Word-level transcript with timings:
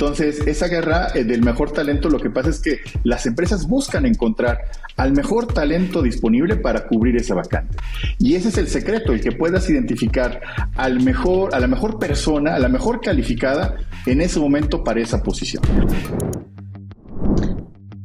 Entonces, 0.00 0.40
esa 0.46 0.66
guerra 0.66 1.08
eh, 1.14 1.24
del 1.24 1.42
mejor 1.42 1.72
talento, 1.72 2.08
lo 2.08 2.18
que 2.18 2.30
pasa 2.30 2.48
es 2.48 2.58
que 2.60 2.78
las 3.04 3.26
empresas 3.26 3.68
buscan 3.68 4.06
encontrar 4.06 4.62
al 4.96 5.12
mejor 5.12 5.46
talento 5.46 6.00
disponible 6.00 6.56
para 6.56 6.86
cubrir 6.86 7.16
esa 7.16 7.34
vacante. 7.34 7.76
Y 8.18 8.34
ese 8.34 8.48
es 8.48 8.56
el 8.56 8.68
secreto, 8.68 9.12
el 9.12 9.20
que 9.20 9.32
puedas 9.32 9.68
identificar 9.68 10.40
al 10.74 11.00
mejor, 11.00 11.54
a 11.54 11.60
la 11.60 11.66
mejor 11.66 11.98
persona, 11.98 12.54
a 12.54 12.58
la 12.58 12.70
mejor 12.70 13.02
calificada 13.02 13.76
en 14.06 14.22
ese 14.22 14.40
momento 14.40 14.82
para 14.82 15.02
esa 15.02 15.22
posición. 15.22 15.62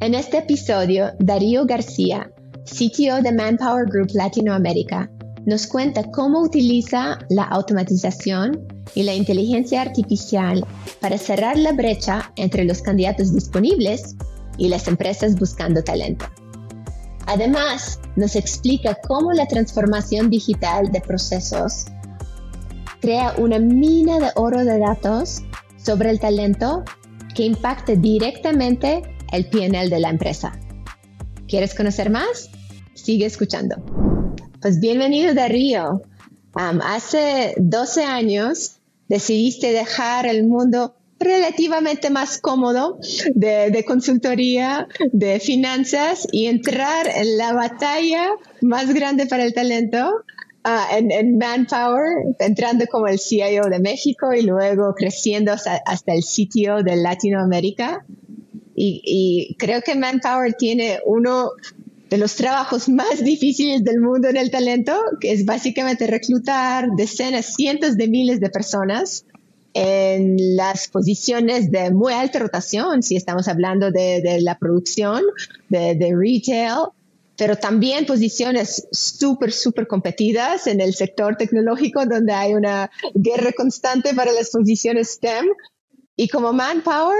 En 0.01 0.15
este 0.15 0.39
episodio, 0.39 1.13
Darío 1.19 1.65
García, 1.65 2.29
CTO 2.65 3.21
de 3.21 3.31
Manpower 3.31 3.85
Group 3.85 4.09
Latinoamérica, 4.15 5.09
nos 5.45 5.67
cuenta 5.67 6.03
cómo 6.11 6.41
utiliza 6.41 7.19
la 7.29 7.43
automatización 7.43 8.67
y 8.95 9.03
la 9.03 9.13
inteligencia 9.13 9.81
artificial 9.81 10.65
para 10.99 11.17
cerrar 11.17 11.57
la 11.57 11.73
brecha 11.73 12.31
entre 12.35 12.63
los 12.65 12.81
candidatos 12.81 13.33
disponibles 13.33 14.15
y 14.57 14.69
las 14.69 14.87
empresas 14.87 15.35
buscando 15.35 15.83
talento. 15.83 16.25
Además, 17.27 17.99
nos 18.15 18.35
explica 18.35 18.95
cómo 19.07 19.33
la 19.33 19.47
transformación 19.47 20.29
digital 20.29 20.91
de 20.91 21.01
procesos 21.01 21.85
crea 23.01 23.33
una 23.37 23.59
mina 23.59 24.19
de 24.19 24.31
oro 24.35 24.63
de 24.63 24.79
datos 24.79 25.41
sobre 25.77 26.09
el 26.09 26.19
talento 26.19 26.83
que 27.35 27.43
impacta 27.43 27.95
directamente 27.95 29.03
el 29.31 29.47
PNL 29.49 29.89
de 29.89 29.99
la 29.99 30.09
empresa. 30.09 30.57
¿Quieres 31.47 31.75
conocer 31.75 32.09
más? 32.09 32.49
Sigue 32.93 33.25
escuchando. 33.25 34.14
Pues 34.65 34.79
bienvenido 34.79 35.35
Darío. 35.35 36.01
Um, 36.55 36.81
hace 36.81 37.53
12 37.57 38.03
años 38.03 38.77
decidiste 39.07 39.71
dejar 39.71 40.25
el 40.25 40.47
mundo 40.47 40.95
relativamente 41.19 42.09
más 42.09 42.39
cómodo 42.39 42.97
de, 43.35 43.85
consultoría, 43.85 44.87
de 45.11 45.39
finanzas 45.39 46.27
y 46.31 46.47
entrar 46.47 47.05
en 47.05 47.37
la 47.37 47.53
batalla 47.53 48.25
más 48.63 48.91
grande 48.91 49.27
para 49.27 49.43
el 49.43 49.53
talento 49.53 50.23
uh, 50.65 50.97
en, 50.97 51.37
Manpower, 51.37 52.33
entrando 52.39 52.87
como 52.87 53.05
el 53.05 53.19
CIO 53.19 53.65
de 53.69 53.79
México 53.79 54.33
y 54.33 54.41
luego 54.41 54.95
creciendo 54.95 55.51
hasta, 55.51 56.11
el 56.11 56.23
sitio 56.23 56.81
de 56.81 56.95
Latinoamérica. 56.95 58.03
Y, 58.73 59.55
creo 59.59 59.81
que 59.83 59.93
Manpower 59.93 60.55
tiene 60.55 61.01
uno 61.05 61.51
de 62.15 62.21
los 62.21 62.35
trabajos 62.35 62.87
más 63.01 63.23
difíciles 63.23 63.83
del 63.83 63.99
mundo 63.99 64.29
en 64.29 64.37
el 64.37 64.49
talento, 64.49 64.97
que 65.19 65.33
es 65.33 65.45
básicamente 65.45 66.07
reclutar 66.07 66.87
decenas, 66.95 67.55
cientos 67.55 67.97
de 67.97 68.07
miles 68.07 68.39
de 68.39 68.49
personas 68.49 69.25
en 69.73 70.37
las 70.55 70.87
posiciones 70.87 71.69
de 71.69 71.91
muy 71.91 72.13
alta 72.13 72.39
rotación, 72.39 73.03
si 73.03 73.17
estamos 73.17 73.49
hablando 73.49 73.91
de, 73.91 74.39
la 74.39 74.57
producción, 74.57 75.21
de, 75.67 75.95
de, 75.95 76.15
retail, 76.17 76.87
pero 77.37 77.57
también 77.57 78.05
posiciones 78.05 78.87
súper, 78.93 79.51
súper 79.51 79.85
competidas 79.85 80.67
en 80.67 80.79
el 80.79 80.93
sector 80.93 81.35
tecnológico, 81.35 82.05
donde 82.05 82.31
hay 82.31 82.53
una 82.53 82.89
guerra 83.13 83.51
constante 83.51 84.13
para 84.13 84.31
las 84.31 84.51
posiciones 84.51 85.09
STEM. 85.15 85.47
Y 86.15 86.29
como 86.29 86.53
Manpower, 86.53 87.19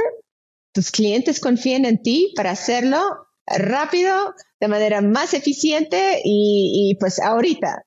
tus 0.71 0.89
clientes 0.91 1.41
confían 1.41 1.83
en 1.83 2.01
ti 2.01 2.31
para 2.38 2.51
hacerlo 2.51 3.24
rápido, 3.47 4.33
de 4.59 4.67
manera 4.67 5.01
más 5.01 5.33
eficiente 5.33 6.21
y, 6.23 6.97
pues 6.99 7.19
ahorita, 7.19 7.85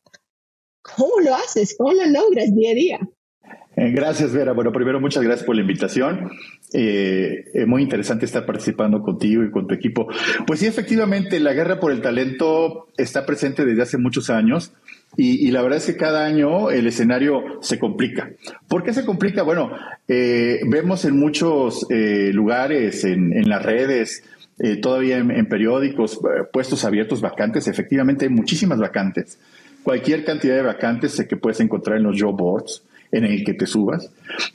¿cómo 0.82 1.20
lo 1.20 1.34
haces? 1.34 1.74
¿Cómo 1.76 1.92
lo 1.92 2.06
logras 2.06 2.54
día 2.54 2.70
a 2.70 2.74
día? 2.74 2.98
Eh, 3.76 3.92
gracias, 3.92 4.32
Vera. 4.32 4.52
Bueno, 4.52 4.72
primero, 4.72 5.00
muchas 5.00 5.22
gracias 5.22 5.46
por 5.46 5.54
la 5.54 5.62
invitación. 5.62 6.30
Eh, 6.72 7.44
es 7.54 7.66
muy 7.66 7.82
interesante 7.82 8.26
estar 8.26 8.44
participando 8.44 9.02
contigo 9.02 9.44
y 9.44 9.52
con 9.52 9.68
tu 9.68 9.74
equipo. 9.74 10.08
Pues 10.46 10.60
sí, 10.60 10.66
efectivamente, 10.66 11.38
la 11.38 11.52
guerra 11.52 11.78
por 11.78 11.92
el 11.92 12.02
talento 12.02 12.88
está 12.96 13.24
presente 13.24 13.64
desde 13.64 13.82
hace 13.82 13.96
muchos 13.96 14.30
años 14.30 14.72
y, 15.16 15.50
la 15.52 15.62
verdad 15.62 15.78
es 15.78 15.86
que 15.86 15.96
cada 15.96 16.26
año 16.26 16.70
el 16.70 16.88
escenario 16.88 17.42
se 17.60 17.78
complica. 17.78 18.30
¿Por 18.68 18.82
qué 18.82 18.92
se 18.92 19.06
complica? 19.06 19.42
Bueno, 19.42 19.70
eh, 20.08 20.60
vemos 20.66 21.04
en 21.04 21.16
muchos 21.16 21.86
lugares, 21.88 23.04
en, 23.04 23.32
en 23.32 23.48
las 23.48 23.62
redes, 23.62 24.22
eh, 24.58 24.76
todavía 24.76 25.18
en, 25.18 25.48
periódicos, 25.48 26.14
eh, 26.14 26.44
puestos 26.52 26.84
abiertos, 26.84 27.20
vacantes. 27.20 27.68
Efectivamente, 27.68 28.24
hay 28.24 28.30
muchísimas 28.30 28.78
vacantes. 28.78 29.38
Cualquier 29.82 30.24
cantidad 30.24 30.56
de 30.56 30.62
vacantes 30.62 31.24
que 31.28 31.36
puedes 31.36 31.60
encontrar 31.60 31.98
en 31.98 32.04
los 32.04 32.20
job 32.20 32.36
boards 32.36 32.82
en 33.12 33.24
el 33.24 33.44
que 33.44 33.54
te 33.54 33.66
subas. 33.66 34.10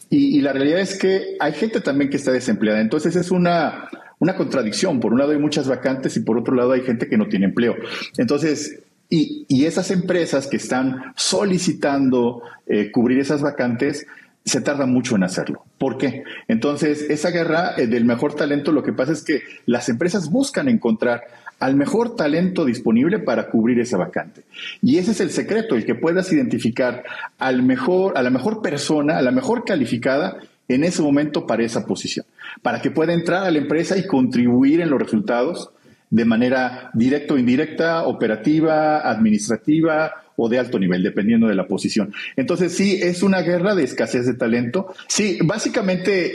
Y, 0.09 0.41
la 0.41 0.53
realidad 0.53 0.79
es 0.79 0.97
que 0.97 1.37
hay 1.39 1.53
gente 1.53 1.81
también 1.81 2.09
que 2.09 2.17
está 2.17 2.31
desempleada. 2.31 2.81
Entonces 2.81 3.15
es 3.15 3.31
una, 3.31 3.89
una 4.19 4.35
contradicción. 4.35 4.99
Por 4.99 5.13
un 5.13 5.19
lado 5.19 5.31
hay 5.31 5.39
muchas 5.39 5.67
vacantes 5.67 6.15
y 6.17 6.19
por 6.19 6.37
otro 6.37 6.55
lado 6.55 6.73
hay 6.73 6.81
gente 6.81 7.07
que 7.07 7.17
no 7.17 7.27
tiene 7.27 7.45
empleo. 7.45 7.75
Entonces, 8.17 8.81
y, 9.09 9.45
y 9.47 9.65
esas 9.65 9.89
empresas 9.91 10.47
que 10.47 10.57
están 10.57 11.13
solicitando 11.15 12.41
eh, 12.65 12.91
cubrir 12.91 13.19
esas 13.19 13.41
vacantes, 13.41 14.05
se 14.45 14.61
tarda 14.61 14.85
mucho 14.85 15.15
en 15.15 15.23
hacerlo. 15.23 15.63
¿Por 15.77 15.97
qué? 15.97 16.23
Entonces, 16.47 17.09
esa 17.09 17.29
guerra 17.29 17.73
eh, 17.77 17.87
del 17.87 18.05
mejor 18.05 18.35
talento, 18.35 18.71
lo 18.71 18.83
que 18.83 18.93
pasa 18.93 19.13
es 19.13 19.23
que 19.23 19.41
las 19.65 19.87
empresas 19.89 20.29
buscan 20.29 20.67
encontrar 20.67 21.23
al 21.59 21.75
mejor 21.75 22.15
talento 22.15 22.65
disponible 22.65 23.19
para 23.19 23.49
cubrir 23.49 23.79
esa 23.79 23.97
vacante. 23.97 24.43
Y 24.81 24.97
ese 24.97 25.11
es 25.11 25.21
el 25.21 25.29
secreto, 25.29 25.75
el 25.75 25.85
que 25.85 25.95
puedas 25.95 26.31
identificar 26.33 27.03
al 27.39 27.63
mejor, 27.63 28.17
a 28.17 28.21
la 28.21 28.29
mejor 28.29 28.61
persona, 28.61 29.17
a 29.17 29.21
la 29.21 29.31
mejor 29.31 29.63
calificada 29.63 30.37
en 30.67 30.83
ese 30.83 31.01
momento 31.01 31.47
para 31.47 31.63
esa 31.63 31.85
posición, 31.85 32.25
para 32.61 32.81
que 32.81 32.91
pueda 32.91 33.13
entrar 33.13 33.45
a 33.45 33.51
la 33.51 33.59
empresa 33.59 33.97
y 33.97 34.07
contribuir 34.07 34.81
en 34.81 34.89
los 34.89 34.99
resultados 34.99 35.69
de 36.09 36.25
manera 36.25 36.91
directa 36.93 37.33
o 37.33 37.37
indirecta, 37.37 38.03
operativa, 38.03 38.99
administrativa, 39.09 40.22
o 40.35 40.49
de 40.49 40.59
alto 40.59 40.79
nivel, 40.79 41.03
dependiendo 41.03 41.47
de 41.47 41.55
la 41.55 41.67
posición. 41.67 42.13
Entonces, 42.35 42.75
sí, 42.75 42.99
es 43.01 43.23
una 43.23 43.41
guerra 43.41 43.75
de 43.75 43.83
escasez 43.83 44.25
de 44.25 44.33
talento. 44.33 44.93
Sí, 45.07 45.39
básicamente 45.43 46.31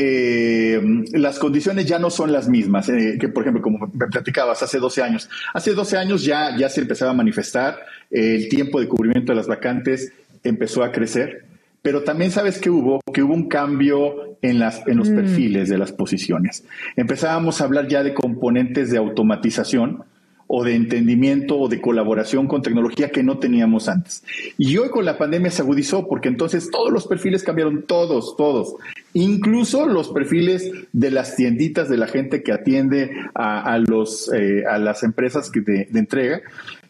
eh, 0.76 0.80
las 1.12 1.38
condiciones 1.38 1.86
ya 1.86 1.98
no 1.98 2.10
son 2.10 2.32
las 2.32 2.48
mismas, 2.48 2.88
eh, 2.88 3.16
que 3.20 3.28
por 3.28 3.42
ejemplo, 3.42 3.62
como 3.62 3.90
me 3.92 4.06
platicabas, 4.06 4.62
hace 4.62 4.78
12 4.78 5.02
años. 5.02 5.28
Hace 5.54 5.74
12 5.74 5.96
años 5.96 6.24
ya, 6.24 6.56
ya 6.56 6.68
se 6.68 6.80
empezaba 6.80 7.10
a 7.10 7.14
manifestar, 7.14 7.80
eh, 8.10 8.34
el 8.36 8.48
tiempo 8.48 8.80
de 8.80 8.88
cubrimiento 8.88 9.32
de 9.32 9.36
las 9.36 9.46
vacantes 9.46 10.12
empezó 10.44 10.82
a 10.82 10.92
crecer, 10.92 11.44
pero 11.82 12.02
también 12.02 12.30
sabes 12.30 12.58
que 12.58 12.70
hubo, 12.70 13.00
que 13.12 13.22
hubo 13.22 13.34
un 13.34 13.48
cambio 13.48 14.36
en, 14.42 14.58
las, 14.58 14.86
en 14.86 14.98
los 14.98 15.10
mm. 15.10 15.14
perfiles 15.14 15.68
de 15.68 15.78
las 15.78 15.92
posiciones. 15.92 16.64
Empezábamos 16.96 17.60
a 17.60 17.64
hablar 17.64 17.88
ya 17.88 18.02
de 18.02 18.14
componentes 18.14 18.90
de 18.90 18.98
automatización, 18.98 20.04
o 20.48 20.64
de 20.64 20.74
entendimiento 20.74 21.56
o 21.56 21.68
de 21.68 21.80
colaboración 21.80 22.48
con 22.48 22.62
tecnología 22.62 23.10
que 23.10 23.22
no 23.22 23.38
teníamos 23.38 23.88
antes. 23.88 24.24
Y 24.56 24.76
hoy 24.78 24.88
con 24.88 25.04
la 25.04 25.18
pandemia 25.18 25.50
se 25.50 25.62
agudizó 25.62 26.08
porque 26.08 26.28
entonces 26.28 26.70
todos 26.70 26.90
los 26.90 27.06
perfiles 27.06 27.44
cambiaron, 27.44 27.84
todos, 27.86 28.34
todos. 28.36 28.74
Incluso 29.20 29.86
los 29.86 30.08
perfiles 30.08 30.70
de 30.92 31.10
las 31.10 31.36
tienditas 31.36 31.88
de 31.88 31.96
la 31.96 32.06
gente 32.06 32.42
que 32.42 32.52
atiende 32.52 33.10
a, 33.34 33.78
los, 33.78 34.32
eh, 34.32 34.64
a 34.68 34.78
las 34.78 35.02
empresas 35.02 35.50
que 35.50 35.60
de, 35.60 35.88
entrega. 35.94 36.40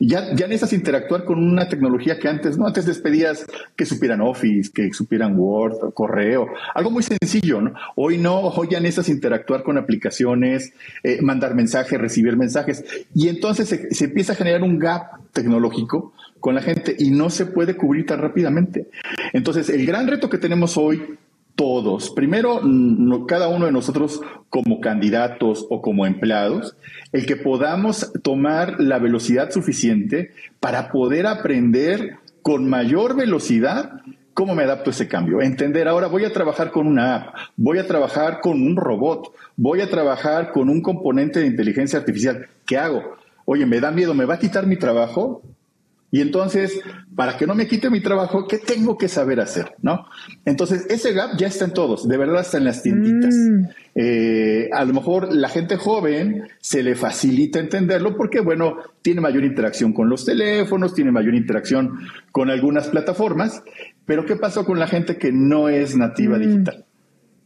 Ya, 0.01 0.33
ya 0.35 0.47
necesitas 0.47 0.75
interactuar 0.75 1.25
con 1.25 1.39
una 1.39 1.69
tecnología 1.69 2.21
que 2.21 2.29
antes, 2.29 2.57
no, 2.57 2.67
antes 2.67 2.87
les 2.87 2.99
pedías 3.01 3.45
que 3.75 3.85
supieran 3.85 4.21
Office, 4.21 4.71
que 4.73 4.93
supieran 4.93 5.37
Word, 5.37 5.93
correo, 5.93 6.47
algo 6.75 6.91
muy 6.91 7.03
sencillo, 7.03 7.61
¿no? 7.61 7.75
Hoy 7.97 8.17
no, 8.19 8.39
hoy 8.39 8.69
ya 8.71 8.79
necesitas 8.79 9.09
interactuar 9.09 9.65
con 9.65 9.77
aplicaciones, 9.77 10.73
eh, 11.03 11.21
mandar 11.21 11.57
mensajes, 11.57 11.99
recibir 11.99 12.37
mensajes. 12.37 12.85
Y 13.15 13.29
entonces 13.29 13.49
entonces 13.49 13.97
se, 13.97 14.05
empieza 14.05 14.35
a 14.35 14.37
generar 14.37 14.63
un 14.63 14.79
gap 14.79 15.33
tecnológico 15.33 16.13
con 16.41 16.55
la 16.55 16.61
gente 16.61 16.95
y 16.99 17.11
no 17.11 17.31
se 17.31 17.47
puede 17.47 17.77
cubrir 17.77 18.05
tan 18.05 18.21
rápidamente. 18.21 18.89
Entonces, 19.33 19.71
el 19.71 19.87
gran 19.87 20.07
reto 20.07 20.29
que 20.29 20.39
tenemos 20.39 20.77
hoy, 20.77 21.17
todos, 21.59 22.11
primero, 22.11 22.61
cada 23.27 23.49
uno 23.49 23.67
de 23.67 23.73
nosotros 23.73 24.21
como 24.49 24.81
candidatos 24.81 25.67
o 25.69 25.83
como 25.83 26.07
empleados, 26.07 26.77
el 27.11 27.27
que 27.27 27.35
podamos 27.35 28.13
tomar 28.23 28.79
la 28.79 29.01
velocidad 29.01 29.51
suficiente 29.51 30.31
para 30.61 30.93
poder 30.93 31.27
aprender 31.27 32.19
con 32.43 32.71
mayor 32.71 33.17
velocidad 33.17 34.03
¿Cómo 34.35 34.55
me 34.55 34.63
adapto 34.63 34.91
a 34.91 34.93
ese 34.93 35.09
cambio? 35.09 35.43
Entender, 35.43 35.89
ahora 35.89 36.07
voy 36.07 36.25
a 36.25 36.33
trabajar 36.33 36.71
con 36.71 36.87
una 36.87 37.17
app, 37.17 37.35
voy 37.57 37.81
a 37.81 37.89
trabajar 37.89 38.39
con 38.41 38.63
un 38.63 38.77
robot, 38.77 39.33
voy 39.57 39.81
a 39.81 39.91
trabajar 39.91 40.53
con 40.53 40.69
un 40.69 40.81
componente 40.81 41.41
de 41.41 41.49
inteligencia 41.49 41.99
artificial. 41.99 42.47
¿Qué 42.65 42.79
hago? 42.79 43.17
oye, 43.51 43.65
me 43.65 43.81
da 43.81 43.91
miedo, 43.91 44.13
me 44.13 44.27
va 44.27 44.35
a 44.35 44.39
quitar 44.39 44.67
mi 44.67 44.77
trabajo. 44.77 45.41
Y 46.11 46.23
entonces, 46.23 46.81
para 47.15 47.37
que 47.37 47.47
no 47.47 47.55
me 47.55 47.67
quite 47.67 47.91
mi 47.91 48.01
trabajo, 48.01 48.47
¿qué 48.49 48.59
tengo 48.59 48.97
que 48.97 49.09
saber 49.09 49.41
hacer? 49.41 49.75
¿No? 49.83 50.07
Entonces, 50.47 50.87
ese 50.89 51.13
gap 51.13 51.37
ya 51.37 51.49
está 51.49 51.67
en 51.67 51.75
todos, 51.75 52.09
de 52.09 52.17
verdad 52.17 52.41
está 52.41 52.57
en 52.57 52.65
las 52.65 52.83
tienditas. 52.83 53.35
Mm. 53.35 53.65
Eh, 53.95 54.71
a 54.73 54.85
lo 54.87 54.95
mejor 54.95 55.35
la 55.35 55.51
gente 55.51 55.77
joven 55.77 56.45
se 56.61 56.83
le 56.83 56.95
facilita 56.95 57.59
entenderlo 57.59 58.17
porque, 58.17 58.41
bueno, 58.41 58.77
tiene 59.03 59.21
mayor 59.21 59.45
interacción 59.45 59.93
con 59.93 60.09
los 60.09 60.25
teléfonos, 60.25 60.95
tiene 60.95 61.13
mayor 61.13 61.35
interacción 61.35 61.99
con 62.33 62.51
algunas 62.51 62.89
plataformas, 62.89 63.63
pero 64.07 64.25
¿qué 64.25 64.37
pasó 64.37 64.65
con 64.65 64.79
la 64.79 64.87
gente 64.87 65.19
que 65.19 65.31
no 65.31 65.69
es 65.69 65.95
nativa 65.95 66.39
mm. 66.39 66.41
digital? 66.41 66.85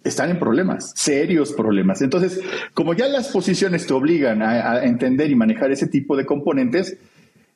están 0.04 0.30
en 0.30 0.38
problemas, 0.38 0.92
serios 0.96 1.52
problemas. 1.52 2.02
Entonces, 2.02 2.40
como 2.74 2.94
ya 2.94 3.06
las 3.08 3.28
posiciones 3.28 3.86
te 3.86 3.92
obligan 3.92 4.42
a, 4.42 4.82
entender 4.84 5.30
y 5.30 5.34
manejar 5.34 5.70
ese 5.70 5.86
tipo 5.86 6.16
de 6.16 6.26
componentes, 6.26 6.98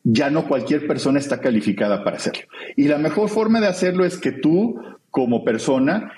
ya 0.08 0.30
no 0.30 0.46
cualquier 0.46 0.86
persona 0.86 1.18
está 1.18 1.40
calificada 1.40 2.04
para 2.04 2.18
hacerlo. 2.18 2.42
Y 2.76 2.86
la 2.86 2.98
mejor 2.98 3.28
forma 3.28 3.60
de 3.60 3.66
hacerlo 3.66 4.04
es 4.04 4.18
que 4.18 4.30
tú, 4.30 4.80
como 5.10 5.44
persona, 5.44 6.12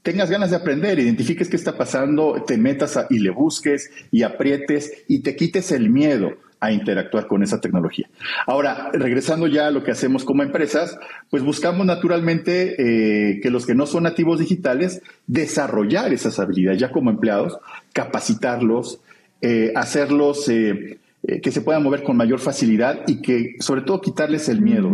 tengas 0.00 0.30
ganas 0.30 0.48
de 0.48 0.56
aprender, 0.56 0.98
identifiques 0.98 1.50
qué 1.50 1.56
está 1.56 1.76
pasando, 1.76 2.42
te 2.46 2.56
metas 2.56 2.98
y 3.10 3.18
le 3.18 3.28
busques 3.28 3.90
y 4.10 4.22
aprietes 4.22 5.04
y 5.08 5.20
te 5.20 5.36
quites 5.36 5.72
el 5.72 5.90
miedo 5.90 6.38
a 6.58 6.72
interactuar 6.72 7.26
con 7.26 7.42
esa 7.42 7.60
tecnología. 7.60 8.08
Ahora, 8.46 8.88
regresando 8.94 9.46
ya 9.46 9.66
a 9.66 9.70
lo 9.70 9.84
que 9.84 9.90
hacemos 9.90 10.24
como 10.24 10.42
empresas, 10.42 10.96
pues 11.28 11.42
buscamos 11.42 11.84
naturalmente 11.84 12.76
eh, 12.78 13.40
que 13.42 13.50
los 13.50 13.66
que 13.66 13.74
no 13.74 13.84
son 13.84 14.04
nativos 14.04 14.38
digitales 14.38 15.02
desarrollar 15.26 16.14
esas 16.14 16.38
habilidades 16.38 16.80
ya 16.80 16.90
como 16.90 17.10
empleados, 17.10 17.58
capacitarlos, 17.92 19.00
eh, 19.42 19.72
hacerlos 19.74 20.48
eh, 20.48 20.98
que 21.22 21.52
se 21.52 21.60
puedan 21.60 21.82
mover 21.82 22.02
con 22.02 22.16
mayor 22.16 22.40
facilidad 22.40 23.00
y 23.06 23.22
que 23.22 23.54
sobre 23.60 23.82
todo 23.82 24.00
quitarles 24.00 24.48
el 24.48 24.60
miedo 24.60 24.90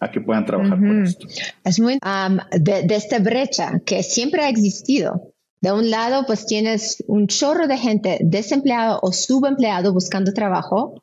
a 0.00 0.10
que 0.10 0.20
puedan 0.20 0.46
trabajar 0.46 0.78
con 0.78 1.04
esto. 1.04 1.26
Es 1.64 1.78
muy 1.78 1.98
de, 2.58 2.82
de 2.82 2.94
esta 2.96 3.18
brecha 3.18 3.80
que 3.84 4.02
siempre 4.02 4.42
ha 4.42 4.48
existido 4.48 5.34
de 5.60 5.72
un 5.72 5.90
lado, 5.90 6.24
pues 6.26 6.46
tienes 6.46 7.02
un 7.08 7.26
chorro 7.26 7.66
de 7.66 7.78
gente 7.78 8.18
desempleado 8.20 9.00
o 9.02 9.12
subempleado 9.12 9.92
buscando 9.92 10.32
trabajo. 10.32 11.02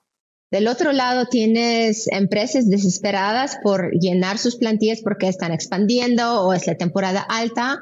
Del 0.50 0.68
otro 0.68 0.94
lado, 0.94 1.26
tienes 1.26 2.08
empresas 2.08 2.70
desesperadas 2.70 3.58
por 3.62 3.92
llenar 3.92 4.38
sus 4.38 4.56
plantillas 4.56 5.02
porque 5.02 5.28
están 5.28 5.52
expandiendo 5.52 6.42
o 6.44 6.54
es 6.54 6.68
la 6.68 6.76
temporada 6.76 7.22
alta. 7.22 7.80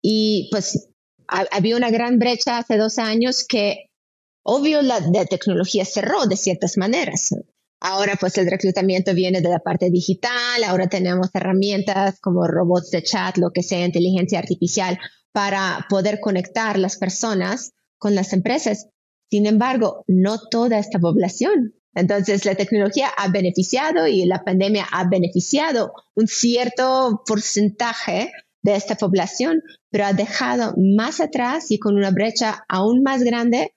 Y 0.00 0.48
pues 0.50 0.88
había 1.26 1.76
una 1.76 1.90
gran 1.90 2.18
brecha 2.18 2.58
hace 2.58 2.78
dos 2.78 2.98
años 2.98 3.44
que, 3.46 3.90
obvio, 4.44 4.82
la, 4.82 5.00
tecnología 5.26 5.84
cerró 5.84 6.26
de 6.26 6.36
ciertas 6.36 6.76
maneras. 6.76 7.34
Ahora 7.80 8.16
pues 8.18 8.38
el 8.38 8.50
reclutamiento 8.50 9.12
viene 9.12 9.40
de 9.40 9.50
la 9.50 9.58
parte 9.58 9.90
digital, 9.90 10.64
ahora 10.64 10.86
tenemos 10.86 11.28
herramientas 11.34 12.18
como 12.20 12.46
robots 12.46 12.90
de 12.90 13.02
chat, 13.02 13.36
lo 13.36 13.50
que 13.50 13.62
sea, 13.62 13.84
inteligencia 13.84 14.38
artificial 14.38 14.98
para 15.32 15.86
poder 15.90 16.20
conectar 16.20 16.78
las 16.78 16.96
personas 16.96 17.72
con 17.98 18.14
las 18.14 18.32
empresas. 18.32 18.88
Sin 19.30 19.46
embargo, 19.46 20.04
no 20.06 20.38
toda 20.38 20.78
esta 20.78 20.98
población. 20.98 21.74
Entonces, 21.94 22.44
la 22.44 22.54
tecnología 22.54 23.08
ha 23.16 23.28
beneficiado 23.28 24.06
y 24.06 24.24
la 24.24 24.44
pandemia 24.44 24.86
ha 24.90 25.08
beneficiado 25.08 25.92
un 26.14 26.26
cierto 26.26 27.22
porcentaje 27.26 28.32
de 28.62 28.76
esta 28.76 28.94
población, 28.94 29.62
pero 29.90 30.06
ha 30.06 30.12
dejado 30.12 30.74
más 30.76 31.20
atrás 31.20 31.70
y 31.70 31.78
con 31.78 31.96
una 31.96 32.10
brecha 32.10 32.64
aún 32.68 33.02
más 33.02 33.22
grande 33.22 33.73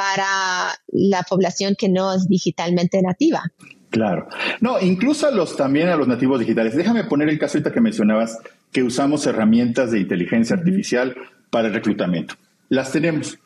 para 0.00 0.80
la 0.88 1.22
población 1.24 1.74
que 1.78 1.90
no 1.90 2.14
es 2.14 2.26
digitalmente 2.26 3.02
nativa. 3.02 3.42
Claro. 3.90 4.28
No, 4.62 4.80
incluso 4.80 5.26
a 5.26 5.30
los 5.30 5.58
también 5.58 5.88
a 5.88 5.96
los 5.96 6.08
nativos 6.08 6.40
digitales. 6.40 6.74
Déjame 6.74 7.04
poner 7.04 7.28
el 7.28 7.38
caso 7.38 7.58
ahorita 7.58 7.74
que 7.74 7.82
mencionabas 7.82 8.38
que 8.72 8.82
usamos 8.82 9.26
herramientas 9.26 9.90
de 9.90 10.00
inteligencia 10.00 10.56
artificial 10.56 11.14
para 11.50 11.68
el 11.68 11.74
reclutamiento. 11.74 12.36
Las 12.70 12.92
tenemos. 12.92 13.38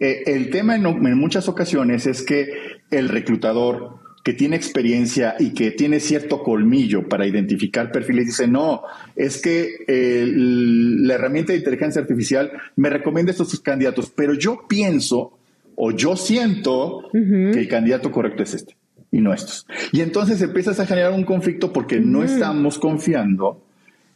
Eh, 0.00 0.24
el 0.26 0.50
tema 0.50 0.74
en, 0.74 1.18
muchas 1.18 1.48
ocasiones 1.48 2.06
es 2.06 2.22
que 2.22 2.48
el 2.90 3.08
reclutador 3.08 4.00
que 4.24 4.32
tiene 4.32 4.56
experiencia 4.56 5.36
y 5.38 5.54
que 5.54 5.70
tiene 5.70 6.00
cierto 6.00 6.42
colmillo 6.42 7.08
para 7.08 7.28
identificar 7.28 7.92
perfiles 7.92 8.26
dice, 8.26 8.48
no, 8.48 8.82
es 9.14 9.40
que 9.40 9.84
la 9.86 11.14
herramienta 11.14 11.52
de 11.52 11.58
inteligencia 11.58 12.02
artificial 12.02 12.50
me 12.74 12.90
recomienda 12.90 13.30
estos 13.30 13.60
candidatos, 13.60 14.12
pero 14.16 14.34
yo 14.34 14.66
pienso 14.68 15.38
o 15.84 15.90
yo 15.90 16.14
siento 16.14 17.08
que 17.12 17.58
el 17.58 17.66
candidato 17.66 18.12
correcto 18.12 18.44
es 18.44 18.54
este 18.54 18.76
y 19.10 19.20
no 19.20 19.34
estos. 19.34 19.66
Y 19.90 20.00
entonces 20.00 20.40
empiezas 20.40 20.78
a 20.78 20.86
generar 20.86 21.10
un 21.10 21.24
conflicto 21.24 21.72
porque 21.72 21.98
no 21.98 22.22
estamos 22.22 22.78
confiando 22.78 23.64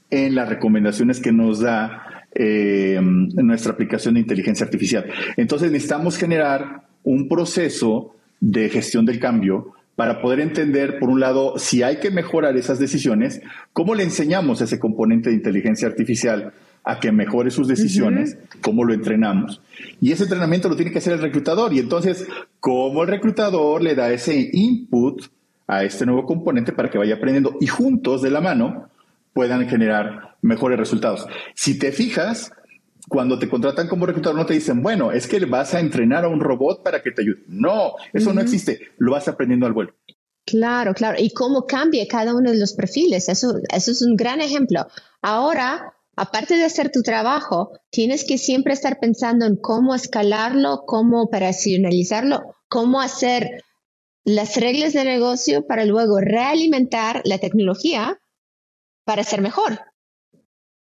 en 0.08 0.36
las 0.36 0.48
recomendaciones 0.48 1.18
que 1.18 1.32
nos 1.32 1.58
da 1.58 2.28
eh, 2.36 3.00
nuestra 3.02 3.72
aplicación 3.72 4.14
de 4.14 4.20
inteligencia 4.20 4.64
artificial. 4.64 5.06
Entonces 5.36 5.72
necesitamos 5.72 6.16
generar 6.16 6.82
un 7.02 7.28
proceso 7.28 8.14
de 8.38 8.68
gestión 8.68 9.04
del 9.04 9.18
cambio 9.18 9.72
para 9.96 10.22
poder 10.22 10.38
entender, 10.38 11.00
por 11.00 11.08
un 11.08 11.18
lado, 11.18 11.58
si 11.58 11.82
hay 11.82 11.96
que 11.96 12.12
mejorar 12.12 12.56
esas 12.56 12.78
decisiones, 12.78 13.40
cómo 13.72 13.96
le 13.96 14.04
enseñamos 14.04 14.60
a 14.60 14.66
ese 14.66 14.78
componente 14.78 15.30
de 15.30 15.36
inteligencia 15.36 15.88
artificial 15.88 16.52
a 16.86 17.00
que 17.00 17.10
mejore 17.10 17.50
sus 17.50 17.66
decisiones, 17.66 18.38
cómo 18.62 18.84
lo 18.84 18.94
entrenamos. 18.94 19.60
Y 20.00 20.12
ese 20.12 20.22
entrenamiento 20.22 20.68
lo 20.68 20.76
tiene 20.76 20.92
que 20.92 20.98
hacer 20.98 21.14
el 21.14 21.20
reclutador. 21.20 21.72
Y 21.74 21.80
entonces, 21.80 22.24
¿cómo 22.60 23.02
el 23.02 23.08
reclutador 23.08 23.82
le 23.82 23.96
da 23.96 24.12
ese 24.12 24.48
input 24.52 25.24
a 25.66 25.82
este 25.82 26.06
nuevo 26.06 26.24
componente 26.24 26.72
para 26.72 26.88
que 26.88 26.96
vaya 26.96 27.16
aprendiendo 27.16 27.56
y 27.60 27.66
juntos 27.66 28.22
de 28.22 28.30
la 28.30 28.40
mano 28.40 28.88
puedan 29.32 29.68
generar 29.68 30.36
mejores 30.42 30.78
resultados? 30.78 31.26
Si 31.56 31.76
te 31.76 31.90
fijas, 31.90 32.52
cuando 33.08 33.36
te 33.36 33.48
contratan 33.48 33.88
como 33.88 34.06
reclutador 34.06 34.38
no 34.38 34.46
te 34.46 34.54
dicen, 34.54 34.80
bueno, 34.80 35.10
es 35.10 35.26
que 35.26 35.44
vas 35.44 35.74
a 35.74 35.80
entrenar 35.80 36.24
a 36.24 36.28
un 36.28 36.38
robot 36.38 36.84
para 36.84 37.02
que 37.02 37.10
te 37.10 37.22
ayude. 37.22 37.42
No, 37.48 37.94
eso 38.12 38.32
no 38.32 38.40
existe. 38.40 38.92
Lo 38.98 39.10
vas 39.10 39.26
aprendiendo 39.26 39.66
al 39.66 39.72
vuelo. 39.72 39.92
Claro, 40.44 40.94
claro. 40.94 41.18
Y 41.18 41.30
cómo 41.30 41.66
cambia 41.66 42.06
cada 42.08 42.32
uno 42.32 42.52
de 42.52 42.58
los 42.60 42.74
perfiles. 42.74 43.28
Eso, 43.28 43.56
eso 43.74 43.90
es 43.90 44.02
un 44.02 44.14
gran 44.14 44.40
ejemplo. 44.40 44.86
Ahora, 45.20 45.95
aparte 46.16 46.56
de 46.56 46.64
hacer 46.64 46.90
tu 46.90 47.02
trabajo, 47.02 47.78
tienes 47.90 48.24
que 48.24 48.38
siempre 48.38 48.72
estar 48.72 48.98
pensando 48.98 49.44
en 49.44 49.56
cómo 49.56 49.94
escalarlo, 49.94 50.84
cómo 50.86 51.22
operacionalizarlo, 51.22 52.56
cómo 52.68 53.00
hacer 53.00 53.62
las 54.24 54.56
reglas 54.56 54.94
de 54.94 55.04
negocio 55.04 55.66
para 55.66 55.84
luego 55.84 56.18
realimentar 56.18 57.20
la 57.24 57.38
tecnología 57.38 58.18
para 59.04 59.22
ser 59.22 59.42
mejor. 59.42 59.78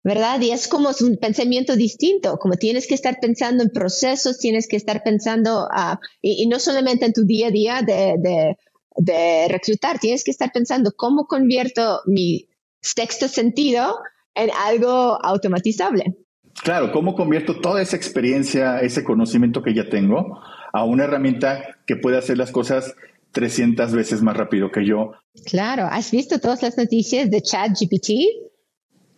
¿Verdad? 0.02 0.40
Y 0.40 0.52
es 0.52 0.68
como 0.68 0.90
un 1.00 1.18
pensamiento 1.18 1.76
distinto, 1.76 2.38
como 2.38 2.54
tienes 2.54 2.86
que 2.86 2.94
estar 2.94 3.18
pensando 3.20 3.62
en 3.62 3.68
procesos, 3.68 4.38
tienes 4.38 4.66
que 4.66 4.76
estar 4.76 5.02
pensando, 5.02 5.64
uh, 5.64 5.96
y, 6.22 6.46
no 6.46 6.58
solamente 6.60 7.04
en 7.04 7.12
tu 7.12 7.24
día 7.24 7.48
a 7.48 7.50
día 7.50 7.82
de, 7.82 8.56
de 8.96 9.48
reclutar, 9.48 9.98
tienes 9.98 10.24
que 10.24 10.30
estar 10.30 10.50
pensando 10.52 10.92
cómo 10.96 11.26
convierto 11.26 12.00
mi 12.06 12.48
sexto 12.80 13.28
sentido 13.28 13.98
en 14.38 14.50
algo 14.66 15.18
automatizable. 15.24 16.16
Claro, 16.62 16.90
¿cómo 16.92 17.14
convierto 17.14 17.60
toda 17.60 17.82
esa 17.82 17.96
experiencia, 17.96 18.80
ese 18.80 19.04
conocimiento 19.04 19.62
que 19.62 19.74
ya 19.74 19.88
tengo 19.88 20.40
a 20.72 20.84
una 20.84 21.04
herramienta 21.04 21.62
que 21.86 21.96
puede 21.96 22.18
hacer 22.18 22.36
las 22.36 22.50
cosas 22.50 22.94
300 23.32 23.92
veces 23.92 24.22
más 24.22 24.36
rápido 24.36 24.70
que 24.70 24.84
yo? 24.84 25.12
Claro, 25.46 25.86
¿has 25.90 26.10
visto 26.10 26.40
todas 26.40 26.62
las 26.62 26.76
noticias 26.76 27.30
de 27.30 27.42
ChatGPT? 27.42 28.10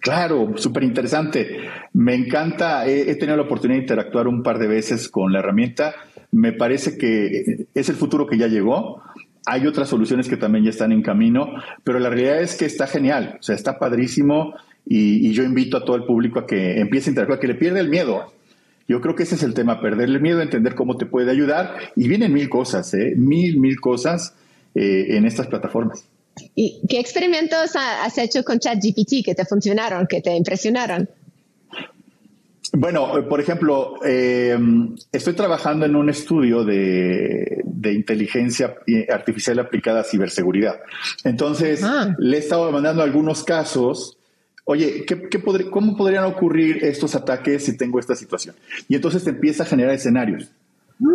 Claro, 0.00 0.52
súper 0.56 0.84
interesante. 0.84 1.68
Me 1.92 2.14
encanta, 2.14 2.86
he, 2.86 3.14
tenido 3.16 3.36
la 3.36 3.42
oportunidad 3.42 3.78
de 3.78 3.82
interactuar 3.82 4.28
un 4.28 4.42
par 4.42 4.58
de 4.58 4.66
veces 4.66 5.08
con 5.08 5.32
la 5.32 5.40
herramienta. 5.40 5.94
Me 6.32 6.52
parece 6.52 6.96
que 6.96 7.66
es 7.74 7.88
el 7.88 7.96
futuro 7.96 8.26
que 8.26 8.38
ya 8.38 8.46
llegó. 8.46 9.02
Hay 9.46 9.66
otras 9.66 9.88
soluciones 9.88 10.28
que 10.28 10.36
también 10.36 10.64
ya 10.64 10.70
están 10.70 10.92
en 10.92 11.02
camino, 11.02 11.48
pero 11.84 11.98
la 11.98 12.08
realidad 12.08 12.40
es 12.40 12.56
que 12.56 12.66
está 12.66 12.86
genial, 12.86 13.38
o 13.40 13.42
sea, 13.42 13.54
está 13.54 13.78
padrísimo 13.78 14.54
y, 14.92 15.32
yo 15.32 15.44
invito 15.44 15.76
a 15.76 15.84
todo 15.84 15.94
el 15.94 16.02
público 16.02 16.40
a 16.40 16.46
que 16.48 16.80
empiece 16.80 17.08
a 17.08 17.12
interactuar, 17.12 17.38
que 17.38 17.46
le 17.46 17.54
pierda 17.54 17.78
el 17.78 17.88
miedo. 17.88 18.32
Yo 18.88 19.00
creo 19.00 19.14
que 19.14 19.22
ese 19.22 19.36
es 19.36 19.44
el 19.44 19.54
tema, 19.54 19.80
perderle 19.80 20.16
el 20.16 20.20
miedo, 20.20 20.42
entender 20.42 20.74
cómo 20.74 20.96
te 20.96 21.06
puede 21.06 21.30
ayudar. 21.30 21.76
Y 21.94 22.08
vienen 22.08 22.32
mil 22.32 22.48
cosas, 22.48 22.92
¿eh? 22.94 23.14
mil, 23.16 23.60
mil 23.60 23.80
cosas 23.80 24.34
eh, 24.74 25.06
en 25.10 25.26
estas 25.26 25.46
plataformas. 25.46 26.04
¿Y 26.56 26.80
qué 26.88 26.98
experimentos 26.98 27.76
has 27.76 28.18
hecho 28.18 28.42
con 28.42 28.58
ChatGPT 28.58 29.24
que 29.24 29.36
te 29.36 29.44
funcionaron, 29.44 30.08
que 30.08 30.20
te 30.20 30.34
impresionaron? 30.34 31.08
Bueno, 32.72 33.28
por 33.28 33.40
ejemplo, 33.40 33.94
eh, 34.04 34.58
estoy 35.12 35.34
trabajando 35.34 35.86
en 35.86 35.94
un 35.94 36.10
estudio 36.10 36.64
de, 36.64 37.62
inteligencia 37.84 38.74
artificial 39.08 39.60
aplicada 39.60 40.00
a 40.00 40.04
ciberseguridad. 40.04 40.80
Entonces, 41.22 41.80
le 42.18 42.36
he 42.36 42.40
estado 42.40 42.72
mandando 42.72 43.04
algunos 43.04 43.44
casos 43.44 44.16
oye, 44.70 45.04
¿cómo 45.68 45.96
podrían 45.96 46.24
ocurrir 46.26 46.84
estos 46.84 47.16
ataques 47.16 47.64
si 47.64 47.76
tengo 47.76 47.98
esta 47.98 48.14
situación? 48.14 48.54
Y 48.88 48.94
entonces 48.94 49.24
te 49.24 49.30
empieza 49.30 49.64
a 49.64 49.66
generar 49.66 49.92
escenarios. 49.92 50.52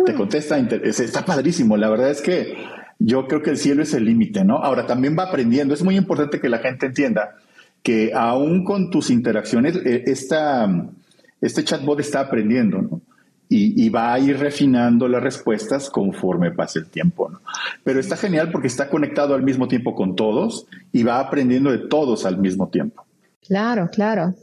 Te 0.04 0.12
mm. 0.12 0.16
contesta, 0.16 0.58
está 0.58 1.24
padrísimo. 1.24 1.78
La 1.78 1.88
verdad 1.88 2.10
es 2.10 2.20
que 2.20 2.54
yo 2.98 3.26
creo 3.26 3.42
que 3.42 3.48
el 3.48 3.56
cielo 3.56 3.82
es 3.82 3.94
el 3.94 4.04
límite, 4.04 4.44
¿no? 4.44 4.58
Ahora 4.58 4.86
también 4.86 5.16
va 5.18 5.24
aprendiendo. 5.24 5.72
Es 5.72 5.82
muy 5.82 5.96
importante 5.96 6.38
que 6.38 6.50
la 6.50 6.58
gente 6.58 6.84
entienda 6.84 7.36
que 7.82 8.12
aún 8.14 8.62
con 8.62 8.90
tus 8.90 9.08
interacciones, 9.08 9.76
eh, 9.86 10.04
este 10.06 11.64
chatbot 11.64 11.98
está 12.00 12.20
aprendiendo, 12.20 12.82
¿no? 12.82 13.00
Y, 13.48 13.86
y, 13.86 13.88
va 13.90 14.12
a 14.12 14.18
ir 14.18 14.38
refinando 14.38 15.06
las 15.06 15.22
respuestas 15.22 15.88
conforme 15.88 16.50
pase 16.50 16.80
el 16.80 16.86
tiempo. 16.86 17.30
¿no? 17.30 17.40
Pero 17.84 18.00
está 18.00 18.16
genial 18.16 18.50
porque 18.50 18.66
está 18.66 18.90
conectado 18.90 19.36
al 19.36 19.44
mismo 19.44 19.68
tiempo 19.68 19.94
con 19.94 20.16
todos 20.16 20.66
y 20.90 21.04
va 21.04 21.20
aprendiendo 21.20 21.70
de 21.70 21.78
todos 21.78 22.26
al 22.26 22.38
mismo 22.38 22.66
tiempo. 22.70 23.05
Claro, 23.46 23.88
claro. 23.90 24.34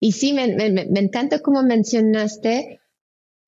Y 0.00 0.12
sí, 0.12 0.32
me, 0.32 0.44
encanta 0.44 1.40
como 1.40 1.62
mencionaste, 1.62 2.80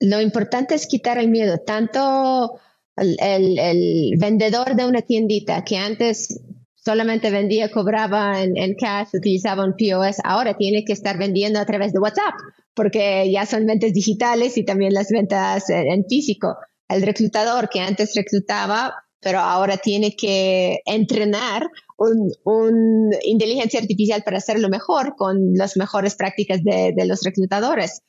lo 0.00 0.21
importante 0.21 0.75
es 0.75 0.87
quitar 0.87 1.19
el 1.19 1.29
miedo, 1.29 1.59
tanto 1.59 2.59
el, 2.97 4.15
vendedor 4.19 4.75
de 4.75 4.87
una 4.87 5.03
tiendita 5.03 5.65
que 5.65 5.77
antes 5.77 6.41
solamente 6.77 7.31
vendía, 7.31 7.71
cobraba 7.71 8.43
en, 8.43 8.75
cash, 8.75 9.09
utilizaba 9.12 9.65
un 9.65 9.77
POS, 9.77 10.17
ahora 10.25 10.57
tiene 10.57 10.85
que 10.85 10.95
estar 10.95 11.19
vendiendo 11.19 11.59
a 11.59 11.67
través 11.67 11.93
de 11.93 11.99
WhatsApp, 11.99 12.35
porque 12.75 13.31
ya 13.31 13.45
son 13.45 13.67
ventas 13.67 13.93
digitales 13.93 14.57
y 14.57 14.65
también 14.65 14.95
las 14.95 15.09
ventas 15.11 15.69
en 15.69 16.05
físico. 16.07 16.57
El 16.88 17.03
reclutador 17.03 17.69
que 17.69 17.81
antes 17.81 18.15
reclutaba 18.15 18.95
pero 19.21 19.41
ahora 19.41 19.77
tiene 19.77 20.15
que 20.15 20.81
entrenar 20.85 21.69
un, 21.97 23.11
inteligencia 23.23 23.81
artificial 23.81 24.23
para 24.23 24.39
hacerlo 24.39 24.69
mejor 24.69 25.15
con 25.17 25.55
las 25.55 25.77
mejores 25.77 26.15
prácticas 26.15 26.63
de, 26.63 26.95
los 27.07 27.23
reclutadores. 27.23 28.03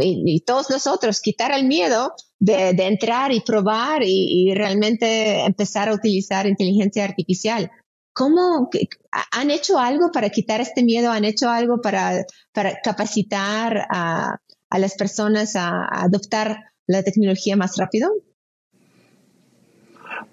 y, 0.00 0.40
todos 0.42 0.70
nosotros, 0.70 1.20
quitar 1.20 1.52
el 1.52 1.66
miedo 1.66 2.12
de, 2.38 2.70
entrar 2.70 3.32
y 3.32 3.40
probar 3.40 4.02
y, 4.04 4.52
realmente 4.54 5.44
empezar 5.44 5.88
a 5.88 5.94
utilizar 5.94 6.46
inteligencia 6.46 7.04
artificial. 7.04 7.70
¿Cómo 8.12 8.70
han 9.32 9.50
hecho 9.50 9.78
algo 9.78 10.10
para 10.10 10.30
quitar 10.30 10.60
este 10.60 10.82
miedo? 10.82 11.10
¿Han 11.10 11.24
hecho 11.24 11.48
algo 11.48 11.80
para, 11.82 12.24
capacitar 12.82 13.86
a 13.90 14.38
las 14.78 14.94
personas 14.94 15.56
a 15.56 15.86
adoptar 15.90 16.58
la 16.86 17.02
tecnología 17.02 17.56
más 17.56 17.76
rápido? 17.76 18.10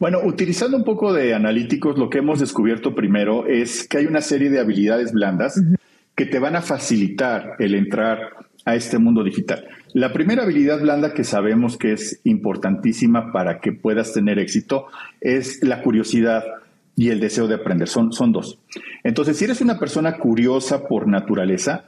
Bueno, 0.03 0.19
utilizando 0.21 0.75
un 0.75 0.83
poco 0.83 1.13
de 1.13 1.33
analíticos, 1.33 1.97
lo 1.97 2.09
que 2.09 2.17
hemos 2.17 2.41
descubierto 2.41 2.93
primero 2.93 3.47
es 3.47 3.87
que 3.87 3.99
hay 3.99 4.05
una 4.05 4.19
serie 4.19 4.49
de 4.49 4.59
habilidades 4.59 5.13
blandas 5.13 5.63
que 6.13 6.25
te 6.25 6.39
van 6.39 6.57
a 6.57 6.61
facilitar 6.61 7.55
el 7.59 7.73
entrar 7.73 8.19
a 8.65 8.75
este 8.75 8.97
mundo 8.97 9.23
digital. 9.23 9.65
La 9.93 10.11
primera 10.11 10.43
habilidad 10.43 10.81
blanda 10.81 11.13
que 11.13 11.23
sabemos 11.23 11.77
que 11.77 11.93
es 11.93 12.19
importantísima 12.25 13.31
para 13.31 13.61
que 13.61 13.71
puedas 13.71 14.11
tener 14.11 14.39
éxito 14.39 14.87
es 15.21 15.63
la 15.63 15.81
curiosidad 15.81 16.43
y 16.97 17.07
el 17.07 17.21
deseo 17.21 17.47
de 17.47 17.55
aprender. 17.55 17.87
Son, 17.87 18.11
son 18.11 18.33
dos. 18.33 18.59
Entonces, 19.05 19.37
si 19.37 19.45
eres 19.45 19.61
una 19.61 19.79
persona 19.79 20.17
curiosa 20.17 20.85
por 20.85 21.07
naturaleza, 21.07 21.85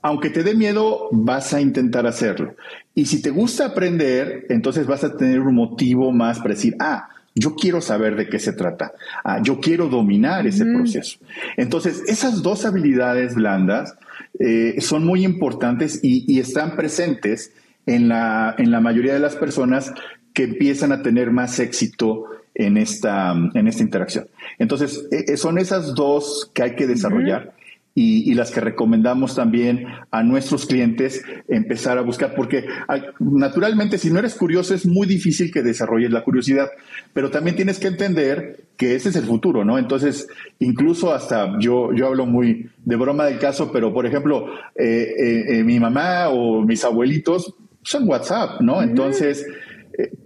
aunque 0.00 0.30
te 0.30 0.42
dé 0.42 0.54
miedo, 0.54 1.10
vas 1.12 1.52
a 1.52 1.60
intentar 1.60 2.06
hacerlo. 2.06 2.54
Y 2.94 3.04
si 3.04 3.20
te 3.20 3.28
gusta 3.28 3.66
aprender, 3.66 4.46
entonces 4.48 4.86
vas 4.86 5.04
a 5.04 5.18
tener 5.18 5.40
un 5.40 5.54
motivo 5.54 6.12
más 6.12 6.38
para 6.38 6.54
decir, 6.54 6.74
ah, 6.80 7.10
yo 7.38 7.54
quiero 7.54 7.80
saber 7.80 8.16
de 8.16 8.28
qué 8.28 8.38
se 8.38 8.52
trata. 8.52 8.92
Ah, 9.24 9.40
yo 9.42 9.60
quiero 9.60 9.88
dominar 9.88 10.46
ese 10.46 10.64
proceso. 10.64 11.18
Entonces, 11.56 12.02
esas 12.06 12.42
dos 12.42 12.64
habilidades 12.64 13.34
blandas 13.34 13.94
eh, 14.38 14.76
son 14.80 15.04
muy 15.04 15.24
importantes 15.24 16.00
y, 16.02 16.38
están 16.38 16.76
presentes 16.76 17.52
en 17.86 18.08
la, 18.08 18.54
en 18.58 18.70
la 18.70 18.80
mayoría 18.80 19.14
de 19.14 19.20
las 19.20 19.36
personas 19.36 19.92
que 20.34 20.44
empiezan 20.44 20.92
a 20.92 21.02
tener 21.02 21.30
más 21.30 21.58
éxito 21.58 22.26
en 22.54 22.76
esta, 22.76 23.34
en 23.54 23.68
esta 23.68 23.82
interacción. 23.82 24.26
Entonces, 24.58 25.06
eh, 25.10 25.36
son 25.36 25.58
esas 25.58 25.94
dos 25.94 26.50
que 26.54 26.62
hay 26.62 26.74
que 26.74 26.86
desarrollar 26.86 27.54
y, 28.00 28.34
las 28.34 28.52
que 28.52 28.60
recomendamos 28.60 29.34
también 29.34 29.86
a 30.12 30.22
nuestros 30.22 30.66
clientes 30.66 31.24
empezar 31.48 31.98
a 31.98 32.02
buscar, 32.02 32.34
porque 32.36 32.64
naturalmente 33.18 33.98
si 33.98 34.10
no 34.10 34.20
eres 34.20 34.36
curioso 34.36 34.72
es 34.74 34.86
muy 34.86 35.06
difícil 35.08 35.50
que 35.50 35.62
desarrolles 35.62 36.12
la 36.12 36.22
curiosidad, 36.22 36.68
pero 37.12 37.30
también 37.30 37.56
tienes 37.56 37.80
que 37.80 37.88
entender 37.88 38.60
que 38.76 38.94
ese 38.94 39.08
es 39.08 39.16
el 39.16 39.24
futuro, 39.24 39.64
¿no? 39.64 39.78
Entonces, 39.78 40.28
incluso 40.60 41.12
hasta 41.12 41.58
yo, 41.58 41.92
yo 41.92 42.06
hablo 42.06 42.26
muy 42.26 42.70
de 42.84 42.96
broma 42.96 43.24
del 43.24 43.40
caso, 43.40 43.72
pero 43.72 43.92
por 43.92 44.06
ejemplo, 44.06 44.46
eh, 44.76 45.14
eh, 45.18 45.44
eh, 45.58 45.64
mi 45.64 45.80
mamá 45.80 46.28
o 46.28 46.62
mis 46.62 46.84
abuelitos 46.84 47.52
son 47.82 48.08
WhatsApp, 48.08 48.60
¿no? 48.60 48.80
Entonces, 48.80 49.44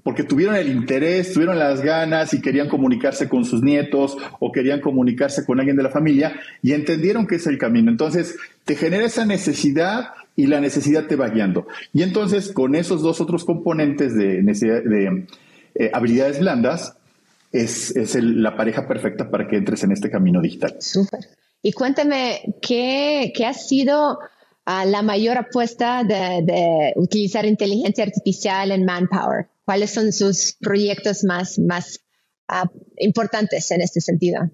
porque 0.02 0.24
tuvieron 0.24 0.56
el 0.56 0.68
interés, 0.68 1.32
tuvieron 1.32 1.58
las 1.58 1.82
ganas 1.82 2.34
y 2.34 2.40
querían 2.40 2.68
comunicarse 2.68 3.28
con 3.28 3.44
sus 3.44 3.62
nietos 3.62 4.16
o 4.40 4.50
querían 4.50 4.80
comunicarse 4.80 5.44
con 5.44 5.58
alguien 5.58 5.76
de 5.76 5.82
la 5.82 5.90
familia 5.90 6.34
y 6.62 6.72
entendieron 6.72 7.26
que 7.26 7.36
es 7.36 7.46
el 7.46 7.58
camino. 7.58 7.90
Entonces, 7.90 8.36
te 8.64 8.74
genera 8.74 9.04
esa 9.04 9.24
necesidad 9.24 10.08
y 10.34 10.46
la 10.46 10.60
necesidad 10.60 11.06
te 11.06 11.16
va 11.16 11.28
guiando. 11.28 11.66
Y 11.92 12.02
entonces, 12.02 12.52
con 12.52 12.74
esos 12.74 13.02
dos 13.02 13.20
otros 13.20 13.44
componentes 13.44 14.14
de, 14.14 14.42
de 14.42 15.26
eh, 15.74 15.90
habilidades 15.92 16.40
blandas, 16.40 16.96
es, 17.52 18.14
la 18.16 18.56
pareja 18.56 18.88
perfecta 18.88 19.30
para 19.30 19.46
que 19.46 19.56
entres 19.56 19.84
en 19.84 19.92
este 19.92 20.10
camino 20.10 20.40
digital. 20.40 20.76
Súper. 20.80 21.20
Y 21.62 21.72
cuéntame, 21.72 22.40
¿qué, 22.60 23.32
qué 23.36 23.46
ha 23.46 23.54
sido 23.54 24.18
ah, 24.64 24.84
la 24.84 25.02
mayor 25.02 25.38
apuesta 25.38 26.04
de, 26.04 26.42
de, 26.44 26.92
utilizar 26.96 27.44
inteligencia 27.46 28.04
artificial 28.04 28.70
en 28.70 28.84
Manpower? 28.84 29.48
¿Cuáles 29.64 29.90
son 29.90 30.12
sus 30.12 30.56
proyectos 30.60 31.24
más, 31.24 31.58
más 31.58 32.00
ah, 32.48 32.70
importantes 32.98 33.70
en 33.70 33.80
este 33.80 34.00
sentido? 34.00 34.50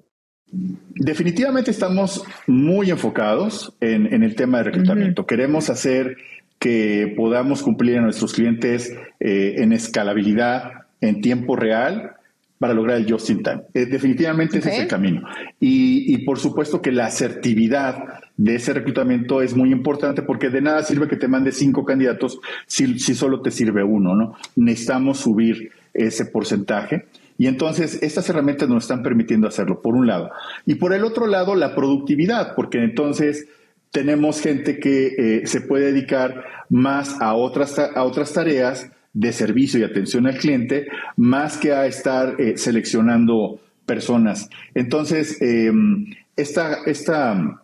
Definitivamente 0.51 1.71
estamos 1.71 2.25
muy 2.47 2.91
enfocados 2.91 3.75
en, 3.81 4.23
el 4.23 4.35
tema 4.35 4.59
de 4.59 4.65
reclutamiento. 4.65 5.27
Queremos 5.27 5.69
hacer 5.71 6.17
que 6.59 7.13
podamos 7.17 7.63
cumplir 7.63 7.99
a 7.99 8.01
nuestros 8.01 8.33
clientes 8.33 8.93
eh, 9.21 9.57
en 9.59 9.73
escalabilidad, 9.73 10.87
en 11.01 11.21
tiempo 11.21 11.55
real, 11.55 12.17
para 12.59 12.75
lograr 12.75 12.97
el 12.97 13.11
just 13.11 13.31
in 13.31 13.43
time. 13.43 13.63
Eh, 13.75 13.87
definitivamente 13.87 14.59
ese 14.59 14.71
es 14.71 14.79
el 14.81 14.89
camino. 14.89 15.23
Y, 15.61 16.13
y, 16.13 16.25
por 16.25 16.39
supuesto 16.39 16.83
que 16.83 16.93
la 16.93 17.07
asertividad 17.07 18.03
de 18.39 18.55
ese 18.55 18.73
reclutamiento 18.73 19.43
es 19.43 19.55
muy 19.55 19.73
importante 19.73 20.23
porque 20.23 20.49
de 20.49 20.63
nada 20.63 20.83
sirve 20.85 21.09
que 21.09 21.17
te 21.17 21.29
mande 21.29 21.53
cinco 21.53 21.85
candidatos 21.85 22.41
si, 22.67 22.99
si 22.99 23.15
solo 23.15 23.43
te 23.43 23.51
sirve 23.51 23.83
uno, 23.83 24.15
¿no? 24.15 24.37
Necesitamos 24.57 25.19
subir 25.19 25.73
ese 25.93 26.25
porcentaje. 26.25 27.07
Y 27.37 27.47
entonces 27.47 27.99
estas 28.03 28.29
herramientas 28.31 28.69
nos 28.69 28.85
están 28.85 29.03
permitiendo 29.03 29.49
hacerlo, 29.49 29.83
por 29.83 29.95
un 29.95 30.07
lado. 30.07 30.31
Y 30.67 30.77
por 30.77 30.93
el 30.93 31.05
otro 31.05 31.27
lado, 31.27 31.55
la 31.55 31.75
productividad, 31.75 32.55
porque 32.55 32.83
entonces 32.83 33.49
tenemos 33.91 34.41
gente 34.41 34.79
que 34.79 35.15
eh, 35.19 35.47
se 35.47 35.61
puede 35.61 35.93
dedicar 35.93 36.45
más 36.69 37.21
a 37.21 37.35
otras, 37.35 37.79
a 37.79 38.05
otras 38.05 38.33
tareas 38.33 38.91
de 39.15 39.33
servicio 39.33 39.81
y 39.81 39.85
atención 39.85 40.27
al 40.27 40.37
cliente, 40.37 40.87
más 41.17 41.57
que 41.57 41.73
a 41.73 41.87
estar 41.87 42.41
eh, 42.41 42.57
seleccionando 42.57 43.59
personas. 43.87 44.49
Entonces, 44.75 45.41
eh, 45.41 45.73
esta, 46.37 46.85
esta, 46.87 47.63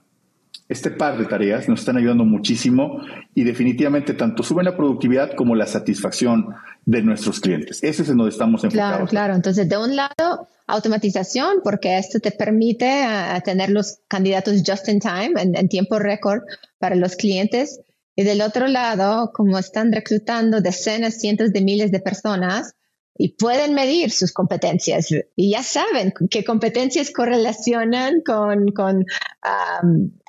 este 0.68 0.90
par 0.90 1.18
de 1.18 1.26
tareas 1.26 1.68
nos 1.68 1.80
están 1.80 1.96
ayudando 1.96 2.24
muchísimo 2.24 3.00
y 3.34 3.44
definitivamente 3.44 4.14
tanto 4.14 4.42
suben 4.42 4.64
la 4.64 4.76
productividad 4.76 5.34
como 5.34 5.54
la 5.54 5.66
satisfacción 5.66 6.54
de 6.86 7.02
nuestros 7.02 7.40
clientes. 7.40 7.82
Ese 7.82 8.02
es 8.02 8.08
en 8.08 8.16
donde 8.16 8.30
estamos 8.30 8.64
enfocados. 8.64 8.96
Claro, 8.96 9.06
claro. 9.06 9.34
Entonces, 9.34 9.68
de 9.68 9.76
un 9.76 9.94
lado, 9.96 10.48
automatización, 10.66 11.58
porque 11.62 11.98
esto 11.98 12.18
te 12.20 12.30
permite 12.30 13.04
uh, 13.06 13.40
tener 13.42 13.70
los 13.70 13.98
candidatos 14.08 14.62
just 14.66 14.88
in 14.88 15.00
time, 15.00 15.32
en 15.36 15.68
tiempo 15.68 15.98
récord 15.98 16.42
para 16.78 16.94
los 16.94 17.16
clientes. 17.16 17.80
Y 18.16 18.22
del 18.22 18.40
otro 18.40 18.66
lado, 18.66 19.32
como 19.34 19.58
están 19.58 19.92
reclutando 19.92 20.60
decenas, 20.60 21.20
cientos 21.20 21.52
de 21.52 21.60
miles 21.60 21.90
de 21.90 22.00
personas 22.00 22.74
y 23.16 23.36
pueden 23.36 23.74
medir 23.74 24.10
sus 24.10 24.32
competencias 24.32 25.08
y 25.36 25.50
ya 25.50 25.62
saben 25.62 26.12
qué 26.30 26.44
competencias 26.44 27.12
correlacionan 27.12 28.22
con, 28.26 28.68
con 28.68 29.04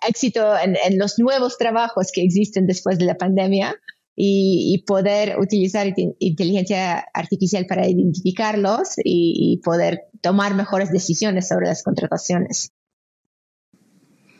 éxito 0.07 0.53
en, 0.57 0.97
los 0.97 1.17
nuevos 1.17 1.57
trabajos 1.57 2.11
que 2.13 2.23
existen 2.23 2.67
después 2.67 2.99
de 2.99 3.05
la 3.05 3.15
pandemia 3.15 3.75
y, 4.15 4.83
poder 4.87 5.37
utilizar 5.39 5.91
inteligencia 6.19 7.05
artificial 7.13 7.65
para 7.67 7.87
identificarlos 7.87 8.93
y 9.03 9.59
poder 9.63 10.03
tomar 10.21 10.53
mejores 10.53 10.91
decisiones 10.91 11.47
sobre 11.47 11.67
las 11.67 11.83
contrataciones. 11.83 12.71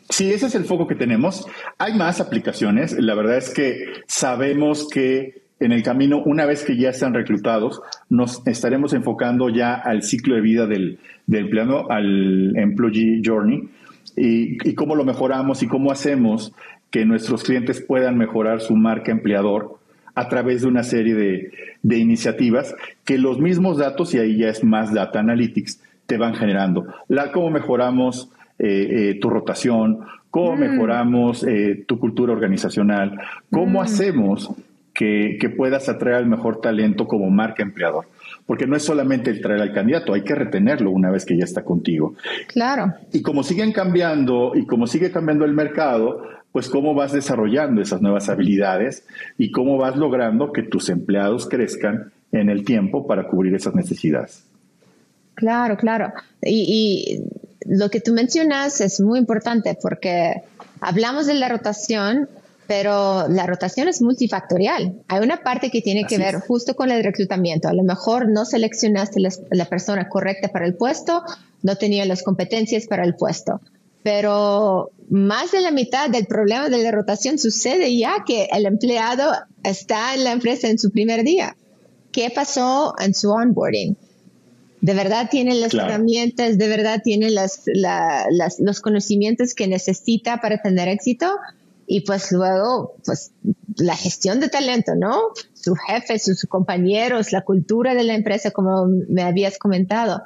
Sí, 0.08 0.32
ese 0.32 0.46
es 0.46 0.54
el 0.54 0.64
foco 0.64 0.86
que 0.86 0.94
tenemos. 0.94 1.46
Hay 1.78 1.94
más 1.94 2.20
aplicaciones. 2.20 2.92
La 2.92 3.14
verdad 3.14 3.38
es 3.38 3.50
que 3.50 3.86
sabemos 4.06 4.88
que 4.88 5.45
en 5.58 5.72
el 5.72 5.82
camino, 5.82 6.22
una 6.24 6.44
vez 6.44 6.64
que 6.64 6.76
ya 6.76 6.90
están 6.90 7.14
reclutados, 7.14 7.80
nos 8.10 8.46
estaremos 8.46 8.92
enfocando 8.92 9.48
ya 9.48 9.74
al 9.74 10.02
ciclo 10.02 10.34
de 10.34 10.40
vida 10.42 10.66
del, 10.66 10.98
del 11.26 11.44
empleado, 11.44 11.90
al 11.90 12.56
employee 12.56 13.22
journey, 13.24 13.68
y, 14.16 14.74
cómo 14.74 14.94
lo 14.94 15.04
mejoramos 15.04 15.62
y 15.62 15.66
cómo 15.66 15.90
hacemos 15.92 16.52
que 16.90 17.04
nuestros 17.04 17.42
clientes 17.42 17.80
puedan 17.80 18.16
mejorar 18.16 18.60
su 18.60 18.76
marca 18.76 19.12
empleador 19.12 19.78
a 20.14 20.28
través 20.28 20.62
de 20.62 20.68
una 20.68 20.82
serie 20.82 21.14
de, 21.14 21.52
de 21.82 21.98
iniciativas 21.98 22.74
que 23.04 23.18
los 23.18 23.38
mismos 23.38 23.78
datos, 23.78 24.14
y 24.14 24.18
ahí 24.18 24.38
ya 24.38 24.48
es 24.48 24.64
más 24.64 24.92
data 24.94 25.20
analytics, 25.20 25.82
te 26.06 26.16
van 26.16 26.34
generando. 26.34 26.86
La, 27.08 27.32
cómo 27.32 27.50
mejoramos 27.50 28.30
eh, 28.58 29.10
eh, 29.10 29.18
tu 29.20 29.28
rotación, 29.28 30.00
cómo 30.30 30.56
mm. 30.56 30.60
mejoramos 30.60 31.44
eh, 31.44 31.84
tu 31.86 31.98
cultura 31.98 32.32
organizacional, 32.32 33.20
cómo 33.50 33.80
mm. 33.80 33.82
hacemos 33.82 34.50
que, 34.96 35.36
que 35.40 35.50
puedas 35.50 35.88
atraer 35.88 36.16
al 36.16 36.26
mejor 36.26 36.60
talento 36.60 37.06
como 37.06 37.30
marca 37.30 37.62
empleador 37.62 38.06
porque 38.46 38.66
no 38.66 38.76
es 38.76 38.84
solamente 38.84 39.30
el 39.30 39.40
traer 39.40 39.60
al 39.60 39.72
candidato, 39.72 40.14
hay 40.14 40.22
que 40.22 40.34
retenerlo 40.34 40.90
una 40.92 41.10
vez 41.10 41.24
que 41.24 41.36
ya 41.36 41.44
está 41.44 41.64
contigo. 41.64 42.14
Claro. 42.46 42.94
Y 43.12 43.20
como 43.20 43.42
siguen 43.42 43.72
cambiando 43.72 44.52
y 44.54 44.64
como 44.66 44.86
sigue 44.86 45.10
cambiando 45.10 45.44
el 45.44 45.52
mercado, 45.52 46.22
pues 46.52 46.68
cómo 46.70 46.94
vas 46.94 47.12
desarrollando 47.12 47.82
esas 47.82 48.00
nuevas 48.00 48.28
habilidades 48.28 49.04
y 49.36 49.50
cómo 49.50 49.76
vas 49.78 49.96
logrando 49.96 50.52
que 50.52 50.62
tus 50.62 50.88
empleados 50.88 51.48
crezcan 51.48 52.12
en 52.32 52.48
el 52.48 52.64
tiempo 52.64 53.06
para 53.06 53.26
cubrir 53.26 53.54
esas 53.54 53.74
necesidades. 53.74 54.44
Claro, 55.34 55.76
claro. 55.76 56.12
Y, 56.40 57.20
y 57.68 57.76
lo 57.76 57.90
que 57.90 58.00
tú 58.00 58.12
mencionas 58.12 58.80
es 58.80 59.00
muy 59.00 59.18
importante 59.18 59.76
porque 59.80 60.42
hablamos 60.80 61.26
de 61.26 61.34
la 61.34 61.48
rotación, 61.48 62.28
pero 62.66 63.28
la 63.28 63.46
rotación 63.46 63.88
es 63.88 64.02
multifactorial. 64.02 64.94
Hay 65.08 65.20
una 65.20 65.42
parte 65.42 65.70
que 65.70 65.82
tiene 65.82 66.04
que 66.04 66.18
ver 66.18 66.36
justo 66.40 66.74
con 66.74 66.90
el 66.90 67.04
reclutamiento. 67.04 67.68
A 67.68 67.72
lo 67.72 67.84
mejor 67.84 68.28
no 68.28 68.44
seleccionaste 68.44 69.20
la, 69.20 69.64
persona 69.66 70.08
correcta 70.08 70.48
para 70.48 70.66
el 70.66 70.74
puesto, 70.74 71.22
no 71.62 71.76
tenía 71.76 72.04
las 72.04 72.22
competencias 72.22 72.86
para 72.86 73.04
el 73.04 73.14
puesto. 73.14 73.60
Pero 74.02 74.90
más 75.08 75.52
de 75.52 75.60
la 75.60 75.70
mitad 75.70 76.10
del 76.10 76.26
problema 76.26 76.68
de 76.68 76.82
la 76.82 76.90
rotación 76.90 77.38
sucede 77.38 77.96
ya 77.96 78.24
que 78.26 78.48
el 78.52 78.66
empleado 78.66 79.32
está 79.62 80.14
en 80.14 80.24
la 80.24 80.32
empresa 80.32 80.68
en 80.68 80.78
su 80.78 80.90
primer 80.90 81.24
día. 81.24 81.56
¿Qué 82.12 82.30
pasó 82.30 82.94
en 82.98 83.14
su 83.14 83.30
onboarding? 83.30 83.96
¿De 84.80 84.94
verdad 84.94 85.28
tiene 85.30 85.54
las 85.54 85.74
herramientas? 85.74 86.58
¿De 86.58 86.68
verdad 86.68 87.00
tiene 87.02 87.30
los 87.30 88.80
conocimientos 88.80 89.54
que 89.54 89.66
necesita 89.66 90.40
para 90.40 90.62
tener 90.62 90.88
éxito? 90.88 91.30
Y 91.86 92.00
pues 92.00 92.32
luego, 92.32 92.96
pues 93.04 93.32
la 93.76 93.96
gestión 93.96 94.40
de 94.40 94.48
talento, 94.48 94.94
¿no? 94.96 95.20
Su 95.54 95.74
jefe, 95.74 96.18
sus 96.18 96.44
compañeros, 96.48 97.32
la 97.32 97.42
cultura 97.42 97.94
de 97.94 98.04
la 98.04 98.14
empresa, 98.14 98.50
como 98.50 98.86
me 99.08 99.22
habías 99.22 99.58
comentado. 99.58 100.22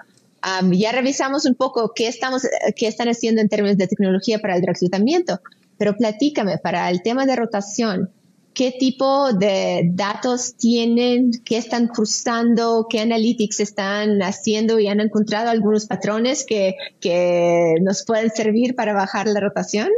ya 0.73 0.93
revisamos 0.93 1.45
un 1.45 1.55
poco 1.55 1.93
qué 1.95 2.09
estamos, 2.09 2.47
qué 2.77 2.87
están 2.87 3.09
haciendo 3.09 3.41
en 3.43 3.49
términos 3.49 3.77
de 3.77 3.87
tecnología 3.89 4.39
para 4.39 4.57
el 4.57 4.63
reclutamiento, 4.67 5.41
pero 5.77 5.97
platícame 5.97 6.59
para 6.59 6.89
el 6.91 7.03
tema 7.03 7.27
de 7.27 7.37
rotación. 7.37 8.11
¿Qué 8.55 8.73
tipo 8.73 9.33
de 9.33 9.91
datos 9.93 10.55
tienen? 10.57 11.31
¿Qué 11.45 11.57
están 11.57 11.87
cruzando? 11.87 12.87
¿Qué 12.91 13.01
analytics 13.01 13.61
están 13.61 14.23
haciendo? 14.23 14.81
¿Y 14.81 14.89
han 14.89 15.01
encontrado 15.01 15.51
algunos 15.51 15.87
patrones 15.87 16.45
que, 16.45 16.75
que 17.01 17.77
nos 17.81 18.05
pueden 18.05 18.31
servir 18.31 18.75
para 18.75 18.93
bajar 18.93 19.29
la 19.29 19.41
rotación? 19.41 19.89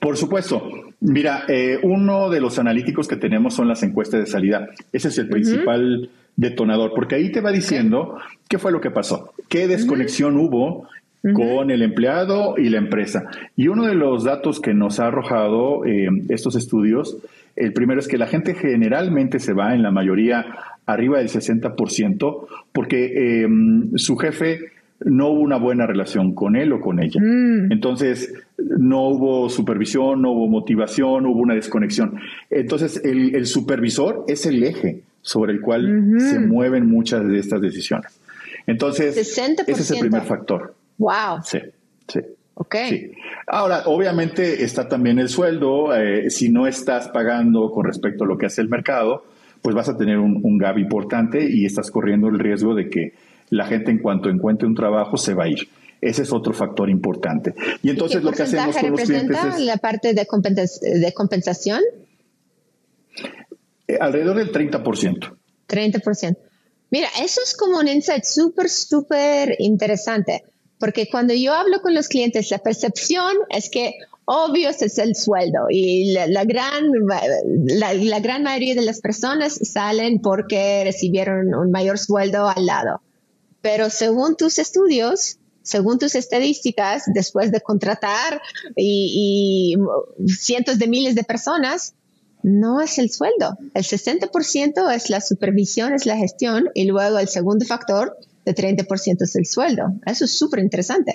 Por 0.00 0.16
supuesto. 0.16 0.70
Mira, 1.00 1.44
eh, 1.48 1.78
uno 1.82 2.30
de 2.30 2.40
los 2.40 2.58
analíticos 2.58 3.08
que 3.08 3.16
tenemos 3.16 3.54
son 3.54 3.68
las 3.68 3.82
encuestas 3.82 4.20
de 4.20 4.26
salida. 4.26 4.68
Ese 4.92 5.08
es 5.08 5.18
el 5.18 5.28
principal 5.28 6.08
detonador, 6.36 6.92
porque 6.94 7.16
ahí 7.16 7.30
te 7.30 7.40
va 7.40 7.52
diciendo 7.52 8.16
qué 8.48 8.58
fue 8.58 8.72
lo 8.72 8.80
que 8.80 8.90
pasó, 8.90 9.32
qué 9.48 9.68
desconexión 9.68 10.36
hubo 10.36 10.88
con 11.32 11.70
el 11.70 11.80
empleado 11.80 12.56
y 12.58 12.68
la 12.68 12.78
empresa. 12.78 13.24
Y 13.56 13.68
uno 13.68 13.86
de 13.86 13.94
los 13.94 14.24
datos 14.24 14.60
que 14.60 14.74
nos 14.74 15.00
ha 15.00 15.06
arrojado 15.06 15.86
eh, 15.86 16.08
estos 16.28 16.54
estudios, 16.54 17.16
el 17.56 17.72
primero 17.72 18.00
es 18.00 18.08
que 18.08 18.18
la 18.18 18.26
gente 18.26 18.54
generalmente 18.54 19.38
se 19.38 19.54
va, 19.54 19.74
en 19.74 19.82
la 19.82 19.90
mayoría, 19.90 20.44
arriba 20.84 21.18
del 21.18 21.28
60%, 21.28 22.46
porque 22.72 23.42
eh, 23.42 23.48
su 23.96 24.16
jefe 24.16 24.58
no 25.04 25.28
hubo 25.28 25.40
una 25.40 25.56
buena 25.56 25.86
relación 25.86 26.34
con 26.34 26.56
él 26.56 26.72
o 26.72 26.80
con 26.80 27.02
ella. 27.02 27.20
Mm. 27.20 27.72
Entonces, 27.72 28.32
no 28.58 29.08
hubo 29.08 29.48
supervisión, 29.48 30.22
no 30.22 30.32
hubo 30.32 30.48
motivación, 30.48 31.26
hubo 31.26 31.40
una 31.40 31.54
desconexión. 31.54 32.18
Entonces, 32.50 33.00
el, 33.04 33.46
supervisor 33.46 34.24
es 34.28 34.46
el 34.46 34.62
eje 34.62 35.02
sobre 35.22 35.52
el 35.52 35.60
cual 35.60 36.16
se 36.18 36.38
mueven 36.38 36.86
muchas 36.86 37.26
de 37.26 37.38
estas 37.38 37.60
decisiones. 37.60 38.18
Entonces, 38.66 39.16
ese 39.16 39.68
es 39.68 39.90
el 39.90 39.98
primer 40.00 40.22
factor. 40.22 40.74
Wow. 40.98 41.42
Sí, 41.44 41.58
sí. 42.08 42.20
Ok. 42.54 42.76
Ahora, 43.46 43.82
obviamente 43.86 44.62
está 44.62 44.88
también 44.88 45.18
el 45.18 45.28
sueldo. 45.28 45.94
Eh, 45.94 46.30
si 46.30 46.50
no 46.50 46.66
estás 46.66 47.08
pagando 47.08 47.70
con 47.70 47.84
respecto 47.84 48.24
a 48.24 48.26
lo 48.26 48.38
que 48.38 48.46
hace 48.46 48.62
el 48.62 48.68
mercado, 48.68 49.24
pues 49.60 49.74
vas 49.74 49.88
a 49.88 49.96
tener 49.96 50.18
un, 50.18 50.40
un 50.42 50.58
gap 50.58 50.78
importante 50.78 51.44
y 51.50 51.64
estás 51.64 51.90
corriendo 51.90 52.28
el 52.28 52.38
riesgo 52.38 52.74
de 52.74 52.88
que 52.88 53.14
la 53.50 53.66
gente 53.66 53.90
en 53.90 53.98
cuanto 53.98 54.28
encuentre 54.28 54.66
un 54.66 54.74
trabajo 54.74 55.16
se 55.16 55.34
va 55.34 55.44
a 55.44 55.48
ir. 55.48 55.68
Ese 56.00 56.22
es 56.22 56.32
otro 56.32 56.52
factor 56.52 56.90
importante. 56.90 57.54
Y 57.82 57.90
entonces 57.90 58.22
lo 58.22 58.30
que 58.32 58.42
hacemos 58.42 58.76
con 58.76 58.90
los 58.90 59.00
clientes 59.00 59.38
es... 59.56 59.60
la 59.60 59.78
parte 59.78 60.12
de, 60.12 60.26
de 61.00 61.12
compensación? 61.14 61.80
Eh, 63.88 63.96
alrededor 64.00 64.36
del 64.36 64.52
30%. 64.52 65.34
30%. 65.68 66.36
Mira, 66.90 67.08
eso 67.22 67.40
es 67.42 67.56
como 67.56 67.78
un 67.78 67.88
insight 67.88 68.24
súper, 68.24 68.68
súper 68.68 69.56
interesante, 69.58 70.44
porque 70.78 71.08
cuando 71.10 71.34
yo 71.34 71.52
hablo 71.52 71.80
con 71.80 71.94
los 71.94 72.08
clientes, 72.08 72.50
la 72.50 72.58
percepción 72.58 73.32
es 73.48 73.70
que 73.70 73.94
obvio 74.26 74.68
es 74.68 74.98
el 74.98 75.16
sueldo 75.16 75.66
y 75.70 76.12
la, 76.12 76.44
gran, 76.44 76.84
la 77.66 78.20
gran 78.20 78.42
mayoría 78.42 78.74
de 78.74 78.82
las 78.82 79.00
personas 79.00 79.54
salen 79.62 80.20
porque 80.20 80.82
recibieron 80.84 81.54
un 81.54 81.70
mayor 81.70 81.98
sueldo 81.98 82.48
al 82.48 82.66
lado. 82.66 83.00
Pero 83.64 83.88
según 83.88 84.36
tus 84.36 84.58
estudios, 84.58 85.38
según 85.62 85.98
tus 85.98 86.14
estadísticas, 86.16 87.04
después 87.14 87.50
de 87.50 87.62
contratar 87.62 88.42
y, 88.76 89.74
cientos 90.26 90.78
de 90.78 90.86
miles 90.86 91.14
de 91.14 91.24
personas, 91.24 91.94
no 92.42 92.82
es 92.82 92.98
el 92.98 93.08
sueldo. 93.08 93.56
El 93.72 93.84
60% 93.84 94.94
es 94.94 95.08
la 95.08 95.22
supervisión, 95.22 95.94
es 95.94 96.04
la 96.04 96.18
gestión 96.18 96.68
y 96.74 96.84
luego 96.84 97.18
el 97.18 97.26
segundo 97.26 97.64
factor 97.64 98.14
de 98.44 98.54
30% 98.54 99.22
es 99.22 99.34
el 99.34 99.46
sueldo. 99.46 99.94
Eso 100.04 100.26
es 100.26 100.38
súper 100.38 100.60
interesante. 100.60 101.14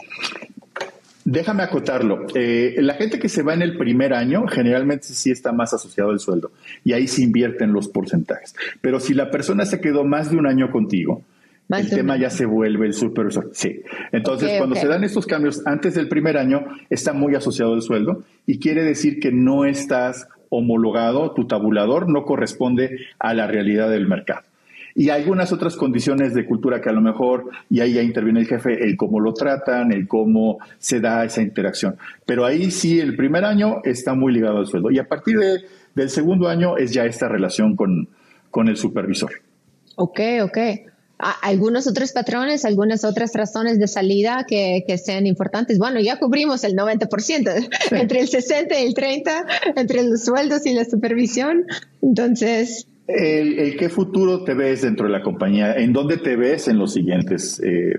Déjame 1.26 1.62
acotarlo. 1.62 2.26
Eh, 2.34 2.78
la 2.80 2.96
gente 2.96 3.20
que 3.20 3.30
se 3.30 3.44
va 3.44 3.54
en 3.54 3.62
el 3.62 3.78
primer 3.78 4.16
año 4.16 4.48
generalmente 4.48 5.06
sí 5.10 5.30
está 5.30 5.52
más 5.52 5.72
asociado 5.72 6.10
al 6.10 6.20
sueldo 6.20 6.52
y 6.84 6.94
ahí 6.94 7.08
se 7.08 7.22
invierten 7.22 7.74
los 7.74 7.90
porcentajes. 7.90 8.56
Pero 8.82 9.00
si 9.00 9.14
la 9.14 9.30
persona 9.30 9.68
se 9.68 9.80
quedó 9.80 10.04
más 10.04 10.32
de 10.32 10.38
un 10.38 10.48
año 10.48 10.72
contigo, 10.72 11.24
el 11.78 11.90
tema 11.90 12.18
ya 12.18 12.30
se 12.30 12.46
vuelve 12.46 12.88
el 12.88 12.94
supervisor. 12.94 13.50
Sí. 13.54 13.82
Entonces, 14.12 14.58
cuando 14.58 14.76
se 14.76 14.88
dan 14.88 15.04
estos 15.04 15.28
cambios 15.28 15.62
antes 15.66 15.94
del 15.94 16.10
primer 16.10 16.38
año, 16.38 16.66
está 16.90 17.14
muy 17.14 17.36
asociado 17.36 17.76
el 17.76 17.82
sueldo 17.82 18.24
y 18.48 18.60
quiere 18.60 18.84
decir 18.84 19.20
que 19.20 19.32
no 19.32 19.66
estás 19.66 20.28
homologado, 20.50 21.32
tu 21.34 21.46
tabulador 21.46 22.10
no 22.10 22.24
corresponde 22.24 22.98
a 23.20 23.36
la 23.36 23.46
realidad 23.46 23.90
del 23.90 24.08
mercado. 24.08 24.42
Y 24.96 25.12
algunas 25.12 25.54
otras 25.54 25.76
condiciones 25.76 26.34
de 26.34 26.48
cultura 26.48 26.82
que 26.82 26.90
a 26.90 26.94
lo 26.94 27.02
mejor, 27.02 27.52
y 27.70 27.82
ahí 27.82 27.94
ya 27.94 28.02
interviene 28.02 28.40
el 28.40 28.48
jefe, 28.48 28.84
el 28.84 28.98
cómo 28.98 29.20
lo 29.20 29.34
tratan, 29.34 29.94
el 29.94 30.08
cómo 30.08 30.58
se 30.80 31.00
da 31.00 31.24
esa 31.24 31.44
interacción. 31.44 31.98
Pero 32.26 32.46
ahí 32.46 32.72
sí, 32.72 33.00
el 33.00 33.16
primer 33.16 33.46
año 33.46 33.82
está 33.84 34.16
muy 34.16 34.34
ligado 34.34 34.58
al 34.58 34.66
sueldo. 34.66 34.90
Y 34.90 34.98
a 34.98 35.08
partir 35.08 35.38
del 35.94 36.10
segundo 36.10 36.50
año 36.50 36.78
es 36.78 36.92
ya 36.92 37.06
esta 37.06 37.30
relación 37.30 37.76
con, 37.76 38.10
con 38.50 38.68
el 38.68 38.76
supervisor. 38.76 39.32
Ok, 39.96 40.20
ok 40.42 40.58
algunos 41.20 41.86
otros 41.86 42.14
patrones, 42.14 42.64
algunas 42.64 43.04
otras 43.04 43.34
razones 43.34 43.78
de 43.78 43.88
salida 43.88 44.46
que, 44.48 44.84
sean 45.04 45.28
importantes. 45.28 45.78
Bueno, 45.78 46.00
ya 46.00 46.18
cubrimos 46.18 46.64
el 46.64 46.76
90%, 46.76 47.70
entre 47.92 48.22
el 48.22 48.28
60 48.28 48.80
y 48.80 48.86
el 48.86 48.94
30, 48.94 49.46
entre 49.76 50.04
los 50.04 50.24
sueldos 50.24 50.66
y 50.66 50.74
la 50.74 50.86
supervisión. 50.86 51.66
Entonces... 52.02 52.88
El, 53.08 53.76
qué 53.76 53.90
futuro 53.90 54.44
te 54.44 54.54
ves 54.54 54.84
dentro 54.84 55.08
de 55.08 55.12
la 55.12 55.24
compañía, 55.24 55.74
en 55.74 55.94
dónde 55.94 56.18
te 56.18 56.36
ves 56.36 56.68
en 56.68 56.78
los 56.78 56.94
siguientes 56.94 57.60
eh, 57.66 57.96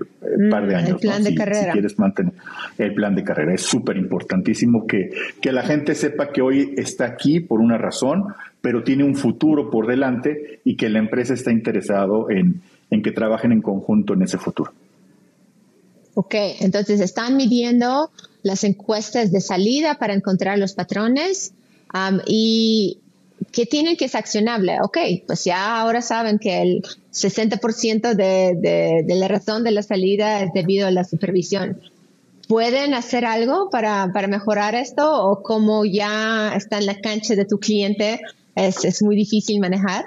par 0.49 0.65
de 0.65 0.73
mm, 0.73 0.77
años. 0.77 0.89
El 0.89 0.97
plan 0.99 1.23
de 1.23 1.35
carrera. 1.35 1.65
Si 1.65 1.71
quieres 1.71 1.99
mantener 1.99 2.33
el 2.77 2.93
plan 2.93 3.13
de 3.13 3.23
carrera. 3.23 3.53
Es 3.53 3.63
súper 3.63 3.97
importantísimo 3.97 4.87
que, 4.87 5.09
que 5.41 5.51
la 5.51 5.63
gente 5.63 5.95
sepa 5.95 6.31
que 6.31 6.41
hoy 6.41 6.73
está 6.77 7.07
aquí 7.07 7.41
por 7.41 7.59
una 7.59 7.77
razón, 7.77 8.23
pero 8.61 8.83
tiene 8.83 9.03
un 9.03 9.15
futuro 9.15 9.69
por 9.69 9.85
delante 9.85 10.61
y 10.63 10.77
que 10.77 10.87
la 10.87 10.99
empresa 10.99 11.33
está 11.33 11.51
interesado 11.51 12.29
en, 12.29 12.61
en 12.91 13.01
que 13.01 13.11
trabajen 13.11 13.51
en 13.51 13.61
conjunto 13.61 14.13
en 14.13 14.21
ese 14.21 14.37
futuro. 14.37 14.71
Ok, 16.13 16.35
entonces 16.59 16.99
están 16.99 17.37
midiendo 17.37 18.11
las 18.43 18.63
encuestas 18.63 19.31
de 19.31 19.39
salida 19.39 19.95
para 19.95 20.13
encontrar 20.13 20.59
los 20.59 20.73
patrones 20.73 21.53
y 22.27 22.99
¿qué 23.51 23.65
tienen 23.65 23.95
que 23.95 24.05
es 24.05 24.15
accionable? 24.15 24.77
Ok, 24.83 24.97
pues 25.25 25.45
ya 25.45 25.79
ahora 25.79 26.01
saben 26.01 26.37
que 26.37 26.61
el 26.61 26.83
60% 27.13 28.13
de, 28.13 29.05
la 29.07 29.27
razón 29.29 29.63
de 29.63 29.71
la 29.71 29.83
salida 29.83 30.43
es 30.43 30.51
debido 30.53 30.87
a 30.87 30.91
la 30.91 31.05
supervisión. 31.05 31.79
¿Pueden 32.49 32.93
hacer 32.93 33.23
algo 33.23 33.69
para, 33.69 34.07
mejorar 34.27 34.75
esto 34.75 35.23
o 35.23 35.41
como 35.41 35.85
ya 35.85 36.53
está 36.55 36.77
en 36.79 36.87
la 36.87 36.99
cancha 36.99 37.35
de 37.35 37.45
tu 37.45 37.57
cliente 37.57 38.19
es 38.55 39.01
muy 39.01 39.15
difícil 39.15 39.61
manejar? 39.61 40.05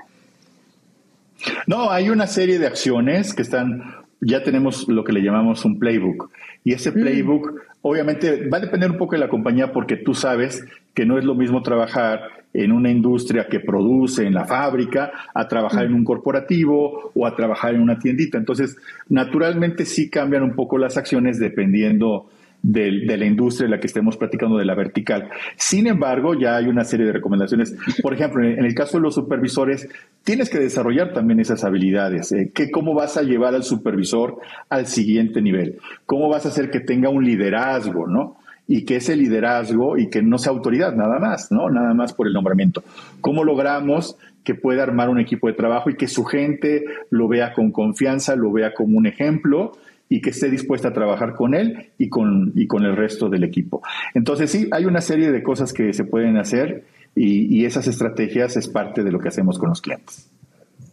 No, 1.67 1.91
hay 1.91 2.11
una 2.11 2.27
serie 2.27 2.59
de 2.59 2.67
acciones 2.67 3.35
que 3.35 3.43
están 3.43 4.05
ya 4.25 4.43
tenemos 4.43 4.89
lo 4.89 5.05
que 5.05 5.13
le 5.13 5.21
llamamos 5.21 5.65
un 5.65 5.79
playbook. 5.79 6.31
Y 6.65 6.73
ese 6.73 6.91
mm. 6.91 6.95
playbook, 6.95 7.55
obviamente, 7.83 8.49
va 8.49 8.59
a 8.59 8.61
depender 8.61 8.91
un 8.91 8.99
poco 8.99 9.13
de 9.13 9.21
la 9.21 9.29
compañía 9.29 9.73
porque 9.73 9.97
tú 9.97 10.15
sabes 10.15 10.65
que 10.95 11.05
no 11.05 11.19
es 11.19 11.25
lo 11.25 11.35
mismo 11.35 11.63
trabajar 11.63 12.23
en 12.55 12.73
una 12.73 12.91
industria 12.91 13.49
que 13.49 13.61
produce 13.61 14.25
en 14.27 14.33
la 14.33 14.45
fábrica 14.45 15.13
a 15.35 15.49
trabajar 15.49 15.85
mm. 15.85 15.89
en 15.89 15.95
un 15.95 16.05
corporativo 16.05 17.11
o 17.15 17.27
a 17.27 17.37
trabajar 17.37 17.75
en 17.75 17.83
una 17.83 17.99
tiendita. 17.99 18.39
Entonces, 18.39 18.77
naturalmente 19.09 19.85
sí 19.85 20.09
cambian 20.09 20.43
un 20.43 20.55
poco 20.55 20.79
las 20.79 20.97
acciones 20.97 21.39
dependiendo 21.39 22.31
de, 22.65 23.17
la 23.19 23.27
industria 23.27 23.67
en 23.67 23.73
la 23.73 23.79
que 23.79 23.87
estemos 23.87 24.17
platicando 24.17 24.57
de 24.57 24.65
la 24.65 24.75
vertical. 24.75 25.29
Sin 25.57 25.87
embargo, 25.87 26.35
ya 26.35 26.57
hay 26.57 26.67
una 26.67 26.85
serie 26.85 27.07
de 27.07 27.13
recomendaciones. 27.13 27.77
Por 28.03 28.15
ejemplo, 28.15 28.43
en 28.43 28.65
el 28.65 28.75
caso 28.75 28.97
de 28.97 29.03
los 29.03 29.15
supervisores, 29.15 29.87
tienes 30.25 30.49
que 30.49 30.59
desarrollar 30.59 31.13
también 31.13 31.41
esas 31.41 31.63
habilidades. 31.63 32.33
¿eh? 32.33 32.51
¿Cómo 32.73 32.95
vas 32.95 33.19
a 33.19 33.23
llevar 33.23 33.55
al 33.55 33.65
supervisor 33.65 34.39
al 34.71 34.87
siguiente 34.87 35.43
nivel? 35.43 35.79
¿Cómo 36.07 36.29
vas 36.31 36.47
a 36.47 36.49
hacer 36.49 36.71
que 36.71 36.81
tenga 36.81 37.11
un 37.11 37.25
liderazgo, 37.25 38.07
no? 38.07 38.39
y 38.67 38.87
que 38.87 38.97
ese 38.97 39.15
liderazgo 39.15 39.99
y 39.99 40.09
que 40.09 40.23
no 40.23 40.39
sea 40.39 40.51
autoridad 40.51 40.95
nada 40.95 41.19
más, 41.19 41.53
¿no? 41.53 41.69
Nada 41.69 41.93
más 41.93 42.15
por 42.15 42.27
el 42.27 42.33
nombramiento. 42.33 42.83
¿Cómo 43.21 43.45
logramos 43.45 44.17
que 44.43 44.55
pueda 44.55 44.83
armar 44.83 45.11
un 45.11 45.21
equipo 45.21 45.49
de 45.49 45.53
trabajo 45.53 45.91
y 45.91 45.97
que 45.97 46.09
su 46.09 46.25
gente 46.25 46.87
lo 47.11 47.29
vea 47.29 47.53
con 47.53 47.73
confianza, 47.73 48.37
lo 48.37 48.51
vea 48.53 48.73
como 48.73 48.97
un 48.97 49.07
ejemplo 49.07 49.73
y 50.09 50.21
que 50.21 50.31
esté 50.31 50.51
dispuesta 50.51 50.89
a 50.89 50.93
trabajar 50.93 51.35
con 51.35 51.55
él 51.55 51.91
y 51.99 52.09
con, 52.09 52.53
y 52.55 52.67
con 52.67 52.85
el 52.85 52.97
resto 52.97 53.29
del 53.29 53.45
equipo. 53.45 53.83
Entonces 54.15 54.51
sí, 54.51 54.69
hay 54.71 54.85
una 54.85 55.01
serie 55.01 55.33
de 55.33 55.43
cosas 55.43 55.73
que 55.73 55.93
se 55.93 56.05
pueden 56.05 56.37
hacer 56.37 56.85
y, 57.17 57.65
esas 57.65 57.87
estrategias 57.87 58.57
es 58.57 58.69
parte 58.69 59.05
de 59.05 59.13
lo 59.13 59.21
que 59.21 59.29
hacemos 59.29 59.59
con 59.59 59.69
los 59.69 59.81
clientes. 59.81 60.27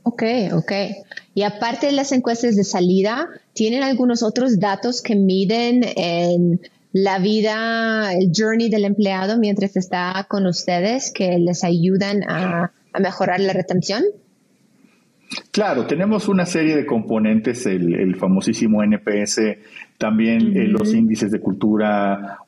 Ok, 0.04 0.24
ok. 0.54 0.72
Y 1.34 1.44
aparte 1.44 1.88
de 1.88 1.92
las 1.92 2.12
encuestas 2.12 2.56
de 2.56 2.64
salida, 2.64 3.28
¿tienen 3.54 3.84
algunos 3.84 4.24
otros 4.24 4.60
datos 4.60 5.02
que 5.02 5.16
miden 5.16 5.84
en 5.96 6.62
la 6.94 7.20
vida, 7.20 8.14
el 8.14 8.32
journey 8.36 8.70
del 8.70 8.86
empleado 8.86 9.38
mientras 9.38 9.76
está 9.76 10.26
con 10.30 10.46
ustedes 10.46 11.12
que 11.12 11.38
les 11.40 11.64
ayudan 11.64 12.24
a 12.28 12.72
mejorar 13.00 13.40
la 13.40 13.54
retención? 13.54 14.04
Claro, 15.52 15.86
tenemos 15.86 16.28
una 16.28 16.46
serie 16.46 16.76
de 16.76 16.86
componentes, 16.86 17.66
el, 17.66 18.16
famosísimo 18.16 18.84
NPS, 18.84 19.42
también 19.98 20.58
eh, 20.58 20.68
los 20.68 20.94
índices 20.94 21.32
de 21.32 21.40
cultura, 21.40 22.40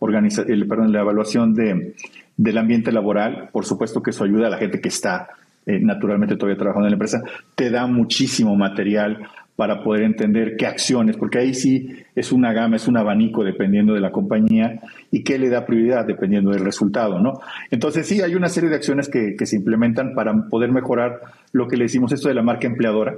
el, 0.48 0.68
perdón, 0.68 0.92
la 0.92 1.02
evaluación 1.02 1.54
de, 1.54 1.96
del 2.36 2.58
ambiente 2.58 2.92
laboral, 2.92 3.50
por 3.52 3.66
supuesto 3.66 4.02
que 4.02 4.10
eso 4.10 4.24
ayuda 4.24 4.48
a 4.48 4.50
la 4.50 4.58
gente 4.58 4.82
que 4.82 4.90
está 4.90 5.30
eh, 5.66 5.80
naturalmente 5.80 6.36
todavía 6.36 6.58
trabajando 6.58 6.88
en 6.88 6.92
la 6.92 6.96
empresa, 6.96 7.22
te 7.56 7.70
da 7.70 7.88
muchísimo 7.88 8.56
material 8.56 9.30
para 9.56 9.84
poder 9.84 10.04
entender 10.04 10.56
qué 10.58 10.66
acciones, 10.66 11.16
porque 11.16 11.38
ahí 11.38 11.54
sí 11.54 11.90
es 12.16 12.32
una 12.32 12.54
gama, 12.54 12.76
es 12.76 12.88
un 12.88 12.98
abanico 12.98 13.44
dependiendo 13.44 13.94
de 13.94 14.00
la 14.00 14.12
compañía 14.12 14.82
y 15.12 15.24
qué 15.24 15.38
le 15.38 15.50
da 15.50 15.66
prioridad 15.66 16.06
dependiendo 16.06 16.52
del 16.52 16.66
resultado, 16.66 17.20
¿no? 17.20 17.40
Entonces 17.70 18.08
sí, 18.08 18.22
hay 18.22 18.34
una 18.34 18.50
serie 18.50 18.70
de 18.70 18.78
acciones 18.78 19.10
que, 19.10 19.36
se 19.44 19.58
implementan 19.58 20.16
para 20.16 20.34
poder 20.50 20.72
mejorar 20.72 21.20
lo 21.52 21.68
que 21.68 21.78
le 21.78 21.84
decimos 21.84 22.12
esto 22.14 22.30
de 22.30 22.34
la 22.34 22.42
marca 22.42 22.66
empleadora 22.66 23.14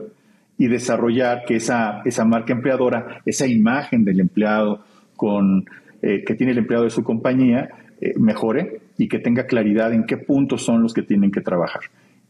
y 0.58 0.68
desarrollar 0.68 1.44
que 1.46 1.58
esa, 1.58 2.02
esa 2.04 2.26
marca 2.26 2.52
empleadora, 2.52 3.22
esa 3.26 3.46
imagen 3.46 4.04
del 4.04 4.20
empleado 4.20 4.84
con, 5.16 5.66
eh, 6.02 6.24
que 6.26 6.34
tiene 6.34 6.52
el 6.52 6.58
empleado 6.58 6.84
de 6.84 6.90
su 6.90 7.04
compañía, 7.04 7.70
eh, 8.02 8.14
mejore 8.18 8.82
y 8.98 9.08
que 9.08 9.20
tenga 9.20 9.46
claridad 9.46 9.94
en 9.94 10.06
qué 10.06 10.18
puntos 10.18 10.66
son 10.66 10.82
los 10.82 10.94
que 10.94 11.04
tienen 11.04 11.32
que 11.32 11.42
trabajar 11.42 11.82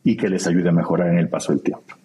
y 0.03 0.15
que 0.15 0.29
les 0.29 0.45
ayude 0.45 0.69
a 0.69 0.73
mejorar 0.73 1.09
en 1.09 1.17
el 1.17 1.29
paso 1.29 1.53
del 1.53 1.63
tiempo. 1.63 1.95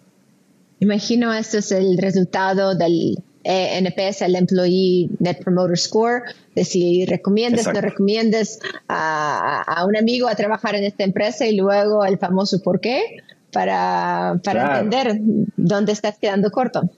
Imagino 0.81 1.31
esto 1.31 1.59
es 1.59 1.71
el 1.71 1.95
resultado 1.99 2.73
del 2.73 3.23
NPS, 3.43 4.23
el 4.23 4.35
Employee 4.35 5.09
Net 5.19 5.43
Promoter 5.43 5.77
Score, 5.77 6.23
de 6.55 6.65
si 6.65 7.05
recomiendas 7.05 7.67
o 7.67 7.73
no 7.73 7.81
recomiendas 7.81 8.59
a, 8.87 9.85
un 9.87 9.95
amigo 9.95 10.27
a 10.27 10.33
trabajar 10.33 10.73
en 10.73 10.83
esta 10.83 11.03
empresa 11.03 11.45
y 11.45 11.55
luego 11.55 12.03
el 12.03 12.17
famoso 12.17 12.63
por 12.63 12.79
qué 12.79 13.21
para, 13.51 14.41
para 14.43 14.79
entender 14.79 15.19
dónde 15.55 15.91
estás 15.91 16.17
quedando 16.17 16.49
corto. 16.49 16.89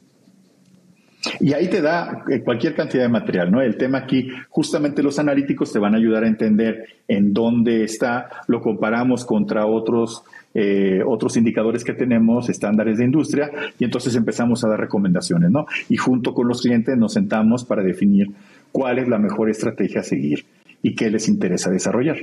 Y 1.40 1.54
ahí 1.54 1.68
te 1.70 1.82
da 1.82 2.24
eh, 2.30 2.42
cualquier 2.42 2.76
cantidad 2.76 3.04
de 3.04 3.10
material, 3.10 3.52
¿no? 3.52 3.62
El 3.62 3.78
tema 3.78 4.00
aquí, 4.00 4.30
justamente 4.50 5.04
los 5.04 5.20
analíticos 5.20 5.72
te 5.72 5.80
van 5.80 5.94
a 5.94 5.98
ayudar 5.98 6.24
a 6.24 6.28
entender 6.28 6.86
en 7.08 7.34
dónde 7.34 7.84
está, 7.84 8.30
lo 8.48 8.62
comparamos 8.62 9.26
contra 9.26 9.66
otros, 9.66 10.24
eh, 10.54 11.02
otros 11.06 11.38
indicadores 11.38 11.84
que 11.84 11.94
tenemos, 11.94 12.50
estándares 12.50 12.98
de 12.98 13.06
industria, 13.06 13.52
y 13.80 13.84
entonces 13.84 14.16
empezamos 14.16 14.64
a 14.64 14.70
dar 14.70 14.80
recomendaciones, 14.80 15.52
¿no? 15.52 15.66
Y 15.90 15.98
junto 15.98 16.34
con 16.34 16.48
los 16.48 16.62
clientes 16.62 16.98
nos 16.98 17.14
sentamos 17.14 17.66
para 17.66 17.84
definir 17.84 18.28
cuál 18.72 19.00
es 19.00 19.08
la 19.08 19.18
mejor 19.18 19.50
estrategia 19.50 20.02
a 20.02 20.04
seguir 20.04 20.46
y 20.82 20.96
qué 20.96 21.10
les 21.10 21.28
interesa 21.28 21.70
desarrollar. 21.70 22.18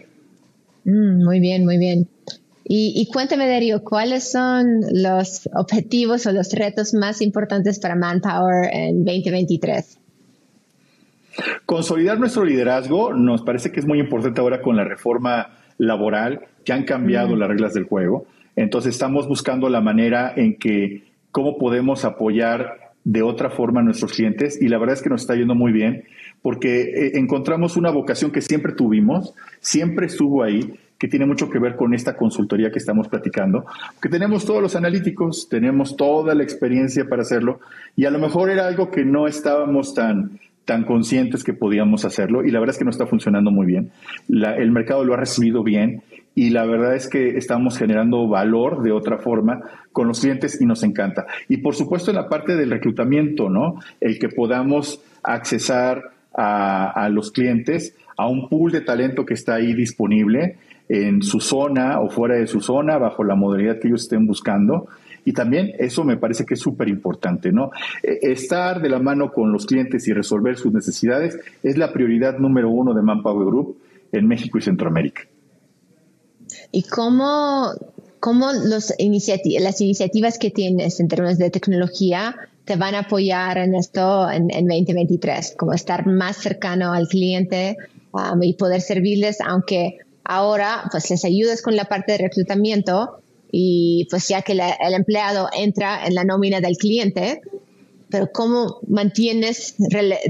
Mm, 0.84 1.24
muy 1.24 1.40
bien, 1.40 1.64
muy 1.64 1.78
bien. 1.78 2.08
Y, 2.72 3.08
cuéntame, 3.12 3.48
Darío, 3.48 3.82
¿cuáles 3.82 4.30
son 4.30 4.82
los 4.92 5.48
objetivos 5.56 6.24
o 6.26 6.32
los 6.32 6.52
retos 6.52 6.94
más 6.94 7.20
importantes 7.20 7.80
para 7.80 7.96
Manpower 7.96 8.70
en 8.72 9.04
2023? 9.04 9.98
Consolidar 11.66 12.20
nuestro 12.20 12.44
liderazgo 12.44 13.12
nos 13.12 13.42
parece 13.42 13.72
que 13.72 13.80
es 13.80 13.86
muy 13.86 13.98
importante 13.98 14.40
ahora 14.40 14.62
con 14.62 14.76
la 14.76 14.84
reforma 14.84 15.48
laboral, 15.78 16.42
que 16.64 16.72
han 16.72 16.84
cambiado 16.84 17.34
las 17.34 17.48
reglas 17.48 17.74
del 17.74 17.86
juego. 17.86 18.26
Entonces 18.54 18.94
estamos 18.94 19.26
buscando 19.26 19.68
la 19.68 19.80
manera 19.80 20.32
en 20.36 20.56
que 20.56 21.02
cómo 21.32 21.58
podemos 21.58 22.04
apoyar 22.04 22.92
de 23.02 23.22
otra 23.22 23.50
forma 23.50 23.80
a 23.80 23.82
nuestros 23.82 24.12
clientes 24.12 24.62
y 24.62 24.68
la 24.68 24.78
verdad 24.78 24.94
es 24.94 25.02
que 25.02 25.10
nos 25.10 25.22
está 25.22 25.34
yendo 25.34 25.56
muy 25.56 25.72
bien 25.72 26.04
porque 26.40 26.82
eh, 26.82 27.12
encontramos 27.14 27.76
una 27.76 27.90
vocación 27.90 28.30
que 28.30 28.42
siempre 28.42 28.74
tuvimos, 28.74 29.34
siempre 29.58 30.06
estuvo 30.06 30.44
ahí, 30.44 30.78
que 31.00 31.08
tiene 31.08 31.24
mucho 31.24 31.48
que 31.48 31.58
ver 31.58 31.76
con 31.76 31.94
esta 31.94 32.14
consultoría 32.14 32.70
que 32.70 32.78
estamos 32.78 33.08
platicando, 33.08 33.64
que 34.02 34.10
tenemos 34.10 34.44
todos 34.44 34.60
los 34.60 34.76
analíticos, 34.76 35.48
tenemos 35.48 35.96
toda 35.96 36.34
la 36.34 36.42
experiencia 36.42 37.06
para 37.08 37.22
hacerlo 37.22 37.58
y 37.96 38.04
a 38.04 38.10
lo 38.10 38.18
mejor 38.18 38.50
era 38.50 38.66
algo 38.66 38.90
que 38.90 39.04
no 39.06 39.26
estábamos 39.26 39.94
tan 39.94 40.38
tan 40.66 40.84
conscientes 40.84 41.42
que 41.42 41.54
podíamos 41.54 42.04
hacerlo 42.04 42.44
y 42.44 42.50
la 42.50 42.60
verdad 42.60 42.74
es 42.74 42.78
que 42.78 42.84
no 42.84 42.90
está 42.90 43.06
funcionando 43.06 43.50
muy 43.50 43.66
bien. 43.66 43.90
el 44.28 44.70
mercado 44.70 45.02
lo 45.02 45.14
ha 45.14 45.16
recibido 45.16 45.64
bien 45.64 46.02
y 46.34 46.50
la 46.50 46.66
verdad 46.66 46.94
es 46.94 47.08
que 47.08 47.38
estamos 47.38 47.78
generando 47.78 48.28
valor 48.28 48.82
de 48.82 48.92
otra 48.92 49.16
forma 49.16 49.62
con 49.92 50.06
los 50.06 50.20
clientes 50.20 50.60
y 50.60 50.66
nos 50.66 50.82
encanta. 50.82 51.26
Y 51.48 51.56
por 51.56 51.74
supuesto 51.74 52.10
en 52.10 52.16
la 52.16 52.28
parte 52.28 52.56
del 52.56 52.70
reclutamiento, 52.70 53.48
¿no? 53.48 53.80
El 54.00 54.18
que 54.18 54.28
podamos 54.28 55.02
accesar 55.22 56.10
a, 56.34 56.90
a 56.90 57.08
los 57.08 57.32
clientes 57.32 57.96
a 58.18 58.28
un 58.28 58.50
pool 58.50 58.70
de 58.70 58.82
talento 58.82 59.24
que 59.24 59.34
está 59.34 59.54
ahí 59.54 59.72
disponible 59.72 60.58
en 60.90 61.22
su 61.22 61.38
zona 61.38 62.00
o 62.00 62.10
fuera 62.10 62.34
de 62.34 62.48
su 62.48 62.60
zona, 62.60 62.98
bajo 62.98 63.22
la 63.22 63.36
modalidad 63.36 63.78
que 63.78 63.86
ellos 63.86 64.02
estén 64.02 64.26
buscando. 64.26 64.88
Y 65.24 65.32
también 65.32 65.70
eso 65.78 66.02
me 66.02 66.16
parece 66.16 66.44
que 66.44 66.54
es 66.54 66.60
súper 66.60 66.88
importante, 66.88 67.52
¿no? 67.52 67.70
E, 68.02 68.32
estar 68.32 68.82
de 68.82 68.88
la 68.88 68.98
mano 68.98 69.30
con 69.30 69.52
los 69.52 69.66
clientes 69.66 70.08
y 70.08 70.12
resolver 70.12 70.56
sus 70.56 70.72
necesidades 70.72 71.38
es 71.62 71.78
la 71.78 71.92
prioridad 71.92 72.38
número 72.38 72.70
uno 72.70 72.92
de 72.92 73.02
Manpower 73.02 73.46
Group 73.46 73.78
en 74.10 74.26
México 74.26 74.58
y 74.58 74.62
Centroamérica. 74.62 75.22
¿Y 76.72 76.82
cómo, 76.82 77.70
cómo 78.18 78.50
los 78.52 78.92
las 78.98 79.80
iniciativas 79.80 80.38
que 80.40 80.50
tienes 80.50 80.98
en 80.98 81.06
términos 81.06 81.38
de 81.38 81.50
tecnología 81.50 82.34
te 82.64 82.74
van 82.74 82.96
a 82.96 83.00
apoyar 83.00 83.58
en 83.58 83.76
esto 83.76 84.28
en, 84.28 84.50
en 84.50 84.66
2023? 84.66 85.54
Como 85.56 85.72
estar 85.72 86.04
más 86.08 86.38
cercano 86.38 86.92
al 86.92 87.06
cliente 87.06 87.76
um, 88.10 88.42
y 88.42 88.54
poder 88.54 88.80
servirles, 88.80 89.40
aunque 89.40 89.98
Ahora, 90.32 90.84
pues 90.92 91.10
les 91.10 91.24
ayudas 91.24 91.60
con 91.60 91.74
la 91.74 91.86
parte 91.86 92.12
de 92.12 92.18
reclutamiento 92.18 93.20
y 93.50 94.06
pues 94.10 94.28
ya 94.28 94.42
que 94.42 94.52
el 94.52 94.94
empleado 94.94 95.48
entra 95.52 96.06
en 96.06 96.14
la 96.14 96.22
nómina 96.22 96.60
del 96.60 96.76
cliente, 96.76 97.40
pero 98.08 98.30
cómo 98.32 98.78
mantienes 98.86 99.74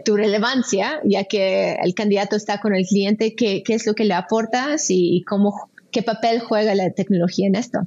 tu 0.07 0.17
relevancia, 0.17 1.03
ya 1.05 1.25
que 1.25 1.75
el 1.83 1.93
candidato 1.93 2.35
está 2.35 2.63
con 2.63 2.75
el 2.75 2.87
cliente, 2.87 3.35
qué, 3.35 3.63
es 3.69 3.87
lo 3.87 3.93
que 3.93 4.07
le 4.07 4.15
aportas 4.15 4.87
y 4.89 5.23
cómo, 5.29 5.69
qué 5.91 6.03
papel 6.03 6.41
juega 6.41 6.75
la 6.75 6.89
tecnología 6.93 7.47
en 7.47 7.57
esto. 7.57 7.81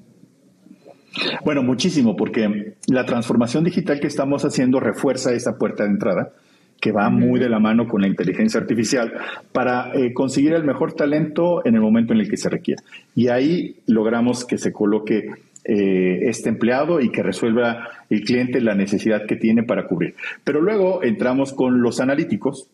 Bueno, 1.44 1.64
muchísimo, 1.64 2.16
porque 2.16 2.76
la 2.90 3.08
transformación 3.08 3.64
digital 3.64 4.00
que 4.00 4.06
estamos 4.06 4.46
haciendo 4.46 4.80
refuerza 4.80 5.34
esa 5.34 5.58
puerta 5.58 5.82
de 5.82 5.90
entrada 5.90 6.32
que 6.84 6.92
va 6.92 7.10
muy 7.10 7.40
de 7.40 7.48
la 7.48 7.60
mano 7.60 7.88
con 7.88 8.02
la 8.02 8.10
inteligencia 8.10 8.60
artificial 8.60 9.14
para 9.54 9.94
eh, 9.94 10.12
conseguir 10.12 10.52
el 10.52 10.66
mejor 10.66 10.92
talento 10.92 11.66
en 11.66 11.76
el 11.76 11.82
momento 11.82 12.12
en 12.12 12.20
el 12.20 12.30
que 12.30 12.36
se 12.36 12.50
requiera. 12.50 12.84
Y 13.16 13.30
ahí 13.30 13.78
logramos 13.88 14.44
que 14.44 14.58
se 14.58 14.74
coloque 14.74 15.30
eh, 15.64 16.20
este 16.24 16.50
empleado 16.50 17.00
y 17.00 17.10
que 17.10 17.24
resuelva 17.24 17.88
el 18.10 18.24
cliente 18.26 18.60
la 18.60 18.76
necesidad 18.76 19.26
que 19.26 19.38
tiene 19.38 19.64
para 19.64 19.88
cubrir. 19.88 20.16
Pero 20.44 20.60
luego 20.60 21.04
entramos 21.04 21.54
con 21.54 21.82
los 21.82 22.02
analíticos, 22.02 22.68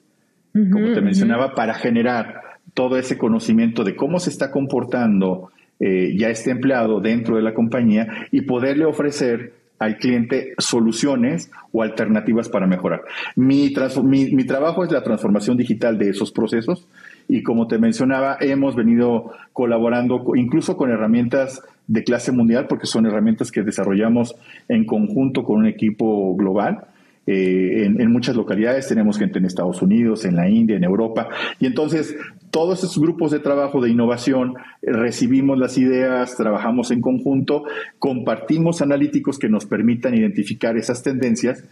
como 0.53 0.91
te 0.91 1.01
mencionaba, 1.01 1.53
para 1.53 1.75
generar 1.75 2.41
todo 2.73 2.97
ese 2.97 3.15
conocimiento 3.15 3.83
de 3.83 3.95
cómo 3.95 4.19
se 4.19 4.31
está 4.31 4.49
comportando 4.49 5.51
eh, 5.79 6.15
ya 6.17 6.29
este 6.29 6.49
empleado 6.49 6.99
dentro 6.99 7.35
de 7.35 7.43
la 7.43 7.53
compañía 7.53 8.07
y 8.31 8.41
poderle 8.41 8.85
ofrecer 8.85 9.53
al 9.79 9.97
cliente 9.97 10.53
soluciones 10.57 11.51
o 11.71 11.81
alternativas 11.81 12.49
para 12.49 12.67
mejorar. 12.67 13.01
Mi, 13.35 13.73
mi, 14.03 14.43
trabajo 14.43 14.83
es 14.83 14.91
la 14.91 15.03
transformación 15.03 15.57
digital 15.57 15.97
de 15.97 16.09
esos 16.09 16.31
procesos 16.31 16.87
y 17.27 17.43
como 17.43 17.67
te 17.67 17.77
mencionaba, 17.77 18.37
hemos 18.39 18.75
venido 18.75 19.31
colaborando 19.53 20.23
incluso 20.35 20.77
con 20.77 20.91
herramientas 20.91 21.61
de 21.87 22.03
clase 22.03 22.31
mundial 22.31 22.67
porque 22.67 22.85
son 22.85 23.05
herramientas 23.05 23.51
que 23.51 23.63
desarrollamos 23.63 24.35
en 24.67 24.85
conjunto 24.85 25.43
con 25.43 25.59
un 25.59 25.67
equipo 25.67 26.35
global 26.35 26.85
eh, 27.31 27.85
en, 27.85 28.11
muchas 28.11 28.35
localidades, 28.35 28.87
tenemos 28.87 29.19
gente 29.19 29.37
en 29.37 29.45
Estados 29.45 29.83
Unidos, 29.83 30.25
en 30.25 30.35
la 30.35 30.49
India, 30.49 30.75
en 30.77 30.83
Europa, 30.83 31.29
y 31.59 31.67
entonces 31.67 32.15
todos 32.51 32.79
esos 32.79 32.99
grupos 32.99 33.31
de 33.31 33.39
trabajo 33.39 33.81
de 33.81 33.89
innovación 33.89 34.55
eh, 34.81 34.91
recibimos 34.91 35.57
las 35.57 35.77
ideas, 35.77 36.35
trabajamos 36.35 36.91
en 36.91 37.01
conjunto, 37.01 37.63
compartimos 37.99 38.81
analíticos 38.81 39.39
que 39.39 39.49
nos 39.49 39.65
permitan 39.65 40.15
identificar 40.15 40.77
esas 40.77 41.03
tendencias, 41.03 41.63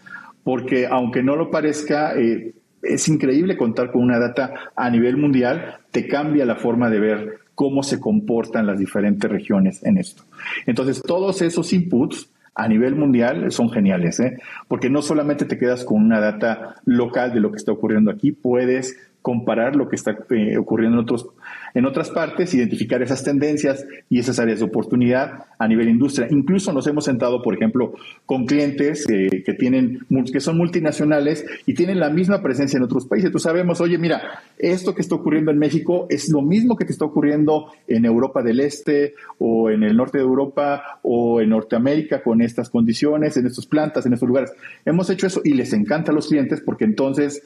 porque 0.44 0.88
aunque 0.88 1.24
no 1.24 1.36
lo 1.36 1.52
parezca, 1.52 2.16
eh, 2.18 2.54
es 2.82 3.08
increíble 3.08 3.58
contar 3.58 3.92
con 3.92 4.04
una 4.04 4.20
data 4.20 4.54
a 4.76 4.90
nivel 4.90 5.18
mundial, 5.18 5.78
te 5.92 6.08
cambia 6.08 6.46
la 6.46 6.56
forma 6.56 6.90
de 6.90 7.00
ver 7.00 7.40
cómo 7.56 7.82
se 7.82 8.00
comportan 8.00 8.68
las 8.68 8.78
diferentes 8.78 9.30
regiones 9.30 9.84
en 9.84 9.98
esto. 9.98 10.24
Entonces, 10.68 11.02
todos 11.02 11.42
esos 11.42 11.74
inputs 11.74 12.30
a 12.54 12.68
nivel 12.68 12.96
mundial 12.96 13.52
son 13.52 13.70
geniales, 13.70 14.20
¿eh? 14.20 14.40
porque 14.68 14.90
no 14.90 15.02
solamente 15.02 15.46
te 15.46 15.58
quedas 15.58 15.84
con 15.84 16.04
una 16.04 16.20
data 16.20 16.76
local 16.86 17.34
de 17.34 17.40
lo 17.40 17.52
que 17.52 17.58
está 17.58 17.72
ocurriendo 17.72 18.10
aquí, 18.10 18.32
puedes 18.32 19.07
comparar 19.28 19.76
lo 19.76 19.90
que 19.90 19.98
está 19.98 20.18
eh, 20.30 20.58
ocurriendo 20.58 20.96
en, 20.96 21.04
otros, 21.04 21.28
en 21.74 21.86
otras 21.86 22.12
partes, 22.12 22.54
identificar 22.54 23.02
esas 23.02 23.26
tendencias 23.26 23.86
y 24.10 24.20
esas 24.20 24.40
áreas 24.40 24.60
de 24.60 24.66
oportunidad 24.66 25.48
a 25.60 25.68
nivel 25.68 25.90
industria. 25.90 26.30
Incluso 26.32 26.72
nos 26.72 26.88
hemos 26.88 27.04
sentado, 27.04 27.42
por 27.42 27.54
ejemplo, 27.54 27.94
con 28.26 28.46
clientes 28.46 29.06
eh, 29.10 29.44
que, 29.46 29.54
tienen, 29.54 30.00
que 30.32 30.40
son 30.40 30.58
multinacionales 30.58 31.46
y 31.66 31.74
tienen 31.74 32.00
la 32.00 32.10
misma 32.10 32.42
presencia 32.42 32.78
en 32.78 32.84
otros 32.84 33.06
países. 33.06 33.30
Tú 33.30 33.40
sabemos, 33.40 33.82
oye, 33.82 33.98
mira, 33.98 34.22
esto 34.58 34.96
que 34.96 35.02
está 35.02 35.16
ocurriendo 35.16 35.52
en 35.52 35.60
México 35.60 36.08
es 36.10 36.30
lo 36.30 36.42
mismo 36.42 36.78
que 36.78 36.86
te 36.86 36.94
está 36.94 37.04
ocurriendo 37.04 37.74
en 37.86 38.06
Europa 38.06 38.42
del 38.42 38.62
Este 38.62 39.14
o 39.40 39.70
en 39.70 39.84
el 39.84 39.98
norte 39.98 40.20
de 40.20 40.24
Europa 40.24 41.02
o 41.02 41.42
en 41.42 41.50
Norteamérica 41.50 42.24
con 42.24 42.42
estas 42.42 42.70
condiciones, 42.70 43.36
en 43.36 43.46
estas 43.46 43.66
plantas, 43.66 44.06
en 44.06 44.14
estos 44.14 44.30
lugares. 44.30 44.54
Hemos 44.86 45.10
hecho 45.10 45.28
eso 45.28 45.42
y 45.44 45.54
les 45.54 45.74
encanta 45.74 46.14
a 46.14 46.16
los 46.16 46.30
clientes 46.30 46.62
porque 46.62 46.86
entonces 46.86 47.44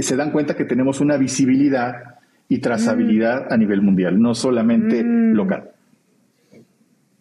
se 0.00 0.16
dan 0.16 0.32
cuenta 0.32 0.56
que 0.56 0.64
tenemos 0.64 1.00
una 1.00 1.16
visibilidad 1.16 2.18
y 2.48 2.58
trazabilidad 2.58 3.46
mm. 3.50 3.52
a 3.52 3.56
nivel 3.56 3.82
mundial, 3.82 4.20
no 4.20 4.34
solamente 4.34 5.02
mm. 5.04 5.34
local. 5.34 5.70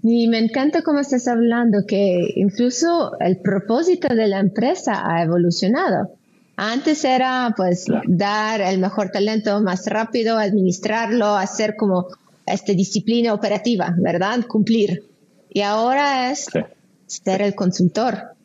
Y 0.03 0.27
me 0.27 0.39
encanta 0.39 0.83
cómo 0.83 0.99
estás 0.99 1.27
hablando, 1.27 1.79
que 1.87 2.33
incluso 2.35 3.19
el 3.19 3.37
propósito 3.37 4.13
de 4.13 4.27
la 4.27 4.39
empresa 4.39 5.03
ha 5.05 5.23
evolucionado. 5.23 6.11
Antes 6.55 7.03
era 7.03 7.53
pues 7.55 7.85
dar 8.07 8.61
el 8.61 8.79
mejor 8.79 9.09
talento 9.09 9.61
más 9.61 9.85
rápido, 9.87 10.37
administrarlo, 10.37 11.35
hacer 11.35 11.75
como 11.75 12.07
esta 12.45 12.73
disciplina 12.73 13.33
operativa, 13.33 13.93
¿verdad? 13.97 14.45
Cumplir. 14.47 15.03
Y 15.49 15.61
ahora 15.61 16.31
es 16.31 16.47
ser 17.05 17.41
el 17.41 17.53
consultor, 17.53 18.36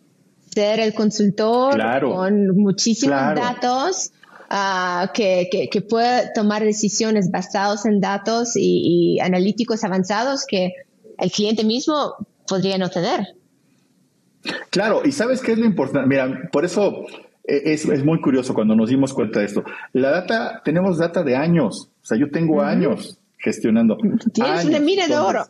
ser 0.55 0.81
el 0.81 0.95
consultor 0.95 1.81
con 2.01 2.57
muchísimos 2.57 3.35
datos 3.35 4.11
uh, 4.51 5.11
que, 5.15 5.49
que, 5.71 5.81
puede 5.83 6.31
tomar 6.35 6.63
decisiones 6.63 7.31
basadas 7.31 7.87
en 7.87 8.01
datos 8.01 8.53
y, 8.57 9.19
analíticos 9.21 9.85
avanzados 9.85 10.45
que 10.47 10.73
el 11.19 11.31
cliente 11.31 11.65
mismo 11.65 12.17
podría 12.47 12.79
no 12.79 12.91
tener. 12.91 13.21
Claro, 14.71 15.03
y 15.05 15.13
sabes 15.13 15.41
qué 15.41 15.53
es 15.53 15.59
lo 15.59 15.67
importante. 15.67 16.09
Mira, 16.09 16.49
por 16.51 16.65
eso 16.65 17.07
eh, 17.45 17.63
es, 17.65 17.85
es, 17.85 18.05
muy 18.05 18.21
curioso 18.21 18.55
cuando 18.55 18.75
nos 18.75 18.91
dimos 18.91 19.15
cuenta 19.15 19.41
de 19.41 19.47
esto. 19.47 19.63
La 19.93 20.11
data, 20.11 20.61
tenemos 20.65 20.99
data 20.99 21.23
de 21.23 21.37
años. 21.37 21.91
O 22.03 22.05
sea, 22.05 22.19
yo 22.19 22.29
tengo 22.31 22.61
años 22.61 23.19
gestionando. 23.39 23.97
Tienes 24.33 24.65
una 24.65 24.81
mira 24.81 25.07
de 25.07 25.17
oro. 25.17 25.45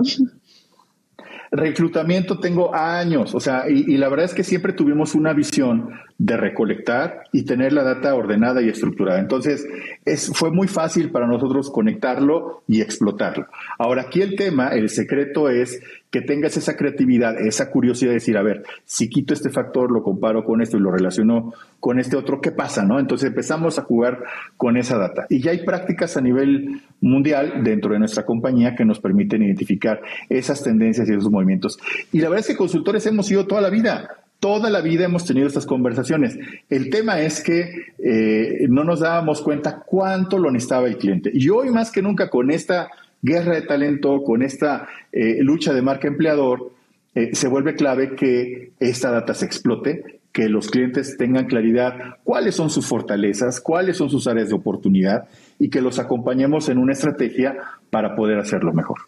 Reclutamiento 1.54 2.38
tengo 2.40 2.74
años, 2.74 3.34
o 3.34 3.40
sea, 3.40 3.68
y, 3.68 3.98
la 3.98 4.08
verdad 4.08 4.24
es 4.24 4.34
que 4.34 4.42
siempre 4.42 4.72
tuvimos 4.72 5.14
una 5.14 5.34
visión 5.34 5.90
de 6.24 6.36
recolectar 6.36 7.24
y 7.32 7.42
tener 7.42 7.72
la 7.72 7.82
data 7.82 8.14
ordenada 8.14 8.62
y 8.62 8.68
estructurada. 8.68 9.18
Entonces, 9.18 9.66
es, 10.04 10.30
fue 10.32 10.52
muy 10.52 10.68
fácil 10.68 11.10
para 11.10 11.26
nosotros 11.26 11.68
conectarlo 11.68 12.62
y 12.68 12.80
explotarlo. 12.80 13.48
Ahora, 13.76 14.02
aquí 14.02 14.22
el 14.22 14.36
tema, 14.36 14.68
el 14.68 14.88
secreto 14.88 15.48
es 15.48 15.82
que 16.12 16.20
tengas 16.20 16.56
esa 16.56 16.76
creatividad, 16.76 17.40
esa 17.40 17.70
curiosidad 17.70 18.10
de 18.10 18.16
decir, 18.16 18.36
a 18.36 18.42
ver, 18.42 18.62
si 18.84 19.08
quito 19.08 19.34
este 19.34 19.50
factor, 19.50 19.90
lo 19.90 20.04
comparo 20.04 20.44
con 20.44 20.62
esto 20.62 20.76
y 20.76 20.80
lo 20.80 20.92
relaciono 20.92 21.54
con 21.80 21.98
este 21.98 22.16
otro, 22.16 22.40
¿qué 22.40 22.52
pasa? 22.52 22.84
¿no? 22.84 23.00
Entonces 23.00 23.28
empezamos 23.28 23.80
a 23.80 23.82
jugar 23.82 24.22
con 24.56 24.76
esa 24.76 24.98
data. 24.98 25.26
Y 25.28 25.40
ya 25.40 25.50
hay 25.50 25.64
prácticas 25.64 26.16
a 26.16 26.20
nivel 26.20 26.82
mundial 27.00 27.64
dentro 27.64 27.94
de 27.94 27.98
nuestra 27.98 28.24
compañía 28.24 28.76
que 28.76 28.84
nos 28.84 29.00
permiten 29.00 29.42
identificar 29.42 30.00
esas 30.28 30.62
tendencias 30.62 31.08
y 31.08 31.14
esos 31.14 31.30
movimientos. 31.30 31.80
Y 32.12 32.20
la 32.20 32.28
verdad 32.28 32.46
es 32.46 32.46
que 32.46 32.56
consultores 32.56 33.04
hemos 33.06 33.26
sido 33.26 33.48
toda 33.48 33.60
la 33.60 33.70
vida. 33.70 34.21
Toda 34.42 34.70
la 34.70 34.80
vida 34.80 35.04
hemos 35.04 35.24
tenido 35.24 35.46
estas 35.46 35.66
conversaciones. 35.66 36.36
El 36.68 36.90
tema 36.90 37.20
es 37.20 37.44
que 37.44 37.92
eh, 38.00 38.66
no 38.68 38.82
nos 38.82 38.98
dábamos 38.98 39.40
cuenta 39.40 39.84
cuánto 39.86 40.36
lo 40.36 40.50
necesitaba 40.50 40.88
el 40.88 40.98
cliente. 40.98 41.30
Y 41.32 41.48
hoy 41.48 41.70
más 41.70 41.92
que 41.92 42.02
nunca 42.02 42.28
con 42.28 42.50
esta 42.50 42.90
guerra 43.22 43.54
de 43.54 43.62
talento, 43.62 44.24
con 44.24 44.42
esta 44.42 44.88
eh, 45.12 45.36
lucha 45.44 45.72
de 45.72 45.82
marca 45.82 46.08
empleador, 46.08 46.72
eh, 47.14 47.36
se 47.36 47.46
vuelve 47.46 47.76
clave 47.76 48.16
que 48.16 48.72
esta 48.80 49.12
data 49.12 49.32
se 49.32 49.46
explote, 49.46 50.18
que 50.32 50.48
los 50.48 50.72
clientes 50.72 51.16
tengan 51.16 51.46
claridad 51.46 52.16
cuáles 52.24 52.56
son 52.56 52.68
sus 52.68 52.84
fortalezas, 52.84 53.60
cuáles 53.60 53.96
son 53.96 54.10
sus 54.10 54.26
áreas 54.26 54.48
de 54.48 54.56
oportunidad 54.56 55.28
y 55.60 55.70
que 55.70 55.80
los 55.80 56.00
acompañemos 56.00 56.68
en 56.68 56.78
una 56.78 56.94
estrategia 56.94 57.58
para 57.90 58.16
poder 58.16 58.40
hacerlo 58.40 58.72
mejor. 58.72 59.02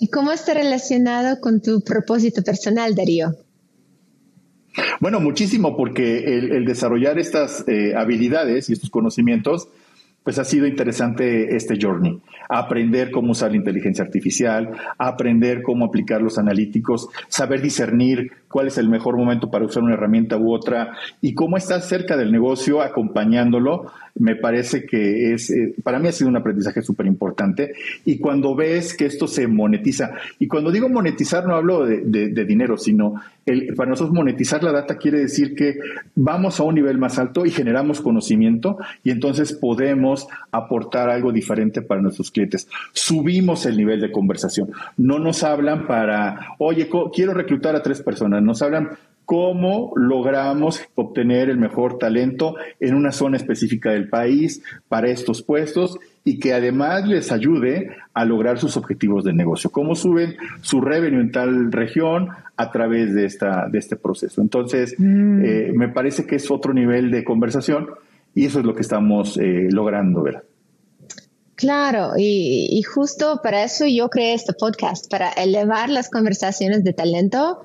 ¿Y 0.00 0.08
cómo 0.08 0.32
está 0.32 0.54
relacionado 0.54 1.38
con 1.38 1.60
tu 1.60 1.82
propósito 1.82 2.42
personal, 2.42 2.94
Darío? 2.94 3.36
Bueno, 5.00 5.20
muchísimo, 5.20 5.76
porque 5.76 6.38
el, 6.38 6.64
desarrollar 6.64 7.18
estas 7.18 7.64
eh, 7.68 7.94
habilidades 7.96 8.68
y 8.68 8.72
estos 8.72 8.90
conocimientos 8.90 9.68
pues 10.26 10.40
ha 10.40 10.44
sido 10.44 10.66
interesante 10.66 11.54
este 11.54 11.78
journey. 11.80 12.20
Aprender 12.48 13.12
cómo 13.12 13.30
usar 13.30 13.52
la 13.52 13.58
inteligencia 13.58 14.02
artificial, 14.04 14.72
aprender 14.98 15.62
cómo 15.62 15.84
aplicar 15.84 16.20
los 16.20 16.36
analíticos, 16.36 17.08
saber 17.28 17.62
discernir 17.62 18.32
cuál 18.48 18.68
es 18.68 18.78
el 18.78 18.88
mejor 18.88 19.16
momento 19.16 19.50
para 19.50 19.64
usar 19.64 19.82
una 19.82 19.94
herramienta 19.94 20.36
u 20.36 20.52
otra 20.52 20.92
y 21.20 21.34
cómo 21.34 21.56
estar 21.56 21.80
cerca 21.82 22.16
del 22.16 22.32
negocio 22.32 22.80
acompañándolo, 22.80 23.92
me 24.18 24.34
parece 24.34 24.86
que 24.86 25.34
es, 25.34 25.50
eh, 25.50 25.74
para 25.82 25.98
mí 25.98 26.08
ha 26.08 26.12
sido 26.12 26.30
un 26.30 26.36
aprendizaje 26.36 26.82
súper 26.82 27.06
importante. 27.06 27.74
Y 28.04 28.18
cuando 28.18 28.54
ves 28.54 28.94
que 28.94 29.06
esto 29.06 29.26
se 29.26 29.46
monetiza, 29.46 30.12
y 30.38 30.48
cuando 30.48 30.70
digo 30.70 30.88
monetizar 30.88 31.46
no 31.46 31.54
hablo 31.54 31.84
de, 31.84 32.44
dinero, 32.46 32.76
sino 32.76 33.14
para 33.76 33.90
nosotros 33.90 34.14
monetizar 34.14 34.62
la 34.62 34.72
data 34.72 34.96
quiere 34.96 35.20
decir 35.20 35.54
que 35.54 35.78
vamos 36.14 36.58
a 36.58 36.64
un 36.64 36.74
nivel 36.74 36.98
más 36.98 37.18
alto 37.18 37.46
y 37.46 37.50
generamos 37.50 38.00
conocimiento 38.00 38.78
y 39.04 39.10
entonces 39.10 39.52
podemos 39.52 40.26
aportar 40.50 41.10
algo 41.10 41.32
diferente 41.32 41.82
para 41.82 42.00
nuestros 42.00 42.30
clientes. 42.30 42.68
Subimos 42.92 43.66
el 43.66 43.76
nivel 43.76 44.00
de 44.00 44.10
conversación. 44.10 44.70
No 44.96 45.18
nos 45.18 45.44
hablan 45.44 45.86
para, 45.86 46.54
oye, 46.58 46.88
quiero 47.12 47.34
reclutar 47.34 47.76
a 47.76 47.82
tres 47.82 48.00
personas 48.00 48.35
nos 48.40 48.62
hablan 48.62 48.90
cómo 49.26 49.92
logramos 49.96 50.80
obtener 50.94 51.50
el 51.50 51.58
mejor 51.58 51.98
talento 51.98 52.54
en 52.78 52.94
una 52.94 53.10
zona 53.10 53.36
específica 53.36 53.90
del 53.90 54.08
país 54.08 54.62
para 54.88 55.10
estos 55.10 55.42
puestos 55.42 55.98
y 56.24 56.38
que 56.38 56.54
además 56.54 57.06
les 57.06 57.32
ayude 57.32 57.90
a 58.14 58.24
lograr 58.24 58.58
sus 58.58 58.76
objetivos 58.76 59.24
de 59.24 59.32
negocio. 59.32 59.70
Cómo 59.70 59.96
suben 59.96 60.36
su 60.62 60.80
revenue 60.80 61.20
en 61.20 61.32
tal 61.32 61.72
región 61.72 62.28
a 62.56 62.70
través 62.70 63.14
de, 63.14 63.26
esta, 63.26 63.68
de 63.68 63.78
este 63.78 63.96
proceso. 63.96 64.40
Entonces, 64.40 64.94
mm. 64.96 65.44
eh, 65.44 65.72
me 65.74 65.88
parece 65.88 66.24
que 66.24 66.36
es 66.36 66.48
otro 66.50 66.72
nivel 66.72 67.10
de 67.10 67.24
conversación 67.24 67.88
y 68.32 68.46
eso 68.46 68.60
es 68.60 68.64
lo 68.64 68.74
que 68.74 68.82
estamos 68.82 69.36
eh, 69.38 69.68
logrando, 69.70 70.22
¿verdad? 70.22 70.44
Claro, 71.56 72.12
y, 72.18 72.68
y, 72.70 72.82
justo 72.82 73.40
para 73.42 73.64
eso 73.64 73.86
yo 73.86 74.10
creé 74.10 74.34
este 74.34 74.52
podcast, 74.52 75.10
para 75.10 75.30
elevar 75.30 75.88
las 75.88 76.10
conversaciones 76.10 76.84
de 76.84 76.92
talento 76.92 77.64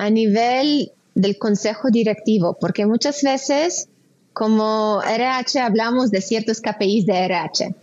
a 0.00 0.08
nivel 0.08 0.92
del 1.14 1.36
consejo 1.36 1.90
directivo, 1.90 2.56
porque 2.58 2.86
muchas 2.86 3.22
veces 3.22 3.88
como 4.32 5.02
RH 5.02 5.60
hablamos 5.60 6.10
de 6.10 6.22
ciertos 6.22 6.62
KPIs 6.62 7.04
de 7.04 7.18
RH, 7.18 7.74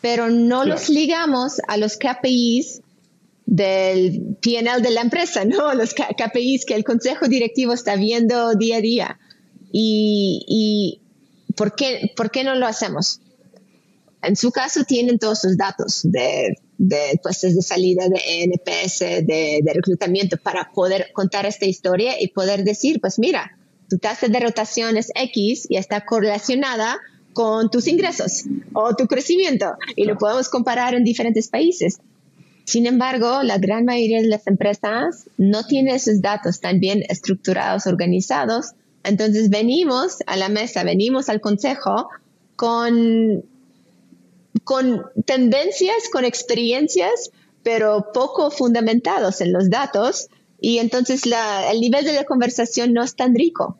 pero 0.00 0.30
no 0.30 0.64
los 0.64 0.88
ligamos 0.88 1.60
a 1.68 1.76
los 1.76 1.98
KPIs 1.98 2.80
del 3.44 4.38
PNL 4.40 4.80
de 4.80 4.90
la 4.92 5.02
empresa, 5.02 5.44
¿no? 5.44 5.74
Los 5.74 5.92
KPIs 5.92 6.64
que 6.64 6.74
el 6.74 6.84
consejo 6.84 7.28
directivo 7.28 7.74
está 7.74 7.96
viendo 7.96 8.54
día 8.54 8.78
a 8.78 8.80
día. 8.80 9.18
¿Y, 9.70 10.44
y 10.48 11.00
¿por, 11.54 11.74
qué, 11.74 12.12
por 12.16 12.30
qué 12.30 12.44
no 12.44 12.54
lo 12.54 12.66
hacemos? 12.66 13.20
En 14.22 14.36
su 14.36 14.52
caso 14.52 14.84
tienen 14.84 15.18
todos 15.18 15.40
sus 15.40 15.56
datos 15.56 16.02
de, 16.04 16.56
puestos 17.22 17.54
de 17.56 17.62
salida, 17.62 18.08
de 18.08 18.44
NPS, 18.44 19.00
de, 19.26 19.62
reclutamiento 19.74 20.36
para 20.36 20.70
poder 20.72 21.10
contar 21.12 21.44
esta 21.44 21.66
historia 21.66 22.20
y 22.20 22.28
poder 22.28 22.62
decir, 22.62 23.00
pues 23.00 23.18
mira, 23.18 23.58
tu 23.90 23.98
tasa 23.98 24.28
de 24.28 24.40
rotación 24.40 24.96
es 24.96 25.10
X 25.14 25.66
y 25.68 25.76
está 25.76 26.04
correlacionada 26.04 26.98
con 27.32 27.70
tus 27.70 27.88
ingresos 27.88 28.44
o 28.74 28.94
tu 28.94 29.06
crecimiento 29.06 29.74
y 29.96 30.04
lo 30.04 30.16
podemos 30.16 30.48
comparar 30.48 30.94
en 30.94 31.02
diferentes 31.02 31.48
países. 31.48 31.98
Sin 32.64 32.86
embargo, 32.86 33.42
la 33.42 33.58
gran 33.58 33.84
mayoría 33.84 34.22
de 34.22 34.28
las 34.28 34.46
empresas 34.46 35.28
no 35.36 35.64
tienen 35.66 35.96
esos 35.96 36.22
datos 36.22 36.60
tan 36.60 36.78
bien 36.78 37.02
estructurados, 37.08 37.88
organizados. 37.88 38.72
Entonces 39.02 39.50
venimos 39.50 40.18
a 40.26 40.36
la 40.36 40.48
mesa, 40.48 40.84
venimos 40.84 41.28
al 41.28 41.40
consejo 41.40 42.08
con, 42.54 43.44
con 44.64 45.02
tendencias, 45.24 46.08
con 46.12 46.24
experiencias, 46.24 47.30
pero 47.62 48.06
poco 48.12 48.50
fundamentados 48.50 49.40
en 49.40 49.52
los 49.52 49.70
datos 49.70 50.28
y 50.60 50.78
entonces 50.78 51.22
el 51.26 51.80
nivel 51.80 52.04
de 52.04 52.12
la 52.12 52.24
conversación 52.24 52.92
no 52.92 53.02
es 53.02 53.16
tan 53.16 53.34
rico. 53.34 53.78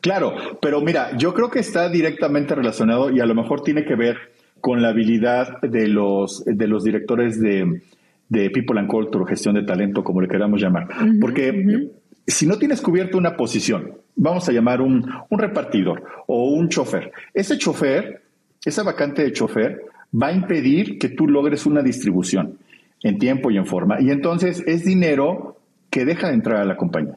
Claro, 0.00 0.34
pero 0.60 0.80
mira, 0.80 1.16
yo 1.16 1.34
creo 1.34 1.50
que 1.50 1.60
está 1.60 1.88
directamente 1.88 2.54
relacionado 2.54 3.10
y 3.10 3.20
a 3.20 3.26
lo 3.26 3.34
mejor 3.34 3.62
tiene 3.62 3.84
que 3.84 3.94
ver 3.94 4.16
con 4.60 4.80
la 4.80 4.88
habilidad 4.88 5.60
de 5.60 5.88
los, 5.88 6.44
de 6.44 6.66
los 6.66 6.84
directores 6.84 7.40
de, 7.40 7.82
People 8.30 8.80
and 8.80 8.88
Culture, 8.88 9.26
gestión 9.26 9.54
de 9.54 9.64
talento, 9.64 10.02
como 10.02 10.20
le 10.22 10.28
queramos 10.28 10.60
llamar. 10.60 10.88
Porque 11.20 11.90
si 12.26 12.46
no 12.46 12.58
tienes 12.58 12.80
cubierto 12.80 13.18
una 13.18 13.36
posición, 13.36 13.98
vamos 14.16 14.48
a 14.48 14.52
llamar 14.52 14.80
un, 14.80 15.08
un 15.28 15.38
repartidor 15.38 16.04
o 16.26 16.48
un 16.50 16.68
chofer, 16.68 17.12
ese 17.34 17.58
chofer, 17.58 18.21
esa 18.64 18.82
vacante 18.82 19.22
de 19.22 19.32
chofer, 19.32 19.82
va 20.14 20.28
a 20.28 20.32
impedir 20.32 20.98
que 20.98 21.08
tú 21.08 21.26
logres 21.26 21.66
una 21.66 21.82
distribución 21.82 22.58
en 23.02 23.18
tiempo 23.18 23.50
y 23.50 23.56
en 23.56 23.66
forma. 23.66 24.00
Y 24.00 24.10
entonces 24.10 24.62
es 24.66 24.84
dinero 24.84 25.56
que 25.90 26.04
deja 26.04 26.28
de 26.28 26.34
entrar 26.34 26.58
a 26.58 26.64
la 26.64 26.76
compañía. 26.76 27.16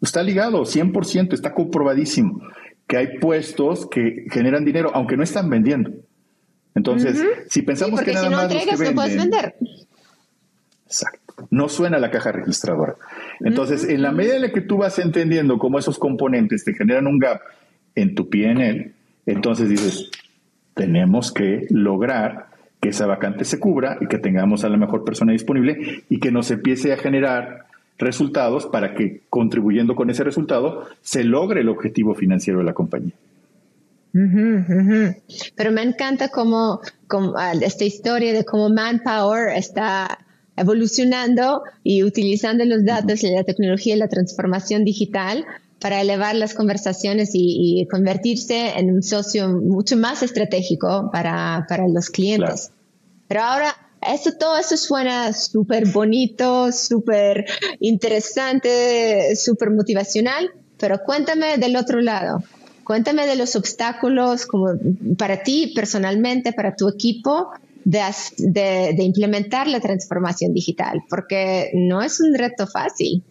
Está 0.00 0.22
ligado 0.22 0.62
100%, 0.62 1.32
está 1.32 1.54
comprobadísimo 1.54 2.42
que 2.86 2.96
hay 2.96 3.18
puestos 3.18 3.86
que 3.86 4.26
generan 4.30 4.64
dinero, 4.64 4.90
aunque 4.94 5.16
no 5.16 5.22
están 5.22 5.48
vendiendo. 5.48 5.92
Entonces, 6.74 7.24
si 7.48 7.62
pensamos 7.62 8.00
que 8.00 8.12
nada 8.12 8.24
si 8.26 8.30
no 8.30 8.36
más 8.36 8.52
entregas, 8.52 8.80
no 8.80 8.94
puedes 8.94 9.16
vender. 9.16 9.54
Exacto. 10.86 11.48
No 11.50 11.68
suena 11.68 11.98
la 11.98 12.10
caja 12.10 12.32
registradora. 12.32 12.96
Entonces, 13.40 13.88
en 13.88 14.02
la 14.02 14.12
medida 14.12 14.36
en 14.36 14.42
la 14.42 14.52
que 14.52 14.60
tú 14.60 14.78
vas 14.78 14.98
entendiendo 14.98 15.58
cómo 15.58 15.78
esos 15.78 15.98
componentes 15.98 16.64
te 16.64 16.74
generan 16.74 17.06
un 17.06 17.18
gap 17.18 17.40
en 17.94 18.14
tu 18.14 18.28
PNL, 18.28 18.92
entonces 19.26 19.68
dices, 19.68 20.10
tenemos 20.74 21.32
que 21.32 21.66
lograr 21.70 22.46
que 22.80 22.88
esa 22.88 23.06
vacante 23.06 23.44
se 23.44 23.60
cubra 23.60 23.98
y 24.00 24.08
que 24.08 24.18
tengamos 24.18 24.64
a 24.64 24.68
la 24.68 24.76
mejor 24.76 25.04
persona 25.04 25.32
disponible 25.32 26.04
y 26.08 26.18
que 26.18 26.32
nos 26.32 26.50
empiece 26.50 26.92
a 26.92 26.96
generar 26.96 27.66
resultados 27.98 28.66
para 28.66 28.94
que 28.94 29.22
contribuyendo 29.30 29.94
con 29.94 30.10
ese 30.10 30.24
resultado 30.24 30.86
se 31.00 31.22
logre 31.22 31.60
el 31.60 31.68
objetivo 31.68 32.14
financiero 32.14 32.58
de 32.58 32.64
la 32.64 32.74
compañía. 32.74 33.12
Pero 34.12 35.72
me 35.72 35.82
encanta 35.82 36.28
cómo, 36.28 36.80
ah, 37.36 37.52
esta 37.60 37.84
historia 37.84 38.32
de 38.32 38.44
cómo 38.44 38.68
Manpower 38.68 39.56
está 39.56 40.18
evolucionando 40.56 41.62
y 41.82 42.02
utilizando 42.02 42.64
los 42.64 42.84
datos 42.84 43.24
y 43.24 43.30
la 43.30 43.44
tecnología 43.44 43.94
y 43.94 43.98
la 43.98 44.08
transformación 44.08 44.84
digital 44.84 45.46
para 45.82 46.00
elevar 46.00 46.36
las 46.36 46.54
conversaciones 46.54 47.30
y, 47.34 47.86
convertirse 47.90 48.78
en 48.78 48.94
un 48.94 49.02
socio 49.02 49.48
mucho 49.48 49.96
más 49.96 50.22
estratégico 50.22 51.10
para, 51.12 51.66
los 51.92 52.08
clientes. 52.08 52.70
Pero 53.26 53.42
ahora 53.42 53.74
eso, 54.00 54.30
todo 54.38 54.56
eso 54.56 54.76
suena 54.76 55.32
súper 55.32 55.88
bonito, 55.88 56.70
súper 56.70 57.46
interesante, 57.80 59.34
súper 59.34 59.70
motivacional, 59.70 60.50
pero 60.78 61.00
cuéntame 61.04 61.58
del 61.58 61.74
otro 61.74 62.00
lado. 62.00 62.44
Cuéntame 62.84 63.26
de 63.26 63.36
los 63.36 63.56
obstáculos 63.56 64.46
como 64.46 64.70
para 65.18 65.42
ti 65.42 65.72
personalmente, 65.74 66.52
para 66.52 66.76
tu 66.76 66.88
equipo, 66.88 67.50
de, 67.84 68.94
implementar 68.98 69.66
la 69.66 69.80
transformación 69.80 70.52
digital, 70.52 71.02
porque 71.10 71.70
no 71.74 72.02
es 72.02 72.20
un 72.20 72.34
reto 72.34 72.68
fácil. 72.68 73.24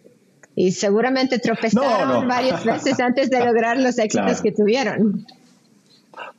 Y 0.54 0.72
seguramente 0.72 1.38
tropezaron 1.38 2.28
varias 2.28 2.64
veces 2.64 3.00
antes 3.00 3.30
de 3.30 3.44
lograr 3.44 3.78
los 3.78 3.98
éxitos 3.98 4.40
que 4.42 4.52
tuvieron. 4.52 5.26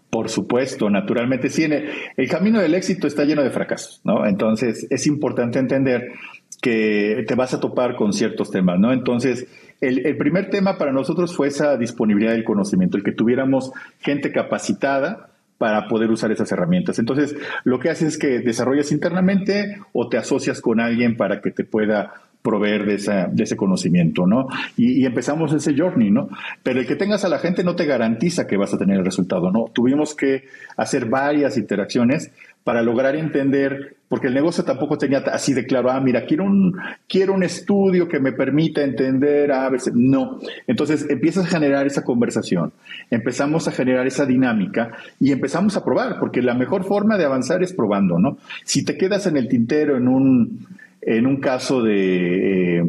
Por 0.10 0.30
supuesto, 0.30 0.92
naturalmente 0.92 1.50
sí. 1.50 1.64
El, 1.64 2.30
camino 2.30 2.60
del 2.60 2.76
éxito 2.76 3.08
está 3.08 3.26
lleno 3.26 3.42
de 3.42 3.50
fracasos, 3.50 4.00
¿no? 4.04 4.28
Entonces 4.28 4.86
es 4.92 5.08
importante 5.08 5.58
entender 5.58 6.12
que 6.62 7.26
te 7.28 7.34
vas 7.34 7.56
a 7.56 7.60
topar 7.60 7.96
con 7.96 8.14
ciertos 8.14 8.52
temas, 8.52 8.80
¿no? 8.80 8.94
Entonces, 8.94 9.48
el, 9.82 10.06
el, 10.06 10.16
primer 10.16 10.52
tema 10.52 10.78
para 10.78 10.92
nosotros 10.92 11.36
fue 11.36 11.48
esa 11.48 11.78
disponibilidad 11.78 12.34
del 12.34 12.44
conocimiento, 12.44 12.96
el 12.96 13.04
que 13.04 13.12
tuviéramos 13.12 13.72
gente 14.00 14.32
capacitada 14.32 15.32
para 15.58 15.88
poder 15.88 16.12
usar 16.12 16.32
esas 16.32 16.52
herramientas. 16.52 17.00
Entonces, 17.00 17.36
lo 17.64 17.80
que 17.80 17.90
haces 17.90 18.10
es 18.10 18.18
que 18.18 18.40
desarrollas 18.40 18.92
internamente 18.92 19.80
o 19.94 20.10
te 20.10 20.18
asocias 20.18 20.62
con 20.62 20.80
alguien 20.80 21.18
para 21.18 21.42
que 21.42 21.52
te 21.52 21.64
pueda 21.64 22.14
proveer 22.44 22.86
de, 22.86 22.96
esa, 22.96 23.28
de 23.28 23.44
ese 23.44 23.56
conocimiento, 23.56 24.28
¿no? 24.28 24.48
Y, 24.78 25.06
empezamos 25.06 25.54
ese 25.54 25.76
journey, 25.76 26.12
¿no? 26.12 26.28
Pero 26.62 26.82
el 26.82 26.86
que 26.86 26.98
tengas 26.98 27.24
a 27.24 27.30
la 27.30 27.40
gente 27.40 27.64
no 27.64 27.76
te 27.76 27.86
garantiza 27.86 28.46
que 28.46 28.58
vas 28.58 28.74
a 28.74 28.78
tener 28.78 29.00
el 29.00 29.06
resultado, 29.06 29.50
¿no? 29.50 29.72
Tuvimos 29.74 30.14
que 30.14 30.44
hacer 30.76 31.06
varias 31.06 31.58
interacciones 31.58 32.32
para 32.66 32.82
lograr 32.82 33.16
entender, 33.16 33.96
porque 34.10 34.28
el 34.28 34.34
negocio 34.34 34.64
tampoco 34.64 34.98
tenía 34.98 35.20
así 35.20 35.54
de 35.54 35.66
claro, 35.66 35.90
ah, 35.90 36.00
mira, 36.00 36.26
quiero 36.26 36.44
un, 36.44 36.78
quiero 37.08 37.34
un 37.34 37.44
estudio 37.44 38.08
que 38.08 38.20
me 38.20 38.34
permita 38.34 38.82
entender 38.82 39.52
a 39.52 39.70
veces, 39.70 39.94
no. 39.96 40.40
Entonces 40.68 41.06
empiezas 41.10 41.46
a 41.46 41.50
generar 41.50 41.88
esa 41.88 42.04
conversación, 42.04 42.74
empezamos 43.10 43.68
a 43.68 43.72
generar 43.72 44.06
esa 44.06 44.26
dinámica 44.26 44.92
y 45.20 45.32
empezamos 45.32 45.78
a 45.78 45.84
probar, 45.84 46.20
porque 46.20 46.42
la 46.42 46.56
mejor 46.56 46.84
forma 46.84 47.18
de 47.18 47.26
avanzar 47.26 47.64
es 47.64 47.74
probando, 47.74 48.20
¿no? 48.20 48.38
Si 48.66 48.84
te 48.84 48.98
quedas 48.98 49.28
en 49.28 49.38
el 49.38 49.48
tintero 49.48 49.98
en 49.98 50.08
un, 50.08 50.68
en 51.06 51.28
un 51.28 51.38
caso 51.38 51.82
de 51.82 52.80
eh, 52.80 52.84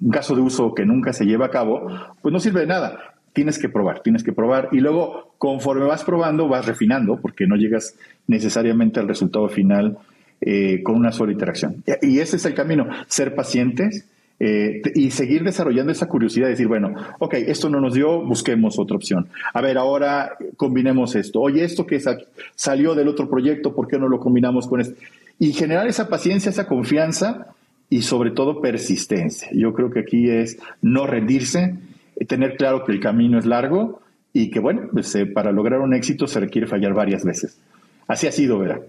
un 0.00 0.10
caso 0.10 0.34
de 0.34 0.40
uso 0.40 0.74
que 0.74 0.86
nunca 0.86 1.12
se 1.12 1.24
lleva 1.24 1.46
a 1.46 1.50
cabo, 1.50 1.86
pues 2.22 2.32
no 2.32 2.40
sirve 2.40 2.60
de 2.60 2.66
nada. 2.66 3.14
Tienes 3.32 3.58
que 3.58 3.68
probar, 3.68 4.02
tienes 4.02 4.24
que 4.24 4.32
probar 4.32 4.68
y 4.72 4.80
luego 4.80 5.34
conforme 5.38 5.84
vas 5.84 6.04
probando 6.04 6.48
vas 6.48 6.66
refinando 6.66 7.20
porque 7.20 7.46
no 7.46 7.56
llegas 7.56 7.94
necesariamente 8.26 8.98
al 8.98 9.08
resultado 9.08 9.48
final 9.48 9.98
eh, 10.40 10.82
con 10.82 10.96
una 10.96 11.12
sola 11.12 11.32
interacción. 11.32 11.84
Y 12.02 12.18
ese 12.18 12.36
es 12.36 12.44
el 12.44 12.54
camino, 12.54 12.88
ser 13.06 13.34
pacientes 13.34 14.06
eh, 14.42 14.80
y 14.94 15.10
seguir 15.10 15.44
desarrollando 15.44 15.92
esa 15.92 16.08
curiosidad, 16.08 16.48
decir, 16.48 16.66
bueno, 16.66 16.94
ok, 17.18 17.34
esto 17.34 17.68
no 17.68 17.78
nos 17.78 17.92
dio, 17.92 18.24
busquemos 18.24 18.78
otra 18.78 18.96
opción. 18.96 19.28
A 19.52 19.60
ver, 19.60 19.76
ahora 19.76 20.38
combinemos 20.56 21.14
esto. 21.14 21.40
Oye, 21.40 21.62
esto 21.62 21.86
que 21.86 22.00
salió 22.54 22.94
del 22.94 23.08
otro 23.08 23.28
proyecto, 23.28 23.74
¿por 23.74 23.86
qué 23.86 23.98
no 23.98 24.08
lo 24.08 24.18
combinamos 24.18 24.66
con 24.66 24.80
esto? 24.80 24.98
Y 25.40 25.54
generar 25.54 25.88
esa 25.88 26.08
paciencia, 26.08 26.50
esa 26.50 26.68
confianza 26.68 27.48
y 27.88 28.02
sobre 28.02 28.30
todo 28.30 28.60
persistencia. 28.60 29.48
Yo 29.52 29.72
creo 29.72 29.90
que 29.90 30.00
aquí 30.00 30.30
es 30.30 30.58
no 30.82 31.06
rendirse, 31.06 31.78
tener 32.28 32.56
claro 32.56 32.84
que 32.84 32.92
el 32.92 33.00
camino 33.00 33.38
es 33.38 33.46
largo 33.46 34.02
y 34.34 34.50
que 34.50 34.60
bueno, 34.60 34.82
pues, 34.92 35.12
eh, 35.16 35.26
para 35.26 35.50
lograr 35.50 35.80
un 35.80 35.94
éxito 35.94 36.26
se 36.26 36.38
requiere 36.38 36.68
fallar 36.68 36.92
varias 36.92 37.24
veces. 37.24 37.58
Así 38.06 38.26
ha 38.26 38.32
sido, 38.32 38.58
Vera. 38.58 38.80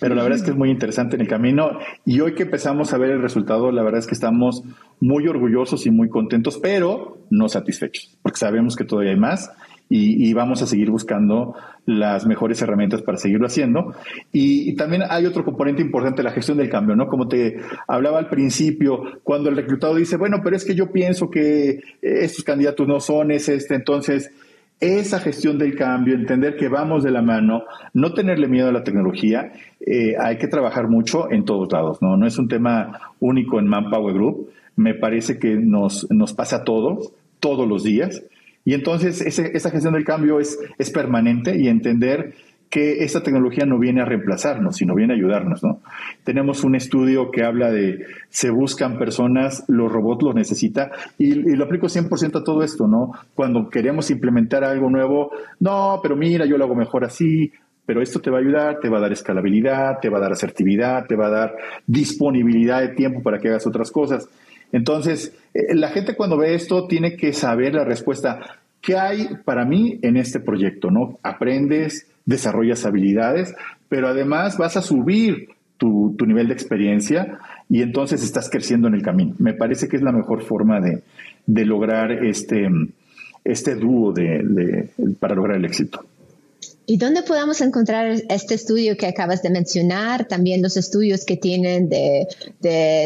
Pero 0.00 0.14
la 0.14 0.22
verdad 0.22 0.38
es 0.38 0.44
que 0.44 0.50
es 0.50 0.56
muy 0.56 0.70
interesante 0.70 1.16
en 1.16 1.22
el 1.22 1.28
camino 1.28 1.78
y 2.04 2.20
hoy 2.20 2.34
que 2.34 2.44
empezamos 2.44 2.92
a 2.92 2.98
ver 2.98 3.10
el 3.10 3.20
resultado, 3.20 3.70
la 3.70 3.82
verdad 3.82 3.98
es 3.98 4.06
que 4.06 4.14
estamos 4.14 4.62
muy 5.00 5.26
orgullosos 5.26 5.86
y 5.86 5.90
muy 5.90 6.08
contentos, 6.08 6.58
pero 6.58 7.18
no 7.30 7.48
satisfechos, 7.48 8.16
porque 8.22 8.38
sabemos 8.38 8.76
que 8.76 8.84
todavía 8.84 9.10
hay 9.10 9.18
más 9.18 9.50
y, 9.88 10.32
vamos 10.34 10.62
a 10.62 10.66
seguir 10.66 10.90
buscando 10.90 11.54
las 11.86 12.26
mejores 12.26 12.60
herramientas 12.60 13.02
para 13.02 13.18
seguirlo 13.18 13.46
haciendo. 13.46 13.94
Y, 14.32 14.74
también 14.76 15.02
hay 15.08 15.26
otro 15.26 15.44
componente 15.44 15.82
importante, 15.82 16.22
la 16.22 16.30
gestión 16.30 16.58
del 16.58 16.68
cambio, 16.68 16.94
¿no? 16.96 17.08
Como 17.08 17.28
te 17.28 17.58
hablaba 17.86 18.18
al 18.18 18.28
principio, 18.28 19.20
cuando 19.22 19.48
el 19.48 19.56
reclutado 19.56 19.94
dice, 19.94 20.16
bueno, 20.16 20.40
pero 20.42 20.56
es 20.56 20.64
que 20.64 20.74
yo 20.74 20.92
pienso 20.92 21.30
que 21.30 21.80
estos 22.02 22.44
candidatos 22.44 22.86
no 22.86 23.00
son, 23.00 23.30
es 23.30 23.48
este, 23.48 23.74
entonces 23.74 24.30
esa 24.80 25.18
gestión 25.18 25.58
del 25.58 25.74
cambio, 25.74 26.14
entender 26.14 26.56
que 26.56 26.68
vamos 26.68 27.02
de 27.02 27.10
la 27.10 27.22
mano, 27.22 27.64
no 27.94 28.12
tenerle 28.12 28.46
miedo 28.46 28.68
a 28.68 28.72
la 28.72 28.84
tecnología, 28.84 29.52
eh, 29.84 30.14
hay 30.18 30.38
que 30.38 30.46
trabajar 30.46 30.88
mucho 30.88 31.30
en 31.30 31.44
todos 31.44 31.72
lados, 31.72 32.00
¿no? 32.00 32.16
No 32.16 32.26
es 32.26 32.38
un 32.38 32.48
tema 32.48 33.12
único 33.18 33.58
en 33.58 33.66
Manpower 33.66 34.14
Group, 34.14 34.50
me 34.76 34.94
parece 34.94 35.38
que 35.38 35.56
nos, 35.56 36.08
nos 36.10 36.32
pasa 36.32 36.56
a 36.56 36.64
todos, 36.64 37.12
todos 37.40 37.66
los 37.68 37.82
días. 37.82 38.22
Y 38.68 38.74
entonces 38.74 39.22
esa 39.22 39.70
gestión 39.70 39.94
del 39.94 40.04
cambio 40.04 40.40
es, 40.40 40.58
es 40.76 40.90
permanente 40.90 41.58
y 41.58 41.68
entender 41.68 42.34
que 42.68 43.02
esta 43.02 43.22
tecnología 43.22 43.64
no 43.64 43.78
viene 43.78 44.02
a 44.02 44.04
reemplazarnos, 44.04 44.76
sino 44.76 44.94
viene 44.94 45.14
a 45.14 45.16
ayudarnos, 45.16 45.64
¿no? 45.64 45.80
Tenemos 46.22 46.64
un 46.64 46.74
estudio 46.74 47.30
que 47.30 47.44
habla 47.44 47.70
de 47.70 48.04
se 48.28 48.50
buscan 48.50 48.98
personas, 48.98 49.64
los 49.68 49.90
robots 49.90 50.22
los 50.22 50.34
necesita, 50.34 50.90
y, 51.16 51.32
lo 51.56 51.64
aplico 51.64 51.86
100% 51.86 52.40
a 52.40 52.44
todo 52.44 52.62
esto, 52.62 52.86
¿no? 52.86 53.12
Cuando 53.34 53.70
queremos 53.70 54.10
implementar 54.10 54.64
algo 54.64 54.90
nuevo, 54.90 55.30
no, 55.60 56.00
pero 56.02 56.14
mira, 56.14 56.44
yo 56.44 56.58
lo 56.58 56.64
hago 56.64 56.74
mejor 56.74 57.06
así, 57.06 57.50
pero 57.86 58.02
esto 58.02 58.20
te 58.20 58.28
va 58.28 58.36
a 58.36 58.40
ayudar, 58.42 58.80
te 58.80 58.90
va 58.90 58.98
a 58.98 59.00
dar 59.00 59.12
escalabilidad, 59.12 59.98
te 59.98 60.10
va 60.10 60.18
a 60.18 60.20
dar 60.20 60.32
asertividad, 60.32 61.06
te 61.06 61.16
va 61.16 61.28
a 61.28 61.30
dar 61.30 61.56
disponibilidad 61.86 62.82
de 62.82 62.88
tiempo 62.88 63.22
para 63.22 63.38
que 63.38 63.48
hagas 63.48 63.66
otras 63.66 63.90
cosas. 63.90 64.28
Entonces, 64.72 65.32
eh, 65.54 65.74
la 65.74 65.88
gente 65.88 66.14
cuando 66.14 66.36
ve 66.36 66.54
esto 66.54 66.86
tiene 66.86 67.16
que 67.16 67.32
saber 67.32 67.74
la 67.74 67.84
respuesta. 67.84 68.40
¿Qué 68.80 68.96
hay 68.96 69.28
para 69.44 69.64
mí 69.64 69.98
en 70.02 70.16
este 70.16 70.40
proyecto? 70.40 70.90
¿no? 70.90 71.18
Aprendes, 71.22 72.06
desarrollas 72.24 72.84
habilidades, 72.84 73.54
pero 73.88 74.08
además 74.08 74.58
vas 74.58 74.76
a 74.76 74.82
subir 74.82 75.48
tu, 75.78 76.14
nivel 76.26 76.48
de 76.48 76.54
experiencia 76.54 77.38
y 77.68 77.82
entonces 77.82 78.22
estás 78.22 78.50
creciendo 78.50 78.88
en 78.88 78.94
el 78.94 79.02
camino. 79.02 79.34
Me 79.38 79.54
parece 79.54 79.88
que 79.88 79.96
es 79.96 80.02
la 80.02 80.12
mejor 80.12 80.42
forma 80.42 80.80
de, 80.80 81.02
lograr 81.64 82.12
este, 82.12 82.68
este 83.44 83.74
dúo 83.76 84.12
de, 84.12 84.90
para 85.18 85.34
lograr 85.34 85.56
el 85.56 85.64
éxito. 85.64 86.04
¿Y 86.90 86.96
dónde 86.96 87.22
podemos 87.22 87.60
encontrar 87.60 88.06
este 88.30 88.54
estudio 88.54 88.96
que 88.96 89.06
acabas 89.06 89.42
de 89.42 89.50
mencionar? 89.50 90.24
También 90.24 90.62
los 90.62 90.78
estudios 90.78 91.26
que 91.26 91.36
tienen 91.36 91.90
de, 91.90 92.26